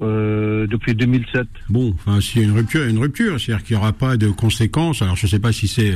Euh, 0.00 0.66
depuis 0.68 0.94
2007. 0.94 1.46
Bon, 1.68 1.92
enfin, 1.94 2.20
s'il 2.20 2.40
y 2.42 2.44
a 2.44 2.48
une 2.48 2.54
rupture, 2.54 2.80
il 2.82 2.84
y 2.84 2.86
a 2.86 2.90
une 2.90 2.98
rupture, 3.00 3.40
c'est-à-dire 3.40 3.64
qu'il 3.64 3.76
n'y 3.76 3.82
aura 3.82 3.92
pas 3.92 4.16
de 4.16 4.28
conséquences. 4.28 5.02
Alors, 5.02 5.16
je 5.16 5.26
ne 5.26 5.30
sais 5.30 5.40
pas 5.40 5.52
si 5.52 5.66
c'est 5.68 5.94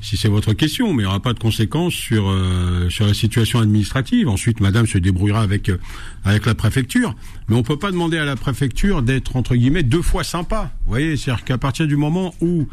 si 0.00 0.16
c'est 0.16 0.28
votre 0.28 0.52
question, 0.52 0.88
mais 0.94 1.02
il 1.02 1.06
n'y 1.06 1.10
aura 1.10 1.20
pas 1.20 1.32
de 1.32 1.38
conséquences 1.38 1.92
sur 1.94 2.28
euh, 2.28 2.88
sur 2.88 3.06
la 3.06 3.14
situation 3.14 3.58
administrative. 3.60 4.28
Ensuite, 4.28 4.60
Madame 4.60 4.86
se 4.86 4.98
débrouillera 4.98 5.42
avec 5.42 5.68
euh, 5.68 5.78
avec 6.24 6.46
la 6.46 6.54
préfecture, 6.54 7.14
mais 7.48 7.56
on 7.56 7.62
peut 7.64 7.78
pas 7.78 7.90
demander 7.90 8.16
à 8.18 8.24
la 8.24 8.36
préfecture 8.36 9.02
d'être 9.02 9.34
entre 9.36 9.54
guillemets 9.56 9.82
deux 9.82 10.02
fois 10.02 10.22
sympa. 10.24 10.70
Vous 10.84 10.90
voyez, 10.92 11.16
c'est-à-dire 11.16 11.44
qu'à 11.44 11.58
partir 11.58 11.86
du 11.88 11.96
moment 11.96 12.34
où 12.40 12.68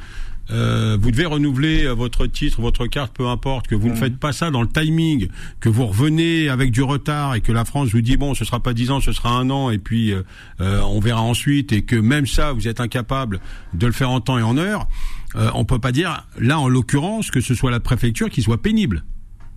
euh, 0.51 0.97
vous 0.99 1.11
devez 1.11 1.25
renouveler 1.25 1.85
euh, 1.85 1.93
votre 1.93 2.25
titre, 2.25 2.59
votre 2.61 2.87
carte, 2.87 3.13
peu 3.15 3.27
importe, 3.27 3.67
que 3.67 3.75
vous 3.75 3.89
ne 3.89 3.95
faites 3.95 4.17
pas 4.17 4.31
ça 4.31 4.49
dans 4.51 4.61
le 4.61 4.67
timing, 4.67 5.27
que 5.59 5.69
vous 5.69 5.85
revenez 5.85 6.49
avec 6.49 6.71
du 6.71 6.81
retard 6.81 7.35
et 7.35 7.41
que 7.41 7.51
la 7.51 7.65
France 7.65 7.89
vous 7.89 8.01
dit 8.01 8.17
bon, 8.17 8.33
ce 8.33 8.45
sera 8.45 8.59
pas 8.59 8.73
dix 8.73 8.89
ans, 8.91 8.99
ce 9.01 9.11
sera 9.11 9.31
un 9.31 9.49
an, 9.49 9.69
et 9.69 9.77
puis 9.77 10.11
euh, 10.11 10.23
euh, 10.61 10.81
on 10.81 10.99
verra 10.99 11.21
ensuite, 11.21 11.71
et 11.71 11.81
que 11.83 11.95
même 11.95 12.25
ça, 12.25 12.51
vous 12.53 12.67
êtes 12.67 12.79
incapable 12.81 13.39
de 13.73 13.85
le 13.85 13.93
faire 13.93 14.09
en 14.09 14.21
temps 14.21 14.37
et 14.39 14.43
en 14.43 14.57
heure, 14.57 14.87
euh, 15.35 15.49
on 15.53 15.65
peut 15.65 15.79
pas 15.79 15.91
dire 15.91 16.25
là, 16.39 16.59
en 16.59 16.67
l'occurrence, 16.67 17.29
que 17.31 17.41
ce 17.41 17.53
soit 17.53 17.69
la 17.71 17.79
préfecture 17.79 18.29
qui 18.29 18.41
soit 18.41 18.61
pénible. 18.61 19.03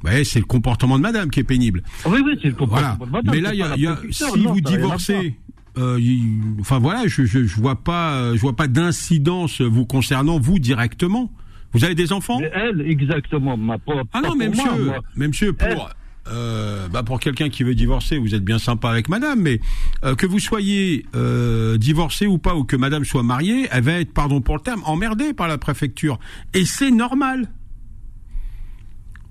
Ouais, 0.04 0.24
c'est 0.24 0.40
le 0.40 0.44
comportement 0.44 0.96
de 0.98 1.02
madame 1.02 1.30
qui 1.30 1.38
est 1.40 1.44
pénible. 1.44 1.82
Oui, 2.06 2.18
oui, 2.24 2.36
c'est 2.42 2.48
le 2.48 2.54
Voilà. 2.58 2.96
comportement 2.98 3.20
de 3.22 3.26
madame, 3.28 3.34
Mais 3.34 3.40
là, 3.40 3.54
y 3.54 3.62
a, 3.62 3.76
y 3.76 3.86
a- 3.86 3.98
si 4.10 4.24
non, 4.40 4.52
vous 4.52 4.60
divorcez, 4.60 5.36
euh, 5.78 5.98
il- 6.00 6.56
enfin 6.60 6.78
voilà, 6.78 7.06
je, 7.06 7.24
je, 7.24 7.44
je 7.44 7.56
vois 7.60 7.76
pas, 7.82 8.34
je 8.34 8.40
vois 8.40 8.56
pas 8.56 8.68
d'incidence 8.68 9.60
vous 9.60 9.86
concernant 9.86 10.38
vous 10.38 10.58
directement. 10.58 11.32
Vous 11.72 11.84
avez 11.84 11.94
des 11.94 12.12
enfants? 12.12 12.38
Mais 12.40 12.50
elle, 12.54 12.82
exactement, 12.82 13.56
ma 13.56 13.78
pas, 13.78 13.94
Ah 14.12 14.20
non, 14.20 14.34
mais 14.36 14.48
moi, 14.50 14.66
monsieur, 14.66 14.84
moi. 14.84 14.98
mais 15.16 15.28
monsieur, 15.28 15.52
pour 15.54 15.88
euh, 16.28 16.86
bah 16.88 17.02
pour 17.02 17.18
quelqu'un 17.18 17.48
qui 17.48 17.64
veut 17.64 17.74
divorcer, 17.74 18.16
vous 18.18 18.34
êtes 18.34 18.44
bien 18.44 18.58
sympa 18.58 18.90
avec 18.90 19.08
madame, 19.08 19.40
mais 19.40 19.58
euh, 20.04 20.14
que 20.14 20.26
vous 20.26 20.38
soyez 20.38 21.04
euh, 21.16 21.78
divorcé 21.78 22.26
ou 22.26 22.36
pas, 22.38 22.54
ou 22.54 22.62
que 22.64 22.76
madame 22.76 23.04
soit 23.04 23.22
mariée, 23.22 23.68
elle 23.72 23.82
va 23.82 23.92
être, 23.94 24.12
pardon 24.12 24.40
pour 24.40 24.54
le 24.56 24.60
terme, 24.60 24.82
emmerdée 24.84 25.32
par 25.32 25.48
la 25.48 25.58
préfecture. 25.58 26.18
Et 26.54 26.64
c'est 26.66 26.90
normal. 26.92 27.48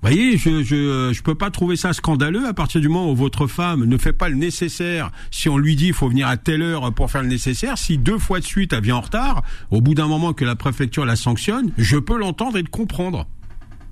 Vous 0.01 0.07
voyez, 0.09 0.35
je, 0.35 0.63
je 0.63 0.75
euh, 0.75 1.13
je 1.13 1.21
peux 1.21 1.35
pas 1.35 1.51
trouver 1.51 1.75
ça 1.75 1.93
scandaleux 1.93 2.47
à 2.47 2.53
partir 2.53 2.81
du 2.81 2.89
moment 2.89 3.11
où 3.11 3.15
votre 3.15 3.45
femme 3.45 3.85
ne 3.85 3.97
fait 3.97 4.13
pas 4.13 4.29
le 4.29 4.35
nécessaire. 4.35 5.11
Si 5.29 5.47
on 5.47 5.59
lui 5.59 5.75
dit 5.75 5.87
il 5.87 5.93
faut 5.93 6.09
venir 6.09 6.27
à 6.27 6.37
telle 6.37 6.63
heure 6.63 6.91
pour 6.91 7.11
faire 7.11 7.21
le 7.21 7.27
nécessaire, 7.27 7.77
si 7.77 7.99
deux 7.99 8.17
fois 8.17 8.39
de 8.39 8.45
suite 8.45 8.73
elle 8.73 8.81
vient 8.81 8.95
en 8.95 9.01
retard, 9.01 9.43
au 9.69 9.79
bout 9.79 9.93
d'un 9.93 10.07
moment 10.07 10.33
que 10.33 10.43
la 10.43 10.55
préfecture 10.55 11.05
la 11.05 11.15
sanctionne, 11.15 11.71
je 11.77 11.97
peux 11.97 12.17
l'entendre 12.17 12.57
et 12.57 12.63
le 12.63 12.67
comprendre. 12.69 13.27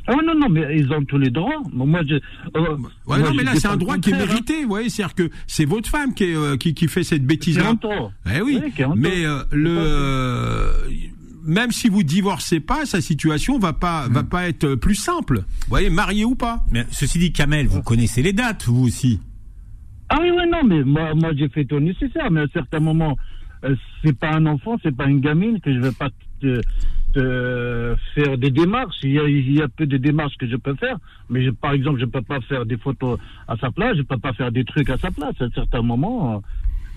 Ah 0.08 0.16
non, 0.26 0.34
non, 0.34 0.50
mais 0.50 0.76
ils 0.76 0.92
ont 0.92 1.04
tous 1.06 1.20
les 1.20 1.30
droits. 1.30 1.62
Moi, 1.72 2.02
je, 2.10 2.16
euh, 2.16 2.20
Ouais, 2.56 2.78
moi, 3.06 3.20
non, 3.20 3.34
mais 3.36 3.44
là, 3.44 3.52
c'est 3.56 3.68
un 3.68 3.78
droit 3.78 4.00
qui 4.00 4.10
est 4.10 4.14
hein. 4.14 4.26
mérité. 4.26 4.64
Vous 4.64 4.70
voyez, 4.70 4.90
c'est-à-dire 4.90 5.14
que 5.14 5.30
c'est 5.46 5.66
votre 5.66 5.88
femme 5.88 6.16
qui, 6.16 6.24
est, 6.24 6.36
euh, 6.36 6.58
qui, 6.58 6.74
qui 6.74 6.88
fait 6.88 7.04
cette 7.04 7.24
bêtise-là. 7.24 7.76
Eh 8.34 8.42
oui, 8.42 8.60
Oui, 8.60 8.86
mais 8.96 9.24
euh, 9.24 9.44
le 9.52 9.78
euh, 9.78 10.72
même 11.44 11.72
si 11.72 11.90
vous 11.90 12.04
divorcez 12.04 12.60
pas, 12.60 12.86
sa 12.86 13.02
situation 13.02 13.60
va 13.60 13.74
pas 13.74 14.08
va 14.10 14.24
pas 14.24 14.48
être 14.48 14.76
plus 14.76 14.96
simple. 14.96 15.40
Vous 15.40 15.70
voyez, 15.70 15.90
marié 15.90 16.26
ou 16.26 16.36
pas. 16.36 16.64
Mais 16.72 16.86
ceci 16.92 17.20
dit, 17.20 17.32
Kamel, 17.32 17.68
vous 17.68 17.82
connaissez 17.82 18.22
les 18.22 18.34
dates, 18.34 18.66
vous 18.66 18.86
aussi. 18.86 19.20
Ah 20.10 20.18
oui, 20.22 20.32
oui, 20.32 20.44
non, 20.52 20.64
mais 20.66 20.84
moi, 20.84 21.14
moi 21.14 21.32
j'ai 21.36 21.50
fait 21.50 21.66
tout 21.66 21.76
le 21.76 21.82
nécessaire, 21.82 22.32
mais 22.32 22.42
à 22.42 22.44
un 22.44 22.48
certain 22.48 22.80
moment, 22.80 23.16
euh, 23.64 23.76
c'est 24.04 24.18
pas 24.18 24.32
un 24.32 24.46
enfant, 24.48 24.78
c'est 24.82 24.96
pas 24.96 25.06
une 25.06 25.20
gamine 25.20 25.60
que 25.62 25.72
je 25.72 25.80
vais 25.80 25.92
pas 25.92 26.10
te, 26.42 26.62
te 27.14 27.96
faire 28.16 28.38
des 28.38 28.50
démarches. 28.50 28.96
Il 29.04 29.12
y, 29.12 29.20
a, 29.20 29.28
il 29.28 29.54
y 29.54 29.62
a 29.62 29.68
peu 29.68 29.86
de 29.86 29.98
démarches 29.98 30.36
que 30.40 30.48
je 30.48 30.56
peux 30.56 30.76
faire, 30.76 30.98
mais 31.30 31.44
je, 31.44 31.52
par 31.52 31.74
exemple, 31.74 32.00
je 32.00 32.06
peux 32.06 32.22
pas 32.22 32.42
faire 32.42 32.66
des 32.66 32.78
photos 32.78 33.20
à 33.48 33.56
sa 33.58 33.70
place, 33.70 33.98
je 33.98 34.02
peux 34.02 34.18
pas 34.18 34.34
faire 34.34 34.52
des 34.52 34.66
trucs 34.66 34.90
à 34.90 34.98
sa 34.98 35.12
place. 35.12 35.36
À 35.40 35.46
un 35.46 35.52
certain 35.52 35.82
moment, 35.82 36.36
euh, 36.36 36.40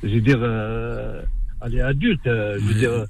je 0.02 0.14
veux 0.14 0.20
dire, 0.20 0.38
euh, 0.40 1.22
elle 1.64 1.74
est 1.74 1.80
adulte, 1.80 2.26
euh, 2.26 2.58
je 2.60 2.64
veux 2.64 2.74
dire. 2.74 3.04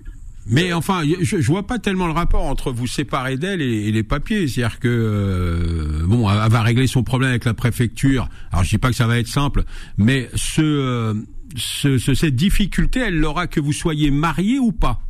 Euh, 0.47 0.51
Mais 0.51 0.72
enfin, 0.72 1.03
je, 1.20 1.40
je 1.40 1.47
vois 1.47 1.66
pas 1.66 1.78
tellement 1.78 2.07
le 2.07 2.12
rapport 2.12 2.43
entre 2.45 2.72
vous 2.72 2.86
séparer 2.86 3.36
d'elle 3.36 3.62
et, 3.62 3.88
et 3.88 3.93
les 3.93 4.03
papiers. 4.03 4.49
C'est-à-dire 4.49 4.78
que 4.80 4.88
euh, 4.88 6.07
bon, 6.07 6.28
elle 6.30 6.51
va 6.51 6.62
régler 6.62 6.86
son 6.86 7.03
problème 7.03 7.30
avec 7.30 7.45
la 7.45 7.55
préfecture. 7.55 8.28
Alors 8.51 8.64
je 8.64 8.70
dis 8.70 8.78
pas 8.78 8.90
que 8.90 8.97
ça 8.97 9.07
va 9.07 9.18
être 9.18 9.28
simple, 9.28 9.64
mais 9.99 10.28
ce, 10.34 10.62
euh, 10.62 11.14
ce, 11.57 11.99
ce- 11.99 12.14
cette 12.14 12.36
difficulté, 12.36 13.01
elle 13.01 13.18
l'aura 13.18 13.47
que 13.47 13.61
vous 13.61 13.72
soyez 13.72 14.11
marié 14.11 14.59
ou 14.59 14.72
pas. 14.72 15.01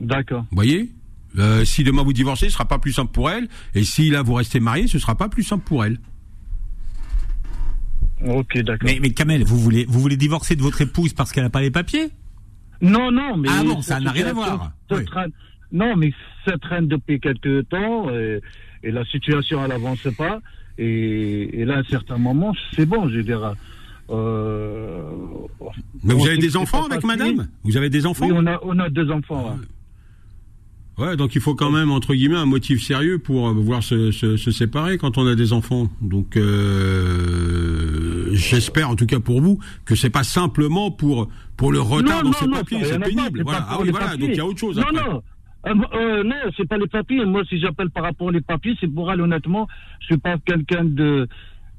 D'accord. 0.00 0.42
Vous 0.50 0.56
voyez? 0.56 0.90
Euh, 1.38 1.64
Si 1.64 1.84
demain 1.84 2.02
vous 2.02 2.12
divorcez, 2.12 2.46
ce 2.46 2.52
sera 2.52 2.66
pas 2.66 2.78
plus 2.78 2.92
simple 2.92 3.12
pour 3.12 3.30
elle. 3.30 3.48
Et 3.74 3.84
si 3.84 4.10
là 4.10 4.22
vous 4.22 4.34
restez 4.34 4.60
marié, 4.60 4.86
ce 4.88 4.98
sera 4.98 5.14
pas 5.16 5.28
plus 5.28 5.44
simple 5.44 5.64
pour 5.64 5.84
elle. 5.84 5.98
Ok, 8.24 8.58
d'accord. 8.58 8.84
Mais, 8.88 8.98
mais 9.00 9.10
Kamel, 9.10 9.42
vous 9.44 9.58
voulez, 9.58 9.84
vous 9.88 10.00
voulez 10.00 10.16
divorcer 10.16 10.54
de 10.56 10.62
votre 10.62 10.80
épouse 10.80 11.12
parce 11.12 11.32
qu'elle 11.32 11.42
n'a 11.44 11.50
pas 11.50 11.60
les 11.60 11.70
papiers? 11.70 12.10
Non, 12.82 13.10
non, 13.10 13.36
mais. 13.38 13.48
Ah 13.50 13.62
bon, 13.64 13.80
ça 13.80 13.98
n'a 14.00 14.10
rien 14.10 14.26
à 14.26 14.32
voir. 14.32 14.72
Oui. 14.90 15.04
traîne- 15.06 15.30
Non, 15.72 15.96
mais 15.96 16.12
ça 16.44 16.58
traîne 16.58 16.86
depuis 16.88 17.18
quelques 17.20 17.68
temps 17.70 18.10
et, 18.10 18.40
et 18.82 18.90
la 18.90 19.04
situation, 19.06 19.64
elle 19.64 19.72
avance 19.72 20.06
pas. 20.18 20.40
Et, 20.78 21.60
et 21.60 21.64
là, 21.64 21.76
à 21.76 21.78
un 21.78 21.84
certain 21.84 22.18
moment, 22.18 22.52
c'est 22.74 22.84
bon, 22.86 23.08
je 23.08 23.20
dire. 23.20 23.54
Euh, 24.10 25.02
Mais 26.04 26.12
vous 26.14 26.26
avez 26.26 26.38
des 26.38 26.56
enfants 26.56 26.84
avec 26.86 27.04
madame? 27.04 27.48
Vous 27.62 27.76
avez 27.76 27.88
des 27.88 28.04
enfants? 28.04 28.26
Oui, 28.26 28.32
on 28.34 28.46
a, 28.46 28.58
on 28.62 28.78
a 28.78 28.90
deux 28.90 29.10
enfants. 29.10 29.52
hein. 29.56 29.60
Ouais, 30.98 31.16
donc 31.16 31.34
il 31.34 31.40
faut 31.40 31.54
quand 31.54 31.70
même 31.70 31.90
entre 31.90 32.14
guillemets 32.14 32.36
un 32.36 32.46
motif 32.46 32.82
sérieux 32.82 33.18
pour 33.18 33.48
euh, 33.48 33.52
vouloir 33.52 33.82
se, 33.82 34.10
se, 34.10 34.36
se 34.36 34.50
séparer 34.50 34.98
quand 34.98 35.16
on 35.16 35.26
a 35.26 35.34
des 35.34 35.52
enfants. 35.52 35.88
Donc 36.02 36.36
euh, 36.36 38.28
j'espère 38.32 38.90
en 38.90 38.96
tout 38.96 39.06
cas 39.06 39.18
pour 39.18 39.40
vous 39.40 39.58
que 39.86 39.94
c'est 39.94 40.10
pas 40.10 40.24
simplement 40.24 40.90
pour 40.90 41.28
pour 41.56 41.72
le 41.72 41.80
retard 41.80 42.22
dans 42.22 42.32
ces 42.32 42.48
papiers, 42.48 42.84
ça 42.84 42.94
c'est 42.94 42.98
pénible. 42.98 43.42
Voilà. 43.42 43.66
Ah 43.68 43.78
oui, 43.80 43.90
voilà. 43.90 44.08
papiers. 44.08 44.20
Donc 44.20 44.30
il 44.30 44.36
y 44.36 44.40
a 44.40 44.46
autre 44.46 44.58
chose. 44.58 44.76
Non, 44.76 44.82
après. 44.82 45.10
non. 45.10 45.22
Euh, 45.66 45.74
euh, 45.94 46.22
non, 46.24 46.34
c'est 46.56 46.68
pas 46.68 46.76
les 46.76 46.88
papiers. 46.88 47.24
Moi, 47.24 47.42
si 47.48 47.60
j'appelle 47.60 47.90
par 47.90 48.02
rapport 48.02 48.28
aux 48.28 48.40
papiers, 48.40 48.76
c'est 48.80 48.92
pour 48.92 49.12
elle, 49.12 49.20
honnêtement. 49.20 49.68
Je 50.00 50.06
suis 50.06 50.18
pas 50.18 50.36
quelqu'un 50.38 50.84
de. 50.84 51.28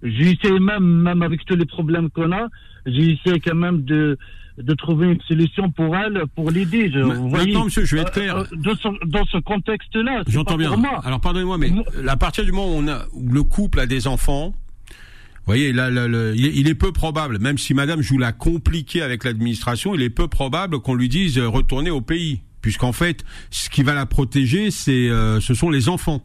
J'essaie 0.03 0.59
même, 0.59 1.01
même 1.01 1.21
avec 1.21 1.45
tous 1.45 1.55
les 1.55 1.65
problèmes 1.65 2.09
qu'on 2.09 2.31
a, 2.31 2.47
j'essaie 2.85 3.39
quand 3.39 3.55
même 3.55 3.83
de, 3.83 4.17
de 4.57 4.73
trouver 4.75 5.07
une 5.11 5.21
solution 5.21 5.71
pour 5.71 5.95
elle, 5.95 6.23
pour 6.35 6.51
l'aider. 6.51 6.89
Maintenant, 6.89 7.65
monsieur, 7.65 7.85
je 7.85 7.95
vais 7.95 8.01
être 8.03 8.09
euh, 8.17 8.21
clair. 8.21 8.37
euh, 8.37 8.43
dans 8.57 8.75
ce, 8.75 9.05
dans 9.07 9.25
ce 9.25 9.37
contexte-là, 9.37 10.23
J'entends 10.27 10.57
bien. 10.57 10.69
pour 10.69 10.77
moi. 10.77 11.01
Alors 11.03 11.19
pardonnez-moi, 11.21 11.57
mais 11.57 11.69
Moi- 11.69 11.85
à 12.07 12.17
partir 12.17 12.45
du 12.45 12.51
moment 12.51 12.67
où, 12.75 12.79
on 12.79 12.87
a, 12.87 13.05
où 13.13 13.27
le 13.31 13.41
couple 13.43 13.79
a 13.79 13.85
des 13.87 14.05
enfants, 14.07 14.49
vous 14.55 15.47
voyez, 15.47 15.73
là, 15.73 15.89
là, 15.89 16.07
le- 16.07 16.33
il, 16.35 16.67
est, 16.67 16.75
peu 16.75 16.91
probable, 16.91 17.39
même 17.39 17.57
si 17.57 17.73
Madame 17.73 18.01
joue 18.01 18.17
la 18.17 18.31
compliquée 18.31 19.01
avec 19.01 19.23
l'administration, 19.23 19.95
il 19.95 20.01
est 20.01 20.09
peu 20.09 20.27
probable 20.27 20.79
qu'on 20.79 20.93
lui 20.95 21.09
dise 21.09 21.37
euh, 21.39 21.47
retourner 21.49 21.89
au 21.89 22.01
pays, 22.01 22.41
puisqu'en 22.61 22.93
fait, 22.93 23.25
ce 23.49 23.69
qui 23.69 23.81
va 23.83 23.93
la 23.93 24.05
protéger, 24.05 24.69
c'est, 24.71 25.09
euh, 25.09 25.39
ce 25.41 25.53
sont 25.53 25.69
les 25.71 25.89
enfants. 25.89 26.23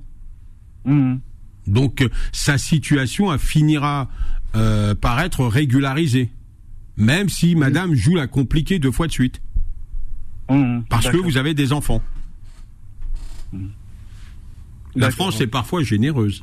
Mhm. 0.85 1.20
Donc 1.66 2.07
sa 2.33 2.57
situation 2.59 3.33
elle 3.33 3.39
finira 3.39 4.09
euh, 4.57 4.95
par 4.95 5.20
être 5.20 5.45
régularisée, 5.47 6.31
même 6.99 7.28
si 7.30 7.55
Madame 7.55 7.94
joue 7.94 8.14
la 8.16 8.26
compliquée 8.26 8.78
deux 8.78 8.90
fois 8.92 9.07
de 9.07 9.12
suite, 9.12 9.40
Mhm. 10.51 10.84
parce 10.90 11.09
que 11.09 11.16
vous 11.16 11.36
avez 11.38 11.55
des 11.55 11.72
enfants. 11.72 12.03
La 13.53 13.59
D'accord. 15.09 15.14
France 15.28 15.40
est 15.40 15.46
parfois 15.46 15.82
généreuse. 15.82 16.42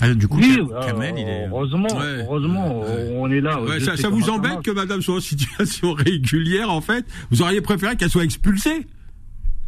Ah, 0.00 0.12
Du 0.12 0.28
coup, 0.28 0.38
Oui, 0.38 0.56
Kam- 0.56 0.70
euh, 0.72 0.86
Kamel, 0.86 1.14
il 1.16 1.20
est. 1.26 1.46
heureusement, 1.46 1.88
Ouais. 1.88 2.22
heureusement, 2.22 2.80
Ouais. 2.82 3.14
on 3.16 3.30
est 3.30 3.40
là. 3.40 3.62
Ouais, 3.62 3.80
Je 3.80 3.96
ça, 3.96 4.08
vous 4.10 4.28
embête 4.28 4.60
que 4.62 4.70
Madame 4.70 5.00
soit 5.00 5.16
en 5.16 5.20
situation 5.20 5.92
régulière, 5.94 6.70
en 6.70 6.80
fait? 6.82 7.06
Vous 7.30 7.40
auriez 7.42 7.60
préféré 7.62 7.96
qu'elle 7.96 8.10
soit 8.10 8.24
expulsée? 8.24 8.86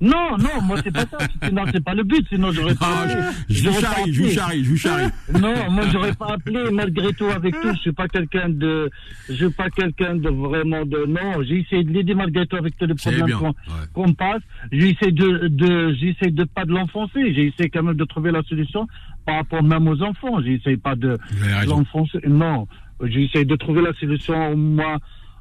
Non, 0.00 0.36
non, 0.38 0.62
moi 0.62 0.76
c'est 0.84 0.92
pas 0.92 1.06
ça. 1.10 1.18
Sinon, 1.42 1.64
c'est 1.72 1.82
pas 1.82 1.94
le 1.94 2.04
but. 2.04 2.24
Sinon, 2.28 2.52
j'aurais 2.52 2.74
pas. 2.76 3.04
Ah, 3.04 3.32
je, 3.48 3.54
je 3.54 3.68
vous 3.68 3.80
charrie, 3.80 4.12
je 4.12 4.18
vous 4.20 4.26
appelé. 4.26 4.34
charrie, 4.36 4.64
je 4.64 4.70
vous 4.70 4.76
charrie. 4.76 5.10
Non, 5.40 5.70
moi 5.70 5.84
j'aurais 5.92 6.14
pas 6.14 6.34
appelé 6.34 6.70
malgré 6.72 7.12
tout 7.14 7.26
avec 7.26 7.54
tout. 7.60 7.72
Je 7.74 7.78
suis 7.80 7.92
pas 7.92 8.06
quelqu'un 8.08 8.48
de, 8.48 8.90
je 9.28 9.34
suis 9.34 9.50
pas 9.50 9.70
quelqu'un 9.70 10.14
de 10.16 10.28
vraiment 10.28 10.84
de 10.84 11.04
non. 11.06 11.42
J'ai 11.42 11.60
essayé 11.60 11.82
de 11.84 11.92
l'aider 11.92 12.14
malgré 12.14 12.46
tout 12.46 12.56
avec 12.56 12.76
tous 12.78 12.86
les 12.86 12.94
C'est 12.96 13.10
problèmes 13.10 13.38
bien. 13.38 13.52
qu'on 13.92 14.06
ouais. 14.06 14.14
passe. 14.14 14.42
J'ai 14.70 14.90
essayé 14.90 15.10
de, 15.12 15.48
de 15.48 15.92
j'essaie 15.94 16.30
de 16.30 16.44
pas 16.44 16.64
de 16.64 16.70
l'enfoncer. 16.72 17.34
J'ai 17.34 17.46
essayé 17.46 17.68
quand 17.68 17.82
même 17.82 17.96
de 17.96 18.04
trouver 18.04 18.30
la 18.30 18.42
solution 18.44 18.86
par 19.26 19.36
rapport 19.36 19.62
même 19.62 19.88
aux 19.88 20.00
enfants. 20.02 20.40
J'ai 20.42 20.54
essayé 20.54 20.76
pas 20.76 20.94
de 20.94 21.18
l'enfoncer. 21.66 22.20
Non, 22.28 22.68
j'ai 23.02 23.24
essayé 23.24 23.44
de 23.44 23.56
trouver 23.56 23.82
la 23.82 23.92
solution 23.94 24.56
moi 24.56 24.98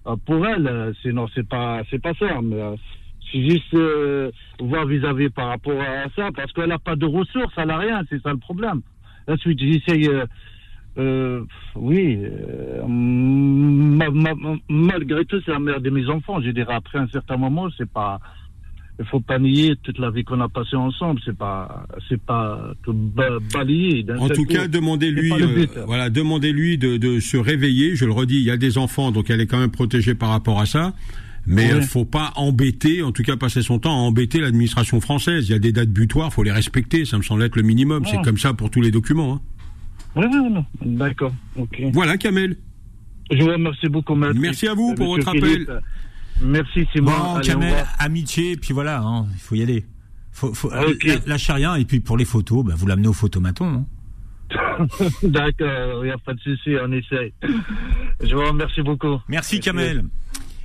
euh, 0.07 0.15
pour 0.25 0.45
elle. 0.47 0.93
Sinon 1.03 1.27
c'est 1.35 1.47
pas 1.47 1.81
c'est 1.91 2.01
pas 2.01 2.13
ça. 2.19 2.39
Mais 2.43 2.59
c'est 3.31 3.41
juste 3.49 3.73
euh, 3.73 4.31
voir 4.59 4.85
vis-à-vis 4.85 5.29
par 5.29 5.47
rapport 5.49 5.79
à 5.81 6.05
ça 6.15 6.29
parce 6.35 6.51
qu'elle 6.53 6.71
a 6.71 6.79
pas 6.79 6.95
de 6.95 7.05
ressources, 7.05 7.53
elle 7.57 7.69
a 7.71 7.77
rien. 7.77 8.01
C'est 8.09 8.21
ça 8.21 8.31
le 8.31 8.37
problème. 8.39 8.81
Ensuite 9.27 9.59
j'essaye. 9.59 10.07
Euh, 10.07 10.25
euh, 10.99 11.43
oui, 11.75 12.17
euh, 12.23 12.81
ma- 12.87 14.09
ma- 14.09 14.33
ma- 14.33 14.55
malgré 14.67 15.25
tout, 15.25 15.39
c'est 15.45 15.51
la 15.51 15.59
mère 15.59 15.79
de 15.79 15.89
mes 15.91 16.07
enfants. 16.09 16.41
Je 16.41 16.49
dirais 16.49 16.73
après 16.73 16.97
un 16.97 17.07
certain 17.09 17.37
moment, 17.37 17.67
c'est 17.77 17.87
pas, 17.87 18.19
il 18.99 19.05
faut 19.05 19.19
pas 19.19 19.37
nier 19.37 19.75
toute 19.83 19.99
la 19.99 20.09
vie 20.09 20.23
qu'on 20.23 20.41
a 20.41 20.49
passée 20.49 20.75
ensemble. 20.75 21.19
C'est 21.23 21.37
pas, 21.37 21.85
c'est 22.09 22.19
pas 22.19 22.71
tout 22.83 22.93
ba- 22.93 23.37
balayer. 23.53 24.01
d'un 24.01 24.17
En 24.17 24.27
tout 24.29 24.43
coup. 24.45 24.53
cas, 24.53 24.67
demandez-lui, 24.67 25.31
voilà, 25.85 26.09
demandez-lui 26.09 26.79
de, 26.79 26.97
de 26.97 27.19
se 27.19 27.37
réveiller. 27.37 27.95
Je 27.95 28.05
le 28.05 28.11
redis, 28.11 28.37
il 28.37 28.43
y 28.45 28.51
a 28.51 28.57
des 28.57 28.79
enfants, 28.79 29.11
donc 29.11 29.29
elle 29.29 29.41
est 29.41 29.45
quand 29.47 29.59
même 29.59 29.69
protégée 29.71 30.15
par 30.15 30.29
rapport 30.29 30.59
à 30.59 30.65
ça. 30.65 30.93
Mais 31.47 31.71
Oui. 31.73 31.79
il 31.81 31.87
faut 31.87 32.05
pas 32.05 32.33
embêter, 32.35 33.01
en 33.03 33.11
tout 33.13 33.23
cas 33.23 33.37
passer 33.37 33.61
son 33.61 33.79
temps 33.79 33.91
à 33.91 34.01
embêter 34.01 34.39
l'administration 34.41 34.99
française. 35.01 35.47
Il 35.47 35.51
y 35.53 35.55
a 35.55 35.59
des 35.59 35.71
dates 35.71 35.89
butoirs, 35.89 36.31
faut 36.33 36.43
les 36.43 36.51
respecter. 36.51 37.05
Ça 37.05 37.17
me 37.17 37.23
semble 37.23 37.41
être 37.43 37.55
le 37.55 37.61
minimum. 37.63 38.03
C'est 38.05 38.17
Ah. 38.17 38.21
comme 38.23 38.37
ça 38.37 38.53
pour 38.53 38.69
tous 38.69 38.81
les 38.81 38.91
documents. 38.91 39.35
hein. 39.35 39.41
Oui, 40.15 40.25
oui, 40.31 40.39
oui. 40.51 40.61
D'accord. 40.97 41.33
Ok. 41.55 41.81
Voilà, 41.93 42.17
Kamel. 42.17 42.57
Je 43.31 43.37
vous 43.43 43.47
remercie 43.49 43.87
beaucoup, 43.87 44.15
maître. 44.15 44.35
Merci 44.39 44.67
à 44.67 44.73
vous 44.73 44.93
pour 44.95 45.15
Monsieur 45.15 45.31
votre 45.31 45.37
appel. 45.45 45.81
Merci, 46.41 46.87
Simon. 46.93 47.11
Bon, 47.11 47.35
Allez, 47.35 47.47
Kamel, 47.47 47.85
amitié, 47.99 48.57
puis 48.57 48.73
voilà, 48.73 48.99
hein, 49.01 49.25
il 49.33 49.39
faut 49.39 49.55
y 49.55 49.61
aller. 49.63 49.85
Faut, 50.31 50.53
faut, 50.53 50.69
Ah, 50.71 50.83
Lâchez 51.25 51.53
rien, 51.53 51.75
et 51.75 51.85
puis 51.85 51.99
pour 51.99 52.17
les 52.17 52.25
photos, 52.25 52.63
bah, 52.65 52.73
vous 52.77 52.85
l'amenez 52.87 53.07
au 53.07 53.13
photomaton. 53.13 53.65
Hein. 53.65 53.85
D'accord, 55.23 56.03
il 56.03 56.07
n'y 56.07 56.11
a 56.11 56.17
pas 56.17 56.33
de 56.33 56.39
souci, 56.39 56.71
on 56.81 56.91
essaye. 56.91 57.33
Je 58.23 58.35
vous 58.35 58.45
remercie 58.45 58.81
beaucoup. 58.81 59.19
Merci 59.27 59.59
Kamel. 59.59 60.03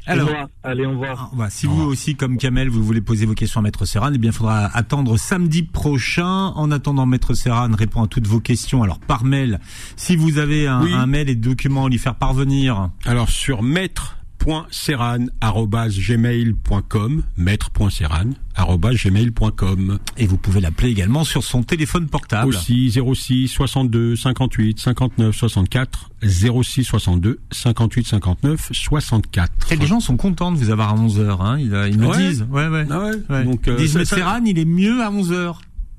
Alors, 0.06 0.28
allez, 0.62 0.86
on 0.86 0.96
voit. 0.96 1.50
Si 1.50 1.66
vous 1.66 1.82
aussi, 1.82 2.16
comme 2.16 2.36
Kamel, 2.36 2.68
vous 2.68 2.82
voulez 2.82 3.00
poser 3.00 3.26
vos 3.26 3.34
questions 3.34 3.60
à 3.60 3.62
Maître 3.62 3.84
Serran, 3.84 4.10
eh 4.12 4.18
bien, 4.18 4.30
il 4.30 4.34
faudra 4.34 4.66
attendre 4.66 5.16
samedi 5.16 5.62
prochain. 5.62 6.26
En 6.26 6.70
attendant, 6.70 7.06
Maître 7.06 7.34
Serran 7.34 7.70
répond 7.72 8.02
à 8.02 8.06
toutes 8.06 8.26
vos 8.26 8.40
questions. 8.40 8.82
Alors, 8.82 8.98
par 8.98 9.24
mail, 9.24 9.60
si 9.96 10.16
vous 10.16 10.38
avez 10.38 10.66
un, 10.66 10.80
un 10.80 11.06
mail 11.06 11.28
et 11.28 11.34
des 11.34 11.40
documents 11.48 11.86
à 11.86 11.88
lui 11.88 11.98
faire 11.98 12.16
parvenir. 12.16 12.90
Alors, 13.04 13.28
sur 13.28 13.62
maître 13.62 14.18
maître.serran@gmail.com 14.46 17.22
maître.serran@gmail.com 17.36 19.98
et 20.16 20.26
vous 20.26 20.36
pouvez 20.36 20.60
l'appeler 20.60 20.90
également 20.90 21.22
sur 21.24 21.42
son 21.44 21.62
téléphone 21.62 22.08
portable. 22.08 22.48
Aussi 22.48 22.92
06 22.92 23.48
62 23.48 24.16
58 24.16 24.80
59 24.80 25.34
64 25.34 26.10
06 26.22 26.84
62 26.84 27.40
58 27.50 28.06
59 28.06 28.68
64 28.72 29.72
et 29.72 29.76
les 29.76 29.86
gens 29.86 30.00
sont 30.00 30.16
contents 30.16 30.50
de 30.52 30.58
vous 30.58 30.70
avoir 30.70 30.90
à 30.90 30.96
11h 30.96 31.40
hein. 31.40 31.58
Ils, 31.58 31.74
ils 31.92 31.98
me 31.98 32.16
disent. 32.16 32.46
Ouais 32.50 32.68
ouais, 32.68 32.86
ah 32.90 33.10
ouais. 33.30 33.44
donc 33.44 33.68
euh, 33.68 33.86
Serran 34.04 34.44
il 34.44 34.58
est 34.58 34.64
mieux 34.64 35.02
à 35.02 35.10
11h 35.10 35.54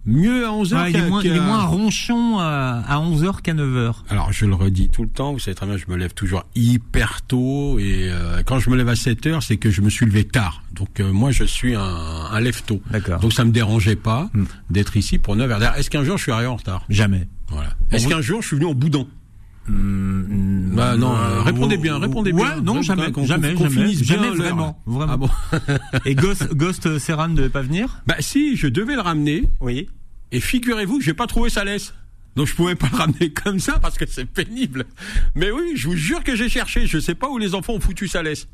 Mieux 0.06 0.46
à 0.46 0.50
11h 0.50 0.90
il, 0.90 0.96
est 0.98 1.10
moins, 1.10 1.22
il 1.24 1.32
est 1.32 1.40
moins 1.40 1.64
ronchon 1.64 2.38
à, 2.40 2.84
11h 2.90 3.42
qu'à 3.42 3.54
9h. 3.54 3.94
Alors 4.10 4.34
je 4.34 4.46
le 4.46 4.54
redis 4.54 4.90
tout 4.90 5.04
le 5.04 5.10
temps, 5.10 5.32
vous 5.32 5.40
savez 5.40 5.56
très 5.56 5.66
bien, 5.66 5.78
je 5.78 5.86
me 5.88 5.96
lève 5.96 6.14
toujours 6.14 6.44
hyper 6.56 7.22
tôt 7.22 7.80
et 7.80 8.10
euh, 8.10 8.44
quand 8.46 8.60
je 8.60 8.70
me 8.70 8.76
lève 8.76 8.90
à 8.90 8.96
7h, 8.96 9.42
c'est 9.42 9.58
que 9.58 9.72
je 9.72 9.82
me 9.82 9.90
suis 9.90 10.06
levé 10.06 10.26
tard. 10.26 10.64
Donc 10.74 11.00
euh, 11.00 11.12
moi 11.12 11.32
je 11.32 11.46
suis 11.46 11.76
un, 11.76 11.82
un 11.82 12.40
lève 12.42 12.64
tôt. 12.64 12.82
D'accord. 12.92 13.20
Donc 13.20 13.32
ça 13.32 13.46
me 13.46 13.52
dérangeait 13.52 13.96
pas 13.96 14.30
hmm. 14.34 14.46
d'être 14.70 14.98
ici 14.98 15.20
pour 15.20 15.38
9h. 15.38 15.78
Est-ce 15.78 15.90
qu'un 15.90 16.04
jour 16.04 16.18
je 16.18 16.24
suis 16.24 16.32
arrivé 16.32 16.48
en 16.48 16.58
retard? 16.58 16.84
Jamais. 16.90 17.28
Voilà. 17.48 17.70
Est-ce 17.92 18.08
qu'un 18.08 18.22
jour 18.22 18.42
je 18.42 18.48
suis 18.48 18.56
venu 18.58 18.68
en 18.68 18.74
boudon 18.74 19.08
Mmh, 19.68 20.76
bah 20.76 20.98
non, 20.98 21.16
euh, 21.16 21.42
répondez 21.42 21.78
bien, 21.78 21.98
répondez 21.98 22.34
bien. 22.34 22.56
Ouais, 22.56 22.62
non, 22.62 22.82
jamais, 22.82 23.12
jamais, 23.24 23.56
jamais, 23.56 23.94
jamais, 23.94 24.30
vraiment, 24.32 24.82
vraiment. 24.86 25.14
Ah 25.14 25.18
bon. 25.18 25.30
Et 26.06 26.16
Ghost, 26.16 26.54
Ghost 26.54 26.98
Serran 27.00 27.30
ne 27.30 27.36
devait 27.36 27.50
pas 27.50 27.62
venir? 27.62 28.02
Bah 28.06 28.16
si, 28.20 28.58
je 28.58 28.68
devais 28.68 28.96
le 28.96 29.02
ramener. 29.02 29.44
Oui. 29.62 29.88
Et 30.32 30.42
figurez-vous 30.42 30.98
que 30.98 31.04
j'ai 31.04 31.14
pas 31.14 31.28
trouvé 31.28 31.50
sa 31.50 31.64
laisse. 31.64 31.94
Donc 32.36 32.48
je 32.48 32.56
pouvais 32.56 32.76
pas 32.76 32.90
le 32.92 32.98
ramener 32.98 33.32
comme 33.32 33.60
ça 33.60 33.80
parce 33.80 33.98
que 33.98 34.06
c'est 34.08 34.26
pénible. 34.26 34.86
Mais 35.36 35.52
oui, 35.52 35.74
je 35.76 35.88
vous 35.88 35.96
jure 35.96 36.24
que 36.24 36.36
j'ai 36.36 36.50
cherché. 36.50 36.88
Je 36.88 37.00
sais 37.00 37.16
pas 37.16 37.30
où 37.30 37.38
les 37.38 37.54
enfants 37.56 37.74
ont 37.74 37.80
foutu 37.80 38.08
sa 38.08 38.24
laisse. 38.24 38.48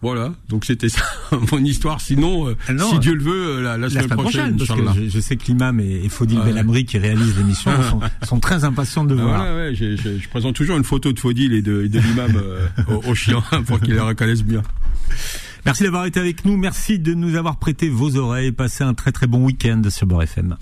Voilà, 0.00 0.32
donc 0.48 0.64
c'était 0.64 0.88
ça 0.88 1.02
mon 1.52 1.58
histoire. 1.58 2.00
Sinon, 2.00 2.48
euh, 2.48 2.56
ah 2.68 2.72
si 2.88 2.98
Dieu 3.00 3.14
le 3.14 3.22
veut, 3.22 3.56
euh, 3.56 3.62
la, 3.62 3.76
la, 3.76 3.90
semaine, 3.90 4.08
prochaine, 4.08 4.56
parce 4.56 4.70
que 4.70 5.08
je, 5.08 5.18
sais 5.20 5.36
que 5.36 5.46
l'imam 5.46 5.80
et, 5.80 6.04
et 6.04 6.08
Faudil 6.08 6.38
ouais. 6.38 6.84
qui 6.84 6.98
réalisent 6.98 7.36
l'émission 7.36 7.72
sont, 8.22 8.38
très 8.38 8.62
impatients 8.62 9.04
de 9.04 9.16
voir. 9.16 9.42
Ouais, 9.42 9.56
ouais, 9.56 9.74
je, 9.74 9.96
je, 9.96 10.18
je, 10.18 10.28
présente 10.28 10.54
toujours 10.54 10.76
une 10.76 10.84
photo 10.84 11.12
de 11.12 11.18
Faudil 11.18 11.52
et 11.52 11.62
de, 11.62 11.88
de 11.88 11.98
l'imam 11.98 12.32
euh, 12.36 12.68
au, 12.86 13.10
au, 13.10 13.14
chien 13.16 13.42
pour 13.66 13.80
qu'ils 13.80 13.94
les 13.94 14.00
reconnaissent 14.00 14.44
bien. 14.44 14.62
Merci 15.66 15.82
d'avoir 15.82 16.04
été 16.06 16.20
avec 16.20 16.44
nous. 16.44 16.56
Merci 16.56 17.00
de 17.00 17.14
nous 17.14 17.34
avoir 17.34 17.56
prêté 17.56 17.88
vos 17.88 18.16
oreilles. 18.16 18.52
Passez 18.52 18.84
un 18.84 18.94
très 18.94 19.10
très 19.10 19.26
bon 19.26 19.44
week-end 19.44 19.82
sur 19.88 20.06
Beurre 20.06 20.22
FM. 20.22 20.56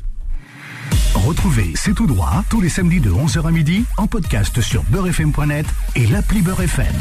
Retrouvez 1.15 1.73
C'est 1.75 1.95
tout 1.95 2.07
droit 2.07 2.43
tous 2.49 2.63
les 2.63 2.71
samedis 2.71 3.01
de 3.01 3.11
11h 3.11 3.47
à 3.47 3.51
midi 3.51 3.85
en 3.99 4.07
podcast 4.07 4.63
sur 4.63 4.83
beurrefm.net 4.85 5.67
et 5.95 6.07
l'appli 6.07 6.41
Beurre 6.41 6.63
FM. 6.63 6.95